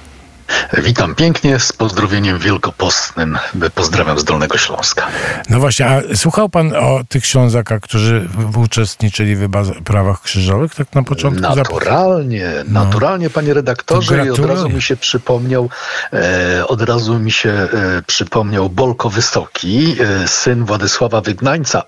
[0.78, 3.38] Witam pięknie z pozdrowieniem wielkopostnym.
[3.76, 5.08] Pozdrawiam z Dolnego Śląska.
[5.50, 8.28] No właśnie, a słuchał pan o tych Ślązakach, którzy
[8.58, 9.50] uczestniczyli w
[9.84, 11.42] prawach krzyżowych, tak na początku?
[11.42, 15.70] Naturalnie, naturalnie, panie redaktorze, To i od razu mi się przypomniał,
[16.14, 17.68] e, od razu mi się e,
[18.08, 21.84] przypomniał Bolko Wysoki, e, syn Władysława Wygnańca.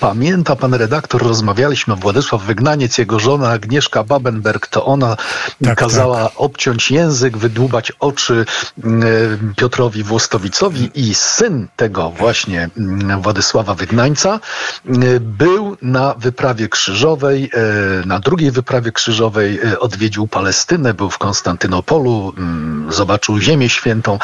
[0.00, 5.16] Pamięta pan redaktor, rozmawialiśmy, Władysław Wygnaniec, jego żona Agnieszka Babenberg, to ona
[5.64, 8.46] Tak, kazała obciąć język, wydłubać oczy
[8.84, 14.40] mm, Piotrowi Włostowicowi i syn tego właśnie mm, Władysława Wygnańca
[14.86, 21.18] mm, był na wyprawie krzyżowej, e, na drugiej wyprawie krzyżowej e, odwiedził Palestynę, był w
[21.18, 22.32] Konstantynopolu,
[22.88, 24.18] zobaczył Ziemię Świętą.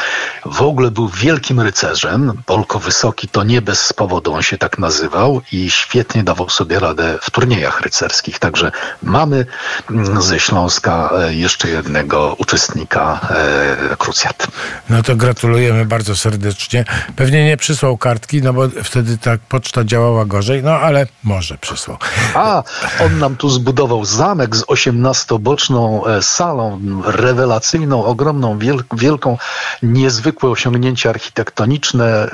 [0.44, 2.32] W ogóle był wielkim rycerzem.
[2.46, 7.18] Polko Wysoki to nie bez powodu on się tak nazywał i świetnie dawał sobie radę
[7.22, 8.38] w turniejach rycerskich.
[8.38, 8.72] Także
[9.02, 9.46] mamy
[9.90, 14.46] mm, ze Śląska e, jeszcze jednego uczestnika e, krucjat.
[14.90, 16.84] No to gratulujemy bardzo serdecznie.
[17.16, 21.96] Pewnie nie przysłał kartki, no bo wtedy tak poczta działała gorzej, no ale może przysłał.
[22.34, 22.62] A,
[23.04, 29.38] on nam tu zbudował zamek z 18-boczną e, salą, rewelacyjną, ogromną, wiel- wielką,
[29.82, 32.28] niezwykłe osiągnięcie architektoniczne,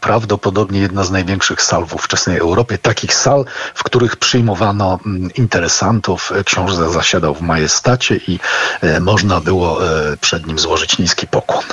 [0.00, 1.94] prawdopodobnie jedna z największych sal w
[2.36, 3.44] Europie, takich sal,
[3.74, 6.32] w których przyjmowano mm, interesantów.
[6.32, 8.38] E, Książę zasiadał w majestacie i
[8.80, 11.64] e, można było e, przed nim złożyć niski pokłon.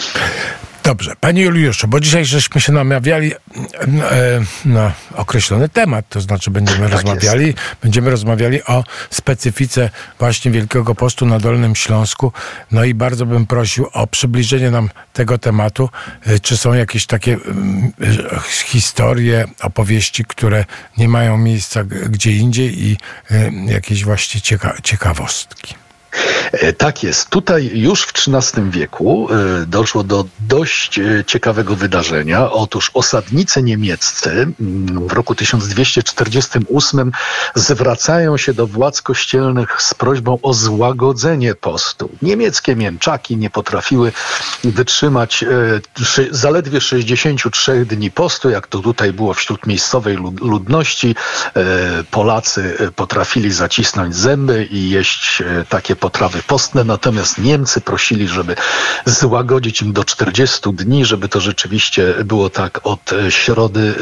[0.86, 3.32] Dobrze, panie Juliuszu, bo dzisiaj żeśmy się namawiali
[3.80, 9.90] mm, e, na określony temat, to znaczy będziemy rozmawiali, będziemy rozmawiali o specyfice
[10.20, 12.32] właśnie Wielkiego Postu na Dolnym Śląsku.
[12.72, 15.90] No i bardzo bym prosił o przybliżenie nam tego tematu.
[16.26, 20.66] E, Czy są jakieś takie mm, e, historie, opowieści, które
[20.98, 22.98] nie mają miejsca gdzie indziej i
[23.68, 25.76] jakieś właśnie cieka- ciekawostki?
[26.52, 27.30] E, Tak jest.
[27.30, 32.52] Tutaj już w XIII wieku e, doszło do dość e, ciekawego wydarzenia.
[32.52, 37.12] Otóż osadnicy niemieccy mm, w roku 1248
[37.56, 42.10] zwracają się do władz kościelnych z prośbą o złagodzenie postu.
[42.22, 44.12] Niemieckie mięczaki nie potrafiły
[44.64, 45.46] wytrzymać
[46.32, 51.16] zaledwie 63 dni postu, jak to tutaj było wśród miejscowej lud- ludności.
[52.12, 58.56] Polacy potrafili zacisnąć zęby i jeść takie potrawy postne, natomiast Niemcy prosili, żeby
[59.06, 63.94] złagodzić im do 40 dni, żeby to rzeczywiście było tak od środy,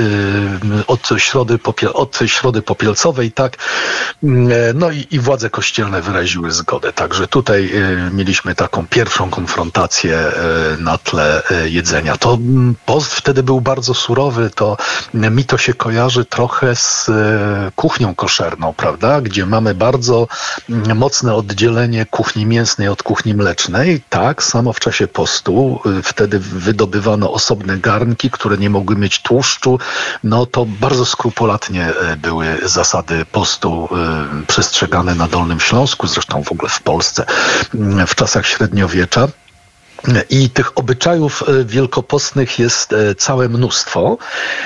[0.88, 1.60] od środy,
[1.94, 3.58] od środy popielcowej, tak.
[4.74, 6.94] No i, i władze kościelne wyraziły zgodę.
[6.94, 7.72] Także tutaj
[8.12, 10.32] mieliśmy taką pierwszą konfrontację
[10.80, 12.18] na tle jedzenia.
[12.18, 14.78] To mm, post wtedy był bardzo surowy, to
[15.14, 17.12] mi to się kojarzy trochę z
[17.76, 19.22] kuchnią koszerną, prawda?
[19.22, 20.28] Gdzie mamy bardzo
[20.96, 24.02] mocne oddzielenie kuchni mięsnej od kuchni mlecznej.
[24.10, 25.80] Tak, samo w czasie postu.
[26.00, 29.80] Y, wtedy wydobywano osobne garnki, które nie mogły mieć tłuszczu.
[30.24, 33.90] No to bardzo skrupulatnie y, były zasady postu
[34.44, 37.26] y, przestrzegane na Dolnym Śląsku, zresztą w ogóle w Polsce
[38.08, 39.28] w czasach średniowiecza.
[40.30, 44.18] I tych obyczajów e, wielkopostnych jest e, całe mnóstwo.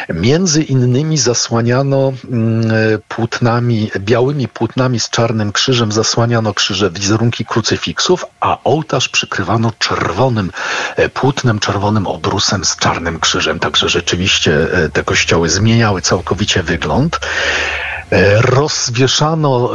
[0.09, 2.73] Między innymi zasłaniano mm, e,
[3.07, 10.51] płótnami, białymi płótnami z czarnym krzyżem, zasłaniano krzyże wizerunki krucyfiksów, a ołtarz przykrywano czerwonym
[11.14, 13.59] płótnem, czerwonym obrusem z czarnym krzyżem.
[13.59, 17.19] Także rzeczywiście te kościoły zmieniały całkowicie wygląd.
[18.11, 19.71] E, rozwieszano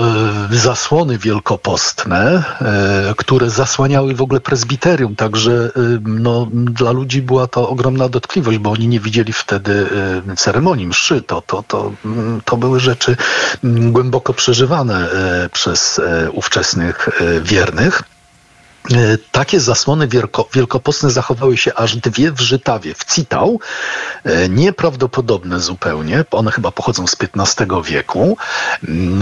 [0.51, 5.71] e, zasłony wielkopostne, e, które zasłaniały w ogóle prezbiterium, także
[6.05, 9.87] no, dla ludzi była to ogromna dotkliwość, bo oni nie widzieli wtedy
[10.37, 11.23] ceremonii mszy.
[11.23, 11.93] To, to, to,
[12.45, 13.17] to były rzeczy
[13.65, 15.09] głęboko przeżywane
[15.53, 16.01] przez
[16.33, 17.09] ówczesnych
[17.43, 18.03] wiernych.
[18.91, 23.61] E, takie zasłony wielko, wielkopostne zachowały się aż dwie w Żytawie, w Citał,
[24.25, 28.37] e, nieprawdopodobne zupełnie, one chyba pochodzą z XV wieku,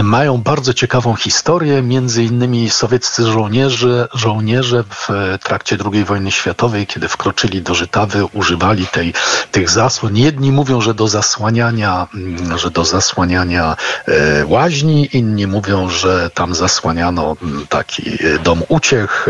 [0.03, 5.07] mają bardzo ciekawą historię, między innymi sowieccy żołnierze, żołnierze w
[5.43, 9.13] trakcie II wojny światowej, kiedy wkroczyli do Żytawy, używali tej,
[9.51, 10.17] tych zasłon.
[10.17, 12.07] Jedni mówią, że do zasłaniania,
[12.55, 13.75] że do zasłaniania
[14.07, 17.37] e, łaźni, inni mówią, że tam zasłaniano
[17.69, 19.27] taki dom uciech,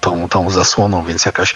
[0.00, 1.54] tą, tą zasłoną, więc jakaś,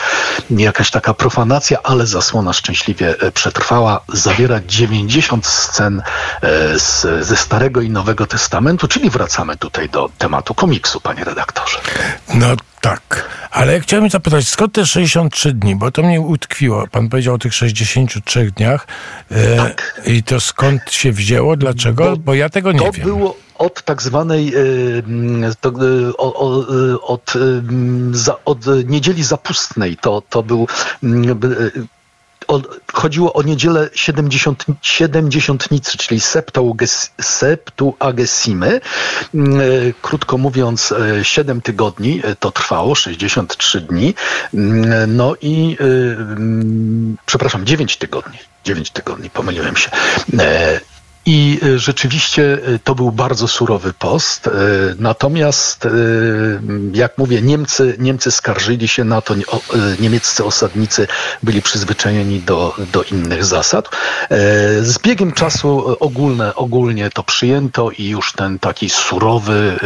[0.50, 4.00] jakaś taka profanacja, ale zasłona szczęśliwie e, przetrwała.
[4.08, 6.02] Zawiera 90 scen
[6.42, 11.78] e, z, ze Starego i Nowego Testamentu, czyli wracamy tutaj do tematu komiksu, panie redaktorze.
[12.34, 12.46] No
[12.80, 16.86] tak, ale ja chciałem zapytać, skąd te 63 dni, bo to mnie utkwiło.
[16.86, 18.86] Pan powiedział o tych 63 dniach
[19.30, 20.00] e, tak.
[20.06, 22.04] i to skąd się wzięło, dlaczego?
[22.04, 23.04] Bo, bo ja tego nie to wiem.
[23.06, 25.72] Było od tak zwanej e, to, e,
[27.00, 27.32] od,
[28.44, 29.96] od niedzieli zapustnej.
[29.96, 30.66] To, to był
[32.92, 36.20] chodziło o niedzielę 70, siedemdziesiątnicy, czyli
[37.20, 38.80] Septuagesimy.
[40.02, 44.14] Krótko mówiąc, 7 tygodni to trwało, 63 dni.
[45.08, 45.76] No i,
[47.26, 48.38] przepraszam, 9 tygodni.
[48.64, 49.90] 9 tygodni, pomyliłem się.
[51.26, 54.46] I e, rzeczywiście e, to był bardzo surowy post.
[54.46, 54.50] E,
[54.98, 55.88] natomiast,
[56.92, 59.34] jak mówię, Niemcy, Niemcy skarżyli się na to,
[60.00, 61.06] niemieccy osadnicy
[61.42, 63.88] byli przyzwyczajeni do, do innych zasad.
[64.80, 69.76] Z biegiem czasu ogólne, ogólnie to przyjęto i już ten taki surowy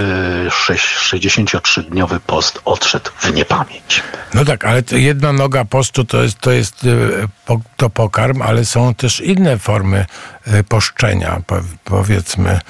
[0.49, 4.03] 63-dniowy post odszedł w niepamięć.
[4.35, 6.87] No tak, ale jedna noga postu to jest, to jest
[7.77, 10.07] to pokarm, ale są też inne formy
[10.69, 11.43] poszczenia,
[11.85, 12.61] powiedzmy,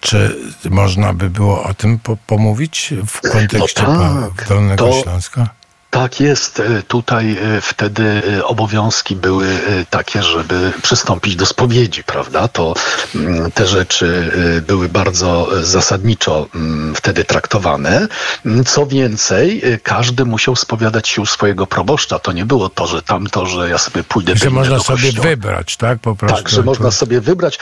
[0.00, 0.36] czy
[0.70, 5.48] można by było o tym po pomówić w kontekście no tak, Dolnego to, Śląska?
[5.96, 6.60] Tak jest.
[6.60, 9.46] E, tutaj e, wtedy e, obowiązki były
[9.90, 12.48] takie, żeby przystąpić do spowiedzi, prawda?
[12.48, 12.74] To
[13.14, 14.30] mm, te rzeczy
[14.66, 18.08] były bardzo zasadniczo mm, wtedy traktowane.
[18.46, 22.18] Mm, co więcej, każdy musiał spowiadać się u swojego proboszcza.
[22.18, 25.98] To nie było to, że tamto, że ja sobie pójdę Że można sobie wybrać, tak?
[25.98, 26.36] Po prostu.
[26.36, 27.58] Tak, że można sobie wybrać.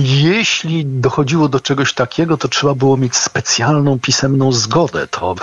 [0.00, 5.06] Jeśli dochodziło do czegoś takiego, to trzeba było mieć specjalną pisemną zgodę.
[5.06, 5.34] To,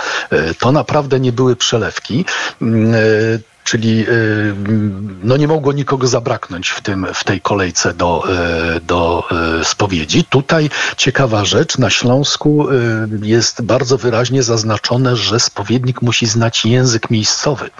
[0.58, 2.24] to naprawdę nie były przelewki.
[2.60, 4.54] Mm, e, czyli y,
[5.22, 8.24] no nie mogło nikogo zabraknąć w, tym, w tej kolejce do,
[8.76, 9.24] y, do
[9.60, 10.24] y, spowiedzi.
[10.24, 12.66] Tutaj ciekawa rzecz, na Śląsku
[13.22, 17.70] jest bardzo wyraźnie zaznaczone, że spowiednik musi znać język miejscowy,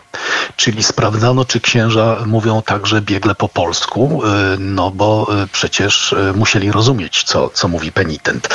[0.57, 4.23] czyli sprawdzano, czy księża mówią także biegle po polsku,
[4.59, 8.49] no bo przecież musieli rozumieć, co, co mówi penitent.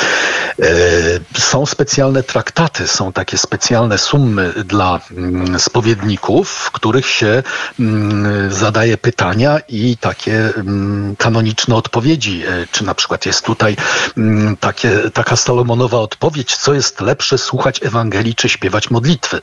[1.38, 7.42] Są specjalne traktaty, są takie specjalne sumy dla mm, spowiedników, w których się
[7.80, 12.42] mm, zadaje pytania i takie mm, kanoniczne odpowiedzi.
[12.46, 13.76] E, czy na przykład jest tutaj
[14.16, 19.40] mm, takie, taka Salomonowa odpowiedź, co jest lepsze słuchać Ewangelii czy śpiewać modlitwy?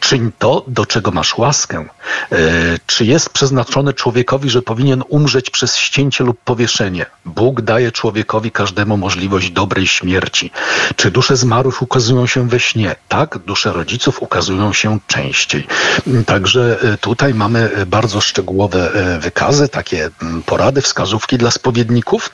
[0.00, 1.84] Czyń to, do czego masz łaskę.
[2.32, 2.36] E,
[2.86, 7.06] czy jest przeznaczone człowiekowi, że powinien umrzeć przez ścięcie lub powieszenie?
[7.24, 10.50] Bóg daje człowiekowi każdemu możliwość dobrej śmierci.
[10.96, 12.96] Czy dusze zmarłych ukazują się we śnie?
[13.08, 15.66] Tak, dusze rodziców ukazują się częściej.
[16.26, 22.30] Także e, tutaj mamy e, bardzo szczegółowe e, wykazy, takie mm, porady, wskazówki dla spowiedników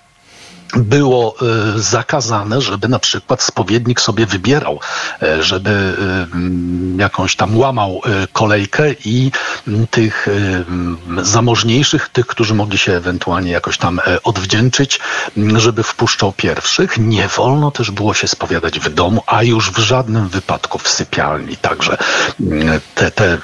[0.76, 1.34] było
[1.76, 4.80] y, zakazane, żeby na przykład spowiednik sobie wybierał,
[5.22, 5.70] y, żeby
[6.98, 8.00] y, jakąś tam łamał
[8.32, 9.30] kolejkę i
[9.90, 10.28] tych
[11.22, 15.00] zamożniejszych, tych, którzy mogli się ewentualnie jakoś tam odwdzięczyć,
[15.56, 16.98] żeby wpuszczał pierwszych.
[16.98, 21.56] Nie wolno też było się spowiadać w domu, a już w żadnym wypadku w sypialni.
[21.56, 21.96] Także
[22.94, 23.38] te, te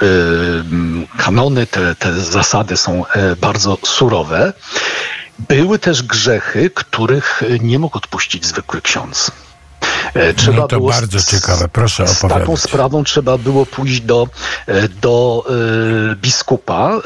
[1.18, 3.04] kanony, te, te zasady są
[3.40, 4.52] bardzo surowe.
[5.38, 9.30] Były też grzechy, których nie mógł odpuścić zwykły ksiądz.
[10.14, 12.38] E, trzeba no to bardzo z, ciekawe, proszę opowiadać.
[12.38, 14.28] Z taką sprawą trzeba było pójść do,
[14.66, 15.44] e, do
[16.12, 17.00] e, biskupa, e,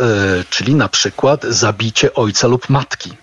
[0.51, 3.22] czyli na przykład zabicie ojca lub matki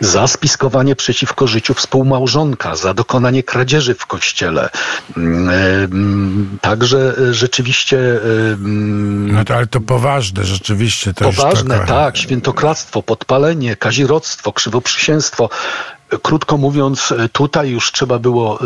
[0.00, 4.70] za spiskowanie przeciwko życiu współmałżonka, za dokonanie kradzieży w kościele.
[5.16, 5.54] Mm, e,
[5.84, 7.98] mm, także e, rzeczywiście.
[7.98, 11.14] E, mm, no to ale to poważne, rzeczywiście.
[11.14, 11.86] To poważne, taka...
[11.86, 12.16] tak.
[12.16, 15.48] Świętokradztwo, podpalenie, kazirodztwo, krzywoprzysięstwo.
[16.22, 18.58] Krótko mówiąc, tutaj już trzeba było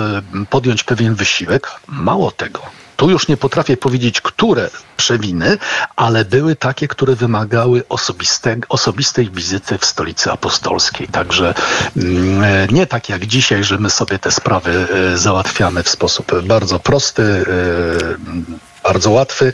[0.51, 1.71] podjąć pewien wysiłek.
[1.89, 2.61] Mało tego
[2.97, 5.59] tu już nie potrafię powiedzieć, które przewiny,
[5.97, 11.09] ale były takie, które wymagały osobiste, osobistej wizyty w stolicy apostolskiej.
[11.09, 11.55] Także
[11.97, 16.43] mm, e, nie tak jak dzisiaj, że my sobie te sprawy e, załatwiamy w sposób
[16.43, 19.53] bardzo prosty e, bardzo łatwy.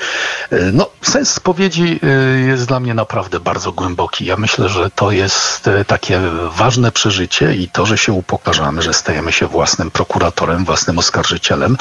[0.51, 4.25] E, no, sens spowiedzi e, jest dla mnie naprawdę bardzo głęboki.
[4.25, 6.21] Ja myślę, że to jest e, takie
[6.57, 11.77] ważne przeżycie i to, że się upokarzamy, że stajemy się własnym prokuratorem, własnym oskarżycielem,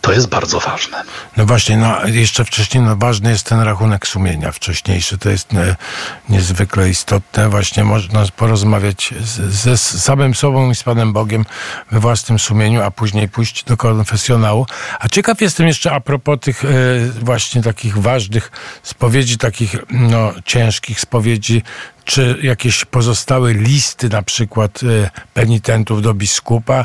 [0.00, 1.02] to jest bardzo ważne.
[1.36, 5.18] No właśnie, no jeszcze wcześniej no, ważny jest ten rachunek sumienia wcześniejszy.
[5.18, 5.76] To jest nie,
[6.28, 7.48] niezwykle istotne.
[7.48, 9.14] Właśnie można porozmawiać
[9.48, 11.44] ze samym sobą i z Panem Bogiem
[11.90, 14.66] we własnym sumieniu, a później pójść do konfesjonału.
[15.00, 16.68] A ciekaw jestem jeszcze a propos po tych e,
[17.22, 18.50] właśnie takich ważnych
[18.82, 21.62] spowiedzi, takich no, ciężkich spowiedzi,
[22.06, 26.84] czy jakieś pozostałe listy na przykład e, penitentów do biskupa.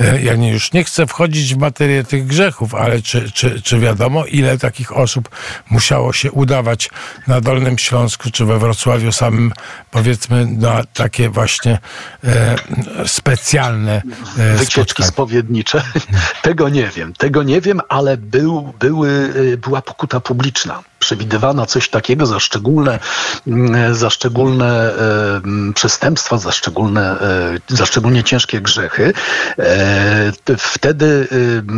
[0.00, 3.78] E, ja nie, już nie chcę wchodzić w materię tych grzechów, ale czy, czy, czy
[3.78, 5.28] wiadomo, ile takich osób
[5.70, 6.90] musiało się udawać
[7.26, 9.52] na Dolnym Śląsku, czy we Wrocławiu samym,
[9.90, 11.78] powiedzmy, na takie właśnie
[12.24, 12.56] e,
[13.06, 14.02] specjalne
[14.38, 15.82] e, Wycieczki spowiednicze?
[16.42, 21.88] tego nie wiem, tego nie wiem, ale był, były, e, była pokuta publiczna przewidywano coś
[21.88, 22.98] takiego za szczególne,
[23.46, 24.90] mm, za szczególne
[25.74, 29.12] przestępstwa, za, szczególne, e, za szczególnie ciężkie grzechy.
[29.58, 31.28] E, wtedy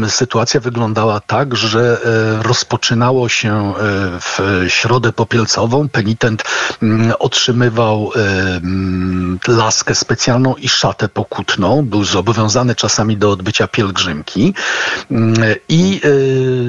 [0.08, 3.72] sytuacja wyglądała tak, że e, rozpoczynało się
[4.20, 5.88] w środę popielcową.
[5.88, 6.42] Penitent
[6.82, 8.12] mm, otrzymywał
[9.48, 11.82] laskę specjalną i szatę pokutną.
[11.82, 14.54] Był zobowiązany czasami do odbycia pielgrzymki
[15.68, 16.00] i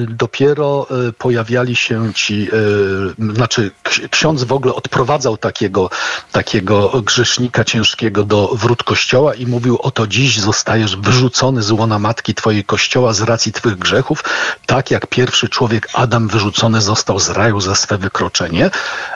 [0.08, 0.86] dopiero
[1.18, 3.70] pojawiali się ci E, znaczy
[4.10, 5.90] ksiądz w ogóle odprowadzał takiego,
[6.32, 12.34] takiego grzesznika ciężkiego do wrót kościoła i mówił, oto dziś zostajesz wyrzucony z łona matki
[12.34, 14.24] twojej kościoła z racji twych grzechów,
[14.66, 18.70] tak jak pierwszy człowiek Adam wyrzucony został z raju za swe wykroczenie.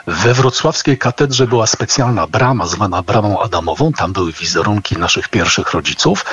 [0.07, 6.25] We wrocławskiej katedrze była specjalna brama zwana bramą Adamową, tam były wizerunki naszych pierwszych rodziców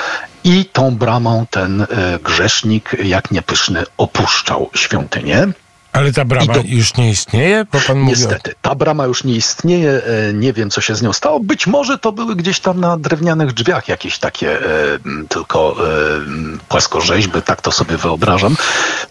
[0.44, 1.86] i tą bramą ten e,
[2.22, 5.52] grzesznik, jak niepyszny, opuszczał świątynię.
[5.96, 6.62] Ale ta brama do...
[6.64, 7.66] już nie istnieje?
[7.72, 10.02] Bo pan Niestety, ta brama już nie istnieje.
[10.30, 11.40] E, nie wiem, co się z nią stało.
[11.40, 14.98] Być może to były gdzieś tam na drewnianych drzwiach jakieś takie e,
[15.28, 18.56] tylko e, płaskorzeźby, tak to sobie wyobrażam.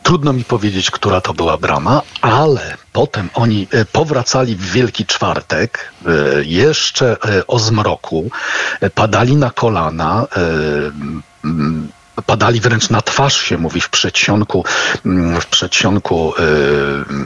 [0.03, 5.91] Trudno mi powiedzieć, która to była brama, ale potem oni powracali w Wielki Czwartek,
[6.43, 7.17] jeszcze
[7.47, 8.29] o zmroku,
[8.95, 10.27] padali na kolana,
[12.25, 14.65] padali wręcz na twarz się mówi w przedsionku,
[15.05, 16.33] mm, w przedsionku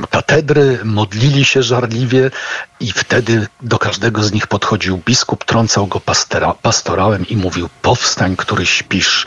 [0.03, 2.31] y, katedry, modlili się żarliwie
[2.79, 8.35] i wtedy do każdego z nich podchodził biskup, trącał go pastera, pastorałem i mówił powstań,
[8.35, 9.25] który śpisz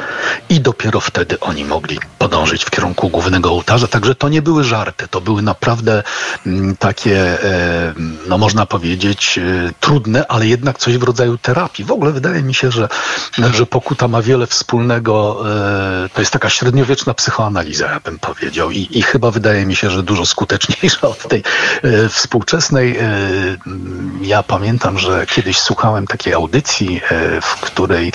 [0.48, 3.86] i dopiero wtedy oni mogli podążyć w kierunku głównego ołtarza.
[3.86, 6.02] Także to nie były żarty, to były naprawdę
[6.46, 7.94] mm, takie, e,
[8.28, 11.84] no można powiedzieć, e, trudne, ale jednak coś w rodzaju terapii.
[11.84, 12.88] W ogóle wydaje mi się, że,
[13.52, 15.51] że pokuta ma wiele wspólnego e,
[16.14, 18.70] to jest taka średniowieczna psychoanaliza, ja bym powiedział.
[18.70, 21.42] I, I, chyba wydaje mi się, że dużo skuteczniejsza od tej
[21.82, 22.96] e, współczesnej.
[22.98, 23.06] E,
[24.22, 28.12] ja pamiętam, że kiedyś słuchałem takiej audycji, e, w której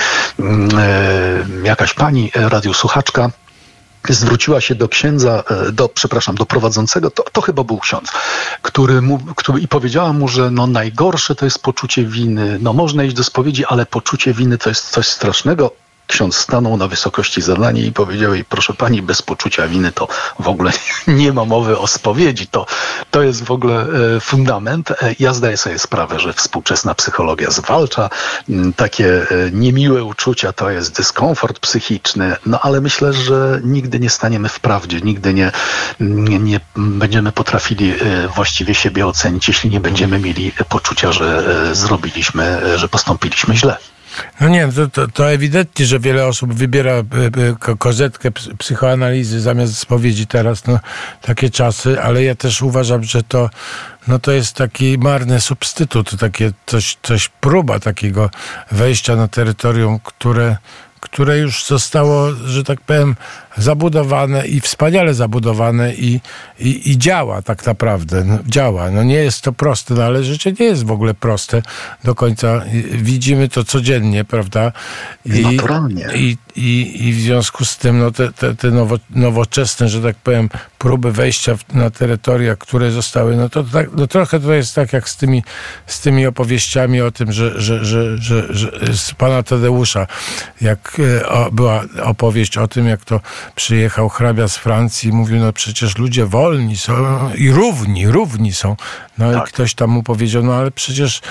[1.64, 3.30] jakaś pani radiosłuchaczka
[4.10, 5.44] zwróciła się do księdza,
[5.74, 8.12] do, przepraszam, do prowadzącego, to, to chyba był ksiądz,
[8.62, 12.58] który, mu, który i powiedziała mu, że no najgorsze to jest poczucie winy.
[12.62, 15.72] No można iść do spowiedzi, ale poczucie winy to jest coś strasznego
[16.08, 20.08] ksiądz stanął na wysokości zadania i powiedział jej, proszę pani, bez poczucia winy to
[20.40, 20.72] w ogóle
[21.08, 22.48] nie ma mowy o spowiedzi.
[22.48, 22.66] To,
[23.12, 24.92] to jest w ogóle e, fundament.
[24.92, 28.10] E, ja zdaję sobie sprawę, że współczesna psychologia zwalcza
[28.76, 34.50] takie e, niemiłe uczucia, to jest dyskomfort psychiczny, no ale myślę, że nigdy nie staniemy
[34.50, 35.52] w prawdzie, nigdy nie,
[36.00, 37.94] nie, nie będziemy potrafili
[38.36, 41.44] właściwie siebie ocenić, jeśli nie będziemy mieli poczucia, że
[41.76, 43.78] zrobiliśmy, że postąpiliśmy źle.
[44.42, 47.04] No nie, to, to, to ewidentnie, że wiele osób wybiera e, e,
[47.60, 50.80] ko- kozetkę ps- psychoanalizy zamiast spowiedzi teraz, no
[51.22, 53.50] takie czasy, ale ja też uważam, że to,
[54.08, 58.30] no to jest taki marny substytut, takie coś, coś próba takiego
[58.72, 60.58] wejścia na terytorium, które,
[61.00, 63.16] które już zostało, że tak powiem,
[63.58, 66.22] zabudowane i wspaniale zabudowane i,
[66.60, 68.24] i, i działa tak naprawdę.
[68.24, 68.92] No, działa.
[68.92, 71.62] No nie jest to proste, no ale życie nie jest w ogóle proste
[72.04, 72.62] do końca.
[72.92, 74.72] Widzimy to codziennie, prawda?
[75.26, 76.08] I, Naturalnie.
[76.16, 80.16] I, i, I w związku z tym no, te, te, te nowo, nowoczesne, że tak
[80.16, 84.76] powiem, próby wejścia w, na terytoria, które zostały, no to tak, no trochę to jest
[84.76, 85.44] tak jak z tymi,
[85.88, 90.08] z tymi opowieściami o tym, że, że, że, że, że z pana Tadeusza,
[90.62, 93.20] jak e, o, była opowieść o tym, jak to
[93.56, 96.94] przyjechał hrabia z Francji i mówił, no przecież ludzie wolni są
[97.36, 98.76] i równi, równi są.
[99.18, 101.22] No i ktoś tam mu powiedział, no ale przecież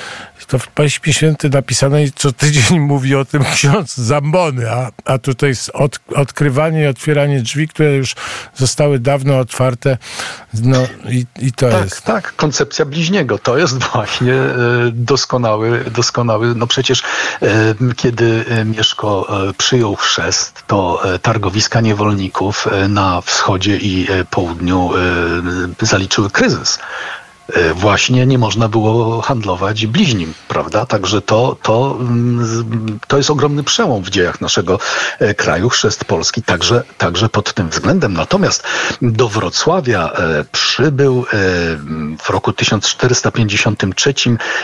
[0.47, 5.52] to w Paśmie Świętym napisane co tydzień mówi o tym ksiądz Zambony, a, a tutaj
[5.74, 8.14] od, odkrywanie i otwieranie drzwi, które już
[8.55, 9.98] zostały dawno otwarte.
[10.55, 10.78] No
[11.09, 12.02] i, i to Tak, jest.
[12.02, 14.56] tak, koncepcja bliźniego to jest właśnie e,
[14.93, 17.02] doskonały, doskonały, no przecież
[17.43, 19.28] e, kiedy e, Mieszko
[19.59, 24.90] przyjął chrzest, to targowiska niewolników na wschodzie i południu
[25.80, 26.78] zaliczyły kryzys.
[27.52, 30.86] E, Właśnie nie można było handlować bliźnim, prawda?
[30.86, 34.78] Także to, to, mm, to jest ogromny przełom w dziejach naszego
[35.18, 38.12] e, kraju, chrzest Polski, także, także pod tym względem.
[38.12, 38.62] Natomiast
[39.02, 41.27] do Wrocławia e, przybył
[42.23, 44.14] w roku 1453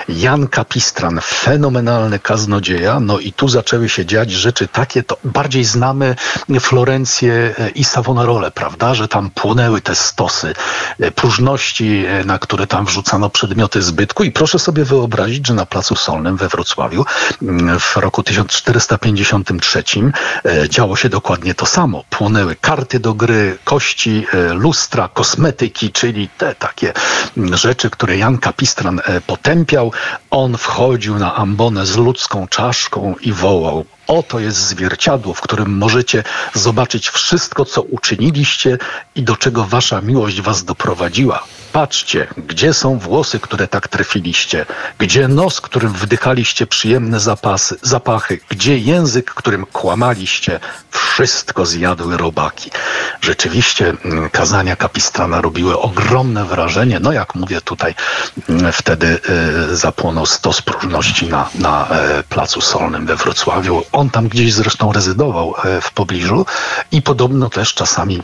[0.09, 6.16] Jan Kapistran, fenomenalny kaznodzieja, no i tu zaczęły się dziać rzeczy takie, to bardziej znamy
[6.60, 10.54] Florencję i Savonarole, prawda, że tam płonęły te stosy
[11.14, 16.36] próżności, na które tam wrzucano przedmioty zbytku i proszę sobie wyobrazić, że na Placu Solnym
[16.36, 17.05] we Wrocławiu
[17.43, 19.85] mm, w roku 1453
[20.44, 22.05] e, działo się dokładnie to samo.
[22.11, 26.93] Płonęły karty do gry, kości, e, lustra, kosmetyki, czyli te takie
[27.36, 29.93] mm, rzeczy, które Jan Kapistran e, potępiał.
[30.32, 36.24] On wchodził na ambonę z ludzką czaszką i wołał Oto jest zwierciadło, w którym możecie
[36.54, 38.78] zobaczyć wszystko, co uczyniliście
[39.14, 41.44] i do czego wasza miłość was doprowadziła.
[41.72, 44.66] Patrzcie, gdzie są włosy, które tak trafiliście,
[44.98, 50.60] gdzie nos, którym wdychaliście przyjemne zapasy, zapachy, gdzie język, którym kłamaliście.
[50.90, 52.70] Wszystko zjadły robaki.
[53.20, 57.00] Rzeczywiście mm, kazania kapistrana robiły ogromne wrażenie.
[57.00, 57.94] No jak mówię tutaj,
[58.48, 59.20] mm, wtedy
[60.27, 63.82] stos próżności na, na e, Placu Solnym we Wrocławiu.
[63.93, 66.47] On tam gdzieś zresztą rezydował e, w pobliżu
[66.93, 68.23] i podobno też czasami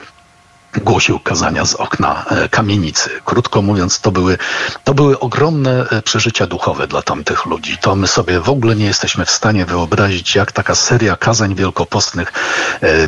[0.84, 3.10] głosił kazania z okna e, kamienicy.
[3.24, 4.38] Krótko mówiąc, to były,
[4.84, 7.78] to były ogromne przeżycia duchowe dla tamtych ludzi.
[7.78, 12.32] To my sobie w ogóle nie jesteśmy w stanie wyobrazić, jak taka seria kazań wielkopostnych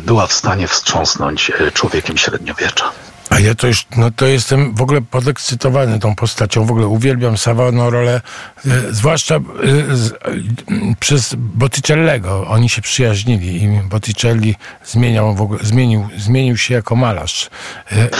[0.03, 2.91] była w stanie wstrząsnąć człowiekiem średniowiecza.
[3.31, 6.65] A ja to już, no to jestem w ogóle podekscytowany tą postacią.
[6.65, 8.21] W ogóle uwielbiam Savonarola, e,
[8.89, 9.39] zwłaszcza e,
[9.95, 10.15] z, e,
[10.99, 12.47] przez Botticellego.
[12.47, 14.55] Oni się przyjaźnili i Botticelli
[14.85, 17.49] zmieniał w ogóle, zmienił, zmienił się jako malarz.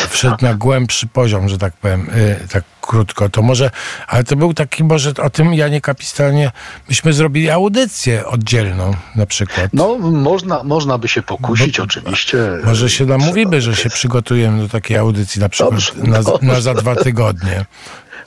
[0.09, 2.09] Wszedł na głębszy poziom, że tak powiem,
[2.51, 3.29] tak krótko.
[3.29, 3.71] To może,
[4.07, 6.51] ale to był taki, może o tym Janie Kapistanie,
[6.89, 9.69] myśmy zrobili audycję oddzielną na przykład.
[9.73, 12.37] No, można, można by się pokusić, oczywiście.
[12.63, 16.47] Może się namówimy, że się przygotujemy do takiej audycji na przykład Dobrze, na, dobrze.
[16.47, 17.65] na za dwa tygodnie.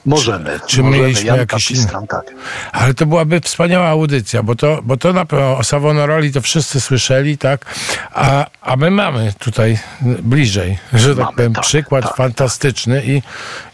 [0.05, 0.59] Możemy.
[0.67, 1.03] czy możemy.
[1.03, 2.25] mieliśmy Jan jakieś Kapistran, tak.
[2.71, 6.81] Ale to byłaby wspaniała audycja, bo to, bo to na pewno o Savonaroli to wszyscy
[6.81, 7.65] słyszeli, tak?
[8.13, 12.15] A, a my mamy tutaj bliżej, że tak Mamy, powiem, tak, przykład tak.
[12.15, 13.21] fantastyczny i,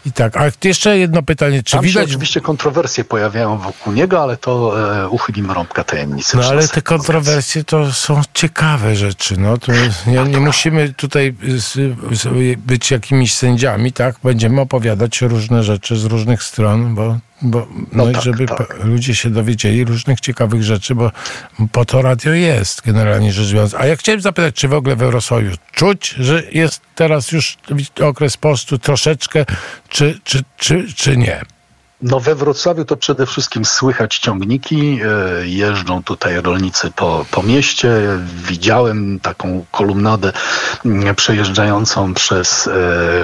[0.08, 0.36] i tak.
[0.36, 2.08] A jeszcze jedno pytanie, czy Tam widać...
[2.08, 6.36] oczywiście kontrowersje pojawiają wokół niego, ale to e, uchylimy rąbka tajemnicy.
[6.36, 9.36] No ale te kontrowersje to są ciekawe rzeczy.
[9.40, 9.72] No to
[10.06, 11.34] nie, nie musimy tutaj
[12.66, 14.16] być jakimiś sędziami, tak?
[14.24, 18.84] Będziemy opowiadać różne rzeczy z różnych stron, bo, bo no, No tak, żeby tak.
[18.84, 21.10] ludzie się dowiedzieli różnych ciekawych rzeczy, bo
[21.72, 23.74] po to radio jest generalnie rzecz biorąc.
[23.74, 27.56] A ja chciałem zapytać, czy w ogóle we Wrocławiu czuć, że jest teraz już
[28.00, 29.44] okres postu troszeczkę,
[29.88, 31.40] czy, czy, czy, czy nie?
[32.02, 37.90] No we Wrocławiu to przede wszystkim słychać ciągniki, e, jeżdżą tutaj rolnicy po, po mieście.
[38.48, 40.32] Widziałem taką kolumnadę
[40.84, 42.70] mm, przejeżdżającą przez e,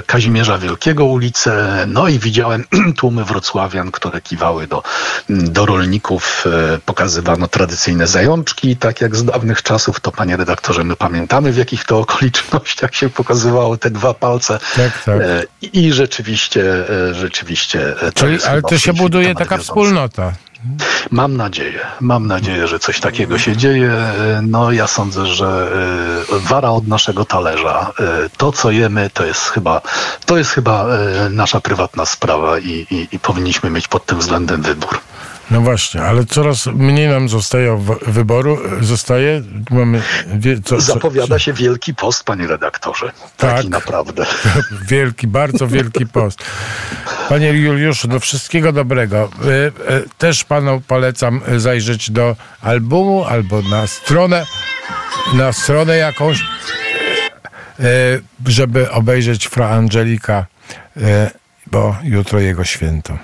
[0.05, 2.65] Kazimierza Wielkiego ulicę, no i widziałem
[2.99, 4.83] tłumy wrocławian, które kiwały do,
[5.29, 6.45] do rolników.
[6.45, 11.57] E, pokazywano tradycyjne zajączki, tak jak z dawnych czasów, to panie redaktorze, my pamiętamy w
[11.57, 14.59] jakich to okolicznościach się pokazywało te dwa palce.
[14.75, 15.19] Tak, tak.
[15.73, 17.95] I rzeczywiście, rzeczywiście.
[17.99, 20.33] to Czyli, jest ale w się buduje taka wspólnota.
[21.11, 23.91] Mam nadzieję, mam nadzieję, że coś takiego się dzieje.
[24.41, 25.71] No ja sądzę, że
[26.35, 27.91] e, wara od naszego talerza.
[27.99, 29.81] E, To, co jemy, to jest chyba,
[30.25, 34.61] to jest chyba e, nasza prywatna sprawa i, i, i powinniśmy mieć pod tym względem
[34.61, 34.99] wybór.
[35.51, 38.57] No właśnie, ale coraz mniej nam zostaje wyboru.
[38.81, 40.01] Zostaje, mamy...
[40.27, 43.11] Wie, co, co, Zapowiada się wielki post, panie redaktorze.
[43.37, 43.55] Tak.
[43.55, 44.25] Taki naprawdę.
[44.91, 46.39] Wielki, bardzo wielki post.
[47.29, 49.17] Panie Juliuszu, do wszystkiego dobrego.
[49.17, 54.45] E, e, Też panu polecam zajrzeć do albumu albo na stronę,
[55.33, 56.41] na stronę jakąś,
[57.79, 57.83] e,
[58.45, 60.45] żeby obejrzeć Fra Angelika,
[61.67, 63.17] bo jutro jego święto.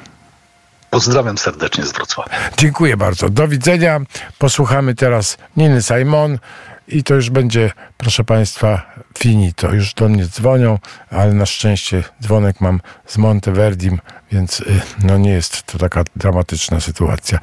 [0.96, 2.34] Pozdrawiam serdecznie z Wrocławia.
[2.58, 3.30] Dziękuję bardzo.
[3.30, 4.02] Do widzenia.
[4.40, 6.40] Posłuchamy teraz Niny Simon
[6.88, 9.74] i to już będzie, proszę Państwa, finito.
[9.74, 14.00] Już do mnie dzwonią, ale na szczęście dzwonek mam z Monteverdim,
[14.32, 17.40] więc y, no nie jest to taka dramatyczna sytuacja.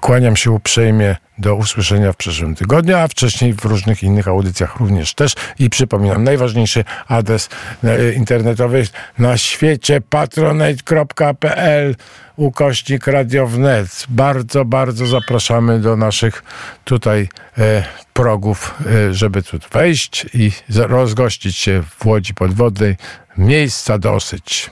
[0.00, 5.14] Kłaniam się uprzejmie do usłyszenia w przyszłym tygodniu, a wcześniej w różnych innych audycjach również
[5.14, 5.32] też.
[5.58, 7.48] I przypominam, najważniejszy adres
[7.84, 8.86] e, internetowy
[9.18, 11.94] na świecie patronate.pl
[12.36, 14.06] ukośnik Radio Wnet.
[14.08, 16.42] Bardzo, bardzo zapraszamy do naszych
[16.84, 17.28] tutaj
[17.58, 22.96] e, progów, e, żeby tu wejść i rozgościć się w Łodzi Podwodnej.
[23.38, 24.70] Miejsca dosyć.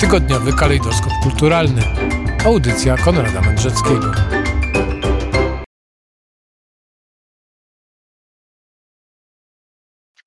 [0.00, 1.82] Tygodniowy kalejdoskop kulturalny.
[2.44, 4.12] Audycja Konrada Mędrzeckiego.